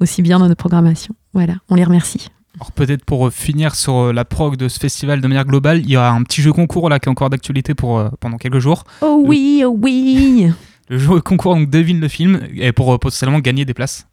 aussi 0.00 0.22
bien 0.22 0.38
dans 0.38 0.48
notre 0.48 0.60
programmation. 0.60 1.14
Voilà, 1.32 1.54
on 1.68 1.74
les 1.74 1.84
remercie. 1.84 2.28
Alors 2.56 2.70
peut-être 2.70 3.04
pour 3.04 3.26
euh, 3.26 3.30
finir 3.30 3.74
sur 3.74 3.96
euh, 3.96 4.12
la 4.12 4.24
prog 4.24 4.56
de 4.56 4.68
ce 4.68 4.78
festival 4.78 5.20
de 5.20 5.26
manière 5.26 5.44
globale, 5.44 5.80
il 5.80 5.90
y 5.90 5.96
aura 5.96 6.10
un 6.10 6.22
petit 6.22 6.40
jeu 6.40 6.52
concours 6.52 6.88
là 6.88 7.00
qui 7.00 7.08
est 7.08 7.10
encore 7.10 7.30
d'actualité 7.30 7.74
pour 7.74 7.98
euh, 7.98 8.08
pendant 8.20 8.36
quelques 8.36 8.60
jours. 8.60 8.84
Oh 9.00 9.20
oui, 9.24 9.64
oh 9.66 9.76
oui 9.76 10.52
Le 10.88 10.98
jeu 10.98 11.20
concours 11.24 11.54
donc 11.54 11.70
devine 11.70 12.00
le 12.00 12.08
film 12.08 12.40
et 12.56 12.72
pour 12.72 12.92
euh, 12.92 12.98
potentiellement 12.98 13.38
gagner 13.38 13.64
des 13.64 13.74
places. 13.74 14.06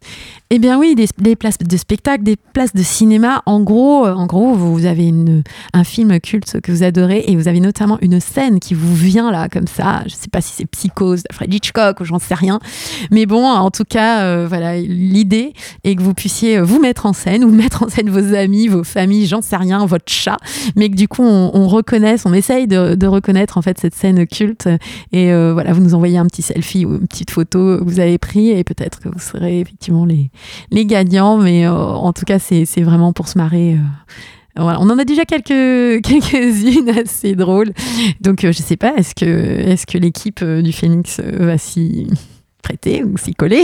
Eh 0.49 0.59
bien 0.59 0.77
oui, 0.79 0.95
des, 0.95 1.35
places 1.35 1.57
de 1.57 1.77
spectacle, 1.77 2.23
des 2.23 2.35
places 2.35 2.73
de 2.73 2.83
cinéma. 2.83 3.41
En 3.45 3.61
gros, 3.61 4.05
euh, 4.05 4.13
en 4.13 4.25
gros, 4.25 4.53
vous 4.53 4.85
avez 4.85 5.13
un 5.73 5.83
film 5.83 6.19
culte 6.19 6.59
que 6.61 6.71
vous 6.71 6.83
adorez 6.83 7.23
et 7.27 7.35
vous 7.35 7.47
avez 7.47 7.59
notamment 7.59 7.97
une 8.01 8.19
scène 8.19 8.59
qui 8.59 8.73
vous 8.73 8.93
vient 8.93 9.31
là 9.31 9.49
comme 9.49 9.67
ça. 9.67 10.03
Je 10.05 10.13
sais 10.13 10.29
pas 10.29 10.41
si 10.41 10.53
c'est 10.53 10.65
Psychose 10.65 11.23
d'Alfred 11.23 11.53
Hitchcock 11.53 11.99
ou 11.99 12.05
j'en 12.05 12.19
sais 12.19 12.35
rien, 12.35 12.59
mais 13.11 13.25
bon, 13.25 13.45
en 13.45 13.71
tout 13.71 13.85
cas, 13.87 14.21
euh, 14.21 14.45
voilà, 14.47 14.77
l'idée 14.77 15.53
est 15.83 15.95
que 15.95 16.01
vous 16.01 16.13
puissiez 16.13 16.59
vous 16.59 16.79
mettre 16.79 17.05
en 17.05 17.13
scène 17.13 17.43
ou 17.43 17.49
mettre 17.49 17.83
en 17.83 17.89
scène 17.89 18.09
vos 18.09 18.33
amis, 18.33 18.67
vos 18.67 18.83
familles, 18.83 19.27
j'en 19.27 19.41
sais 19.41 19.57
rien, 19.57 19.85
votre 19.85 20.11
chat, 20.11 20.37
mais 20.75 20.89
que 20.89 20.95
du 20.95 21.07
coup 21.07 21.23
on, 21.23 21.51
on 21.53 21.67
reconnaisse, 21.67 22.25
on 22.25 22.33
essaye 22.33 22.67
de, 22.67 23.07
reconnaître 23.07 23.57
en 23.57 23.61
fait 23.61 23.77
cette 23.79 23.95
scène 23.95 24.25
culte 24.25 24.69
et 25.11 25.33
voilà, 25.51 25.73
vous 25.73 25.81
nous 25.81 25.95
envoyez 25.95 26.17
un 26.17 26.25
petit 26.25 26.41
selfie 26.41 26.60
ou 26.85 26.95
une 26.95 27.07
petite 27.07 27.31
photo 27.31 27.77
que 27.79 27.83
vous 27.83 27.99
avez 27.99 28.17
pris 28.17 28.49
et 28.49 28.63
peut-être 28.63 28.99
que 28.99 29.09
vous 29.09 29.19
serez 29.19 29.59
effectivement 29.59 30.05
les 30.05 30.29
les 30.71 30.85
gagnants, 30.85 31.37
mais 31.37 31.65
euh, 31.65 31.71
en 31.73 32.13
tout 32.13 32.25
cas, 32.25 32.39
c'est 32.39 32.65
vraiment 32.81 33.13
pour 33.13 33.27
se 33.27 33.37
marrer. 33.37 33.73
euh. 33.73 33.77
Voilà. 34.57 34.79
On 34.81 34.89
en 34.89 34.99
a 34.99 35.05
déjà 35.05 35.23
quelques, 35.25 35.47
quelques-unes 36.03 36.89
assez 36.89 37.35
drôles. 37.35 37.71
Donc, 38.19 38.43
euh, 38.43 38.51
je 38.51 38.61
sais 38.61 38.77
pas, 38.77 38.93
est-ce 38.97 39.15
que, 39.15 39.25
est 39.25 39.85
que 39.85 39.97
l'équipe 39.97 40.43
du 40.43 40.73
Phoenix 40.73 41.19
va 41.21 41.57
s'y 41.57 42.07
prêter 42.61 43.03
ou 43.03 43.17
s'y 43.17 43.33
coller? 43.33 43.63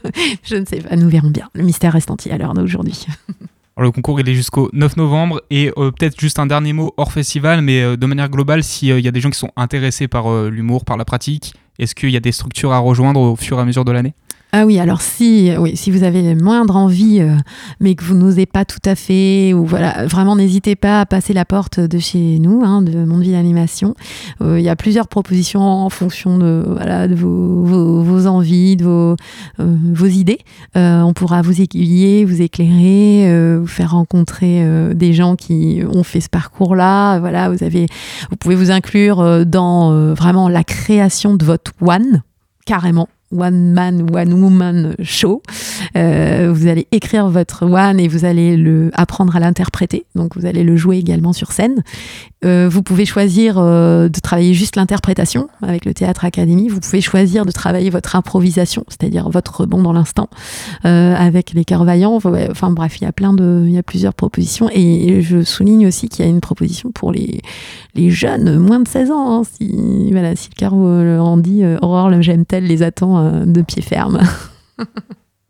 Je 0.42 0.56
ne 0.56 0.64
sais 0.64 0.78
pas, 0.78 0.96
nous 0.96 1.08
verrons 1.08 1.30
bien. 1.30 1.48
Le 1.54 1.64
mystère 1.64 1.92
reste 1.92 2.10
entier 2.10 2.32
à 2.32 2.38
l'heure 2.38 2.54
d'aujourd'hui. 2.54 3.06
Le 3.78 3.92
concours 3.92 4.20
il 4.20 4.28
est 4.28 4.34
jusqu'au 4.34 4.70
9 4.72 4.96
novembre 4.96 5.40
et 5.50 5.70
euh, 5.78 5.92
peut-être 5.92 6.18
juste 6.20 6.40
un 6.40 6.46
dernier 6.46 6.72
mot 6.72 6.92
hors 6.96 7.12
festival, 7.12 7.62
mais 7.62 7.80
euh, 7.80 7.96
de 7.96 8.06
manière 8.06 8.28
globale, 8.28 8.64
s'il 8.64 8.98
y 8.98 9.08
a 9.08 9.10
des 9.12 9.20
gens 9.20 9.30
qui 9.30 9.38
sont 9.38 9.52
intéressés 9.56 10.08
par 10.08 10.30
euh, 10.30 10.50
l'humour, 10.50 10.84
par 10.84 10.96
la 10.96 11.04
pratique, 11.04 11.54
est-ce 11.78 11.94
qu'il 11.94 12.10
y 12.10 12.16
a 12.16 12.20
des 12.20 12.32
structures 12.32 12.72
à 12.72 12.78
rejoindre 12.78 13.20
au 13.20 13.36
fur 13.36 13.56
et 13.58 13.62
à 13.62 13.64
mesure 13.64 13.84
de 13.84 13.92
l'année? 13.92 14.14
Ah 14.50 14.64
oui, 14.64 14.78
alors 14.78 15.02
si, 15.02 15.52
oui, 15.58 15.76
si 15.76 15.90
vous 15.90 16.04
avez 16.04 16.34
moindre 16.34 16.76
envie, 16.76 17.20
euh, 17.20 17.36
mais 17.80 17.94
que 17.94 18.02
vous 18.02 18.14
n'osez 18.14 18.46
pas 18.46 18.64
tout 18.64 18.80
à 18.86 18.94
fait, 18.94 19.52
ou 19.52 19.66
voilà, 19.66 20.06
vraiment 20.06 20.36
n'hésitez 20.36 20.74
pas 20.74 21.02
à 21.02 21.06
passer 21.06 21.34
la 21.34 21.44
porte 21.44 21.80
de 21.80 21.98
chez 21.98 22.38
nous, 22.38 22.62
hein, 22.64 22.80
de 22.80 23.04
Mondeville 23.04 23.34
Animation. 23.34 23.94
Euh, 24.40 24.58
Il 24.58 24.64
y 24.64 24.70
a 24.70 24.76
plusieurs 24.76 25.06
propositions 25.06 25.60
en 25.60 25.90
fonction 25.90 26.38
de, 26.38 26.64
voilà, 26.66 27.08
de 27.08 27.14
vos, 27.14 27.62
vos, 27.62 28.02
vos 28.02 28.26
envies, 28.26 28.76
de 28.76 28.84
vos, 28.84 29.16
euh, 29.60 29.76
vos 29.92 30.06
idées. 30.06 30.38
Euh, 30.78 31.02
on 31.02 31.12
pourra 31.12 31.42
vous 31.42 31.60
aiguiller, 31.60 32.24
vous 32.24 32.40
éclairer, 32.40 33.28
euh, 33.28 33.58
vous 33.60 33.66
faire 33.66 33.90
rencontrer 33.90 34.64
des 34.94 35.12
gens 35.12 35.36
qui 35.36 35.82
ont 35.86 36.02
fait 36.02 36.20
ce 36.20 36.30
parcours-là. 36.30 37.18
Voilà, 37.18 37.50
vous 37.50 37.64
avez, 37.64 37.86
vous 38.30 38.36
pouvez 38.36 38.54
vous 38.54 38.70
inclure 38.70 39.44
dans 39.44 40.14
vraiment 40.14 40.48
la 40.48 40.64
création 40.64 41.34
de 41.34 41.44
votre 41.44 41.72
one, 41.82 42.22
carrément 42.64 43.08
one 43.30 43.72
man, 43.72 44.06
one 44.10 44.32
woman 44.32 44.94
show. 45.02 45.42
Euh, 45.96 46.50
vous 46.52 46.66
allez 46.66 46.86
écrire 46.92 47.28
votre 47.28 47.66
one 47.66 48.00
et 48.00 48.08
vous 48.08 48.24
allez 48.24 48.56
le 48.56 48.90
apprendre 48.94 49.36
à 49.36 49.40
l'interpréter. 49.40 50.06
Donc 50.14 50.36
vous 50.36 50.46
allez 50.46 50.64
le 50.64 50.76
jouer 50.76 50.98
également 50.98 51.32
sur 51.32 51.52
scène. 51.52 51.82
Euh, 52.44 52.68
vous 52.70 52.82
pouvez 52.82 53.04
choisir 53.04 53.58
euh, 53.58 54.08
de 54.08 54.20
travailler 54.20 54.54
juste 54.54 54.76
l'interprétation 54.76 55.48
avec 55.60 55.84
le 55.84 55.92
théâtre 55.92 56.24
académie. 56.24 56.68
Vous 56.68 56.80
pouvez 56.80 57.00
choisir 57.00 57.44
de 57.44 57.50
travailler 57.50 57.90
votre 57.90 58.16
improvisation, 58.16 58.84
c'est-à-dire 58.88 59.28
votre 59.28 59.62
rebond 59.62 59.82
dans 59.82 59.92
l'instant 59.92 60.28
avec 60.84 61.52
les 61.52 61.64
cœurs 61.64 61.84
vaillants. 61.84 62.18
Enfin, 62.50 62.70
bref, 62.70 62.98
il 63.00 63.04
y 63.04 63.06
a 63.06 63.12
plein 63.12 63.32
de, 63.32 63.64
il 63.66 63.72
y 63.72 63.78
a 63.78 63.82
plusieurs 63.82 64.14
propositions 64.14 64.70
et 64.72 65.20
je 65.22 65.42
souligne 65.42 65.86
aussi 65.86 66.08
qu'il 66.08 66.24
y 66.24 66.28
a 66.28 66.30
une 66.30 66.40
proposition 66.40 66.90
pour 66.90 67.12
les 67.12 67.40
les 67.94 68.10
jeunes 68.10 68.58
moins 68.58 68.80
de 68.80 68.88
16 68.88 69.10
ans. 69.10 69.40
hein. 69.40 69.42
si 69.44 70.10
voilà, 70.12 70.36
si 70.36 70.48
le 70.50 70.58
cœur 70.58 70.74
en 70.74 71.36
dit 71.36 71.62
Aurore, 71.82 72.10
le 72.10 72.22
j'aime-t-elle 72.22 72.64
les 72.64 72.82
attend 72.82 73.17
euh, 73.18 73.44
de 73.44 73.62
pied 73.62 73.82
ferme. 73.82 74.20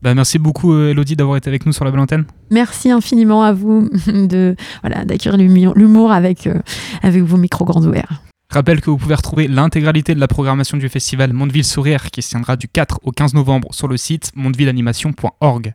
Bah, 0.00 0.14
merci 0.14 0.38
beaucoup, 0.38 0.72
euh, 0.72 0.90
Elodie, 0.90 1.16
d'avoir 1.16 1.36
été 1.36 1.48
avec 1.48 1.66
nous 1.66 1.72
sur 1.72 1.84
la 1.84 1.90
belle 1.90 1.98
antenne. 1.98 2.24
Merci 2.52 2.90
infiniment 2.90 3.42
à 3.42 3.52
vous 3.52 3.88
de 4.06 4.54
voilà 4.82 5.04
d'accueillir 5.04 5.36
l'humour 5.36 6.12
avec 6.12 6.46
euh, 6.46 6.60
avec 7.02 7.22
vos 7.24 7.36
micros 7.36 7.64
grands 7.64 7.84
ouverts. 7.84 8.22
Rappelle 8.50 8.80
que 8.80 8.90
vous 8.90 8.96
pouvez 8.96 9.16
retrouver 9.16 9.48
l'intégralité 9.48 10.14
de 10.14 10.20
la 10.20 10.28
programmation 10.28 10.78
du 10.78 10.88
festival 10.88 11.32
Mondeville 11.32 11.64
Sourire 11.64 12.10
qui 12.12 12.22
se 12.22 12.30
tiendra 12.30 12.56
du 12.56 12.68
4 12.68 13.00
au 13.02 13.10
15 13.10 13.34
novembre 13.34 13.74
sur 13.74 13.88
le 13.88 13.96
site 13.96 14.30
mondevilleanimation.org. 14.36 15.74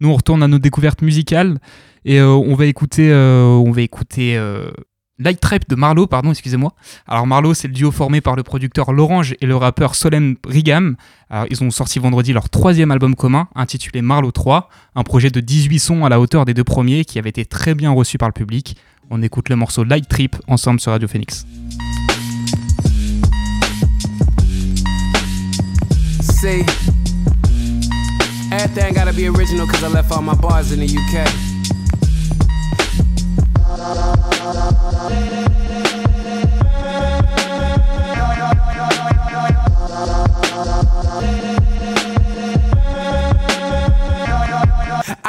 Nous 0.00 0.08
on 0.10 0.14
retourne 0.14 0.42
à 0.42 0.48
nos 0.48 0.58
découvertes 0.58 1.00
musicales 1.00 1.58
et 2.04 2.20
euh, 2.20 2.28
on 2.28 2.54
va 2.54 2.66
écouter, 2.66 3.10
euh, 3.10 3.46
on 3.46 3.70
va 3.70 3.80
écouter 3.80 4.38
Light 5.18 5.40
Trap 5.40 5.68
de 5.68 5.74
Marlowe, 5.74 6.06
pardon, 6.06 6.30
excusez-moi. 6.30 6.72
Alors 7.06 7.26
Marlowe, 7.26 7.54
c'est 7.54 7.68
le 7.68 7.74
duo 7.74 7.90
formé 7.90 8.20
par 8.20 8.34
le 8.34 8.42
producteur 8.42 8.92
L'Orange 8.92 9.34
et 9.40 9.46
le 9.46 9.56
rappeur 9.56 9.94
Solem. 9.94 10.36
Alors, 11.28 11.46
ils 11.50 11.62
ont 11.62 11.70
sorti 11.70 11.98
vendredi 11.98 12.32
leur 12.32 12.48
troisième 12.48 12.90
album 12.90 13.14
commun, 13.14 13.48
intitulé 13.54 14.00
Marlowe 14.00 14.32
3, 14.32 14.68
un 14.94 15.02
projet 15.02 15.30
de 15.30 15.40
18 15.40 15.78
sons 15.78 16.04
à 16.04 16.08
la 16.08 16.18
hauteur 16.18 16.44
des 16.44 16.54
deux 16.54 16.64
premiers 16.64 17.04
qui 17.04 17.18
avait 17.18 17.28
été 17.28 17.44
très 17.44 17.74
bien 17.74 17.90
reçu 17.90 18.16
par 18.18 18.28
le 18.28 18.32
public. 18.32 18.76
On 19.10 19.22
écoute 19.22 19.48
le 19.50 19.56
morceau 19.56 19.84
Light 19.84 20.08
Trip 20.08 20.36
ensemble 20.48 20.80
sur 20.80 20.92
Radio 20.92 21.06
Phoenix. 21.08 21.46
Amen. 35.02 35.41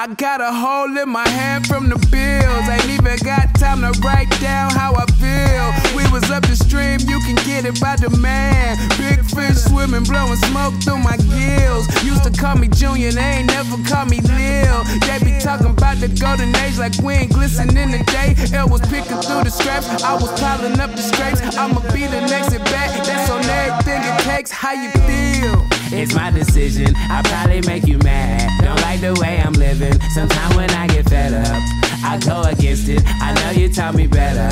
I 0.04 0.08
got 0.16 0.42
a 0.42 0.52
hole 0.52 0.92
in 0.98 1.08
my 1.08 1.26
hand 1.30 1.66
from 1.66 1.88
the 1.88 1.96
bills. 2.12 2.68
Ain't 2.68 2.92
even 2.92 3.16
got 3.24 3.56
time 3.56 3.80
to 3.88 3.98
write 4.04 4.28
down 4.44 4.76
how 4.76 4.92
I 5.00 5.08
feel. 5.16 5.96
We 5.96 6.04
was 6.12 6.30
up 6.30 6.44
the 6.44 6.60
stream, 6.60 7.00
you 7.08 7.24
can 7.24 7.40
get 7.48 7.64
it 7.64 7.80
by 7.80 7.96
demand. 7.96 8.84
Big 9.00 9.24
fish 9.24 9.64
swimming, 9.64 10.04
blowing 10.04 10.36
smoke 10.52 10.76
through 10.84 11.00
my 11.00 11.16
gills. 11.32 11.88
Used 12.04 12.28
to 12.28 12.36
call 12.36 12.58
me 12.58 12.68
Junior, 12.68 13.14
they 13.14 13.40
ain't 13.40 13.48
never 13.48 13.80
call 13.88 14.04
me 14.04 14.20
Lil. 14.20 14.84
They 15.08 15.24
be 15.24 15.40
talking 15.40 15.72
about 15.72 15.96
the 16.04 16.12
golden 16.20 16.52
age 16.68 16.78
like 16.78 17.00
we 17.00 17.24
ain't 17.24 17.32
glisten 17.32 17.72
in 17.72 17.96
the 17.96 18.04
day. 18.12 18.36
L 18.52 18.68
was 18.68 18.82
picking 18.92 19.24
through 19.24 19.48
the 19.48 19.52
scraps, 19.56 19.88
I 20.04 20.20
was 20.20 20.36
piling 20.36 20.82
up 20.84 20.92
the 20.92 21.04
scrapes. 21.16 21.40
I'ma 21.56 21.80
be 21.96 22.12
the 22.12 22.20
next 22.28 22.52
at 22.52 22.60
bat, 22.68 22.92
that's 23.08 23.32
on 23.32 23.40
everything 23.40 24.04
it 24.04 24.20
takes. 24.28 24.52
How 24.52 24.76
you 24.76 24.92
feel? 25.08 25.73
It's 25.96 26.16
my 26.16 26.32
decision. 26.32 26.94
I 26.96 27.22
probably 27.24 27.62
make 27.62 27.86
you 27.86 28.00
mad. 28.00 28.50
Don't 28.64 28.82
like 28.82 29.00
the 29.00 29.14
way 29.22 29.40
I'm 29.40 29.54
living. 29.54 29.94
Sometimes 30.10 30.56
when 30.56 30.70
I 30.72 30.88
get 30.88 31.08
fed 31.08 31.34
up, 31.34 31.62
I 32.04 32.20
go 32.26 32.42
against 32.42 32.90
it. 32.90 33.04
I 33.06 33.34
know 33.34 33.52
you 33.52 33.72
taught 33.72 33.94
me 33.94 34.08
better. 34.08 34.50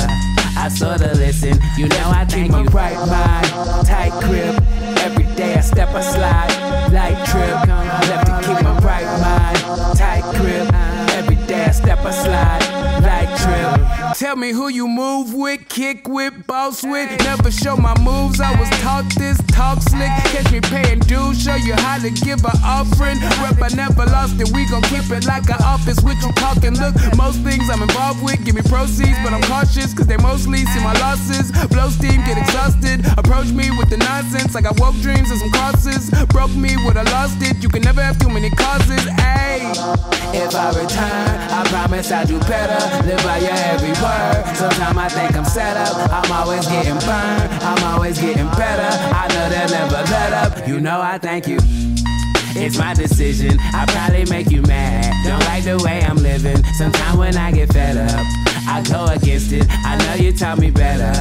I 0.56 0.68
sorta 0.68 1.12
listen. 1.14 1.58
You 1.76 1.88
know 1.88 2.10
I 2.14 2.24
think 2.26 2.52
you 2.52 2.64
right 2.66 2.94
mind, 2.94 3.48
tight 3.86 4.12
grip. 4.22 4.54
Every 5.02 5.24
day 5.34 5.54
I 5.54 5.60
step, 5.60 5.88
I 5.88 6.00
slide, 6.02 6.92
light 6.92 7.18
trip. 7.26 7.66
Left 8.08 8.26
to 8.26 8.48
keep 8.48 8.62
my 8.62 8.78
right 8.78 9.10
mind, 9.20 9.98
tight 9.98 10.22
grip. 10.36 10.72
Every 11.16 11.36
day 11.46 11.64
I 11.64 11.70
step, 11.72 11.98
I 12.04 12.10
slide. 12.12 12.61
Tell 14.14 14.36
me 14.36 14.52
who 14.52 14.68
you 14.68 14.86
move 14.86 15.32
with, 15.32 15.68
kick 15.68 16.06
with, 16.06 16.46
boss 16.46 16.82
with. 16.82 17.08
Never 17.24 17.50
show 17.50 17.76
my 17.76 17.96
moves, 18.00 18.40
I 18.40 18.52
was 18.60 18.68
taught 18.80 19.08
this, 19.16 19.40
talk 19.48 19.80
slick. 19.80 20.12
Catch 20.28 20.52
me 20.52 20.60
paying 20.60 20.98
dues, 21.00 21.42
show 21.42 21.54
you 21.54 21.72
how 21.72 21.98
to 21.98 22.10
give 22.10 22.44
an 22.44 22.58
offering. 22.62 23.18
Rep, 23.40 23.56
I 23.62 23.68
never 23.74 24.04
lost 24.06 24.38
it, 24.38 24.52
we 24.52 24.68
gon' 24.68 24.82
keep 24.82 25.08
it 25.10 25.24
like 25.24 25.48
an 25.48 25.62
office 25.64 26.00
with 26.04 26.20
you 26.22 26.30
talking. 26.32 26.76
Look, 26.76 26.94
most 27.16 27.40
things 27.40 27.70
I'm 27.70 27.80
involved 27.80 28.22
with 28.22 28.44
give 28.44 28.54
me 28.54 28.62
proceeds, 28.62 29.16
but 29.24 29.32
I'm 29.32 29.42
cautious, 29.42 29.94
cause 29.94 30.06
they 30.06 30.18
mostly 30.18 30.66
see 30.66 30.80
my 30.84 30.92
losses. 31.00 31.50
Blow 31.68 31.88
steam, 31.88 32.20
get 32.24 32.36
exhausted. 32.36 33.00
Approach 33.16 33.48
me 33.48 33.70
with 33.78 33.88
the 33.88 33.96
nonsense, 33.96 34.54
like 34.54 34.66
I 34.66 34.72
woke 34.76 34.96
dreams 35.00 35.30
and 35.30 35.40
some 35.40 35.50
crosses. 35.52 36.10
Broke 36.28 36.54
me 36.54 36.76
with 36.84 36.98
I 36.98 37.04
lost 37.16 37.40
it, 37.40 37.62
you 37.62 37.70
can 37.70 37.82
never 37.82 38.02
have 38.02 38.18
too 38.18 38.28
many 38.28 38.50
causes. 38.50 39.00
Ayy, 39.24 39.72
if 40.36 40.54
I 40.54 40.68
return, 40.76 41.32
I 41.48 41.64
promise 41.68 42.12
I'll 42.12 42.26
do 42.26 42.38
better. 42.40 43.08
Live 43.08 43.22
by 43.24 43.38
your 43.38 43.56
every 43.72 44.01
word. 44.02 44.42
Sometimes 44.56 44.98
I 44.98 45.08
think 45.08 45.36
I'm 45.36 45.44
set 45.44 45.76
up, 45.76 45.94
I'm 46.10 46.32
always 46.32 46.66
getting 46.66 46.98
burned, 47.06 47.50
I'm 47.62 47.82
always 47.94 48.18
getting 48.18 48.50
better. 48.58 48.90
I 49.14 49.28
know 49.32 49.48
they'll 49.48 49.70
never 49.70 50.02
let 50.10 50.32
up, 50.32 50.68
you 50.68 50.80
know 50.80 51.00
I 51.00 51.18
thank 51.18 51.46
you. 51.46 51.58
It's 52.54 52.76
my 52.76 52.92
decision. 52.92 53.58
I 53.72 53.86
probably 53.86 54.26
make 54.26 54.50
you 54.50 54.60
mad. 54.62 55.08
Don't 55.24 55.40
like 55.46 55.64
the 55.64 55.82
way 55.82 56.02
I'm 56.02 56.16
living. 56.16 56.62
Sometimes 56.74 57.16
when 57.16 57.36
I 57.36 57.50
get 57.50 57.72
fed 57.72 57.96
up, 57.96 58.26
I 58.68 58.82
go 58.90 59.06
against 59.06 59.52
it. 59.52 59.64
I 59.70 59.96
know 59.96 60.14
you 60.22 60.32
taught 60.32 60.58
me 60.58 60.70
better. 60.70 61.12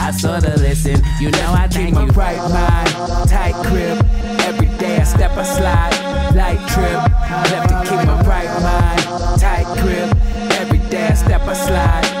I 0.00 0.10
sorta 0.12 0.56
listen. 0.56 1.02
You 1.20 1.30
know 1.30 1.52
I 1.52 1.68
think 1.68 1.94
my 1.94 2.06
right 2.06 2.40
mind, 2.50 3.28
tight 3.28 3.54
grip. 3.68 4.02
Every 4.48 4.68
day 4.78 4.96
I 4.96 5.04
step, 5.04 5.32
I 5.32 5.42
slide, 5.44 6.34
light 6.34 6.60
trip. 6.72 6.98
Left 7.52 7.68
to 7.68 7.76
keep 7.84 8.06
my 8.06 8.22
right 8.22 8.50
mind, 8.62 9.40
tight 9.40 9.66
grip. 9.82 10.16
Every 10.58 10.78
day 10.88 11.08
I 11.08 11.14
step, 11.14 11.42
I 11.42 11.52
slide, 11.52 12.19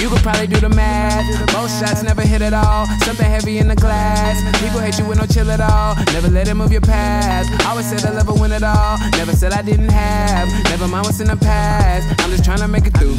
You 0.00 0.08
could 0.08 0.22
probably 0.22 0.46
do 0.46 0.60
the 0.60 0.68
math. 0.68 1.26
Most 1.52 1.80
shots 1.80 2.02
never 2.02 2.22
hit 2.22 2.40
at 2.40 2.54
all. 2.54 2.86
Something 3.04 3.26
heavy 3.26 3.58
in 3.58 3.68
the 3.68 3.74
glass. 3.74 4.40
People 4.62 4.80
hate 4.80 4.98
you 4.98 5.04
with 5.04 5.18
no 5.18 5.26
chill 5.26 5.50
at 5.50 5.60
all. 5.60 5.96
Never 6.14 6.28
let 6.28 6.48
it 6.48 6.54
move 6.54 6.72
your 6.72 6.80
past. 6.80 7.50
Always 7.66 7.86
said 7.90 8.04
I'll 8.06 8.14
never 8.14 8.32
win 8.32 8.52
it 8.52 8.62
all. 8.62 8.96
Never 9.18 9.32
said 9.32 9.52
I 9.52 9.62
didn't 9.62 9.90
have. 9.90 10.48
Never 10.70 10.86
mind 10.88 11.04
what's 11.04 11.20
in 11.20 11.26
the 11.28 11.36
past. 11.36 12.06
I'm 12.22 12.30
just 12.30 12.44
trying 12.44 12.60
to 12.60 12.68
make 12.68 12.86
it 12.86 12.96
through. 12.96 13.16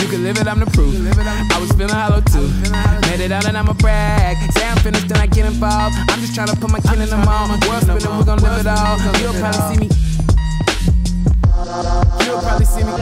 You 0.00 0.08
can 0.08 0.24
live 0.24 0.38
it, 0.38 0.46
I'm 0.48 0.60
the 0.60 0.66
proof. 0.66 0.96
I 0.96 1.60
was 1.60 1.70
feeling 1.72 1.94
hollow 1.94 2.20
too. 2.22 2.48
Made 3.08 3.20
it 3.20 3.30
out 3.30 3.46
and 3.46 3.56
I'ma 3.56 3.74
brag. 3.74 4.36
Say 4.54 4.66
I'm 4.66 4.78
finished, 4.78 5.08
then 5.08 5.18
I 5.18 5.26
get 5.26 5.46
involved. 5.46 5.94
I'm 6.08 6.20
just 6.20 6.34
trying 6.34 6.48
to 6.48 6.56
put 6.56 6.70
my 6.70 6.80
kin 6.80 7.00
in 7.00 7.10
the 7.10 7.18
mall. 7.18 7.46
World 7.68 7.82
spinning, 7.84 8.16
we're 8.18 8.24
gonna 8.24 8.42
it 8.64 8.68
all. 8.68 8.98
You'll 9.20 9.34
probably 9.34 9.76
see 9.76 9.80
me. 9.80 9.88
You'll 12.24 12.40
probably 12.40 12.66
see 12.66 12.84
me. 12.84 12.92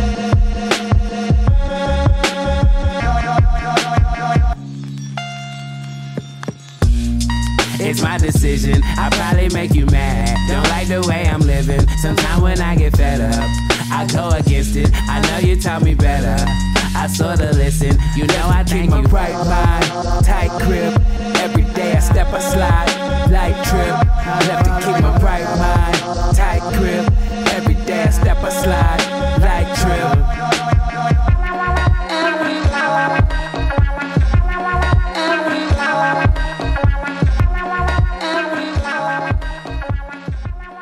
It's 7.85 8.03
my 8.03 8.19
decision. 8.19 8.81
I 8.85 9.11
probably 9.11 9.49
make 9.51 9.75
you 9.75 9.87
mad. 9.87 10.37
Don't 10.49 10.69
like 10.69 10.89
the 10.89 11.07
way 11.09 11.27
I'm 11.27 11.41
living. 11.41 11.87
Sometimes 11.99 12.43
when 12.43 12.61
I 12.61 12.77
get 12.77 12.97
fed 12.97 13.21
up, 13.21 13.51
I 13.91 14.07
go 14.13 14.31
against 14.31 14.77
it. 14.77 14.91
I 14.93 15.21
know 15.21 15.39
you 15.47 15.61
taught 15.61 15.83
me 15.83 15.95
better. 15.95 16.45
I 16.95 17.07
sorta 17.09 17.53
listen. 17.53 17.99
You 18.17 18.27
know 18.27 18.49
I 18.49 18.65
think 18.65 18.91
my 18.91 19.03
right 19.03 19.33
mind, 19.33 20.25
tight 20.25 20.51
grip. 20.63 21.01
Every 21.43 21.65
day 21.75 21.93
I 21.95 21.99
step, 22.01 22.29
I 22.29 22.39
slide, 22.39 23.02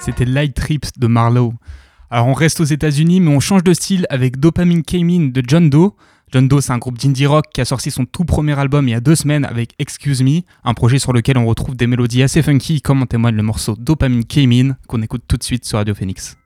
C'était 0.00 0.24
Light 0.24 0.54
Trips 0.54 0.98
de 0.98 1.06
Marlowe. 1.06 1.54
Alors 2.10 2.26
on 2.26 2.32
reste 2.32 2.60
aux 2.60 2.64
États-Unis, 2.64 3.20
mais 3.20 3.30
on 3.30 3.38
change 3.38 3.62
de 3.62 3.72
style 3.72 4.06
avec 4.10 4.40
Dopamine 4.40 4.82
Came 4.82 5.08
In 5.08 5.28
de 5.28 5.40
John 5.46 5.70
Doe, 5.70 5.94
John 6.32 6.46
Doe, 6.46 6.60
c'est 6.60 6.72
un 6.72 6.78
groupe 6.78 6.96
d'indie 6.96 7.26
rock 7.26 7.46
qui 7.52 7.60
a 7.60 7.64
sorti 7.64 7.90
son 7.90 8.04
tout 8.04 8.24
premier 8.24 8.56
album 8.56 8.86
il 8.86 8.92
y 8.92 8.94
a 8.94 9.00
deux 9.00 9.16
semaines 9.16 9.44
avec 9.44 9.74
Excuse 9.80 10.22
Me, 10.22 10.42
un 10.62 10.74
projet 10.74 11.00
sur 11.00 11.12
lequel 11.12 11.36
on 11.36 11.46
retrouve 11.46 11.74
des 11.74 11.88
mélodies 11.88 12.22
assez 12.22 12.40
funky, 12.40 12.80
comme 12.80 13.02
en 13.02 13.06
témoigne 13.06 13.34
le 13.34 13.42
morceau 13.42 13.74
Dopamine 13.76 14.24
Came 14.24 14.52
In, 14.52 14.76
qu'on 14.86 15.02
écoute 15.02 15.22
tout 15.26 15.36
de 15.36 15.42
suite 15.42 15.64
sur 15.64 15.78
Radio 15.78 15.94
Phoenix. 15.94 16.39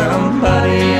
Somebody 0.00 0.99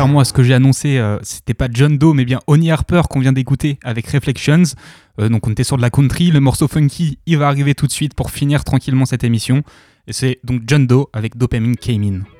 contrairement 0.00 0.20
à 0.20 0.24
ce 0.24 0.32
que 0.32 0.42
j'ai 0.42 0.54
annoncé, 0.54 0.96
euh, 0.96 1.18
c'était 1.20 1.52
pas 1.52 1.68
John 1.70 1.98
Doe 1.98 2.14
mais 2.14 2.24
bien 2.24 2.40
Oni 2.46 2.70
Harper 2.70 3.02
qu'on 3.10 3.20
vient 3.20 3.34
d'écouter 3.34 3.78
avec 3.84 4.06
Reflections. 4.06 4.62
Euh, 5.18 5.28
donc 5.28 5.46
on 5.46 5.50
était 5.50 5.62
sur 5.62 5.76
de 5.76 5.82
la 5.82 5.90
country, 5.90 6.30
le 6.30 6.40
morceau 6.40 6.68
funky, 6.68 7.18
il 7.26 7.36
va 7.36 7.48
arriver 7.48 7.74
tout 7.74 7.86
de 7.86 7.92
suite 7.92 8.14
pour 8.14 8.30
finir 8.30 8.64
tranquillement 8.64 9.04
cette 9.04 9.24
émission. 9.24 9.62
Et 10.06 10.14
c'est 10.14 10.38
donc 10.42 10.62
John 10.66 10.86
Doe 10.86 11.04
avec 11.12 11.36
Dopamine 11.36 11.76
Came 11.76 12.02
In. 12.02 12.39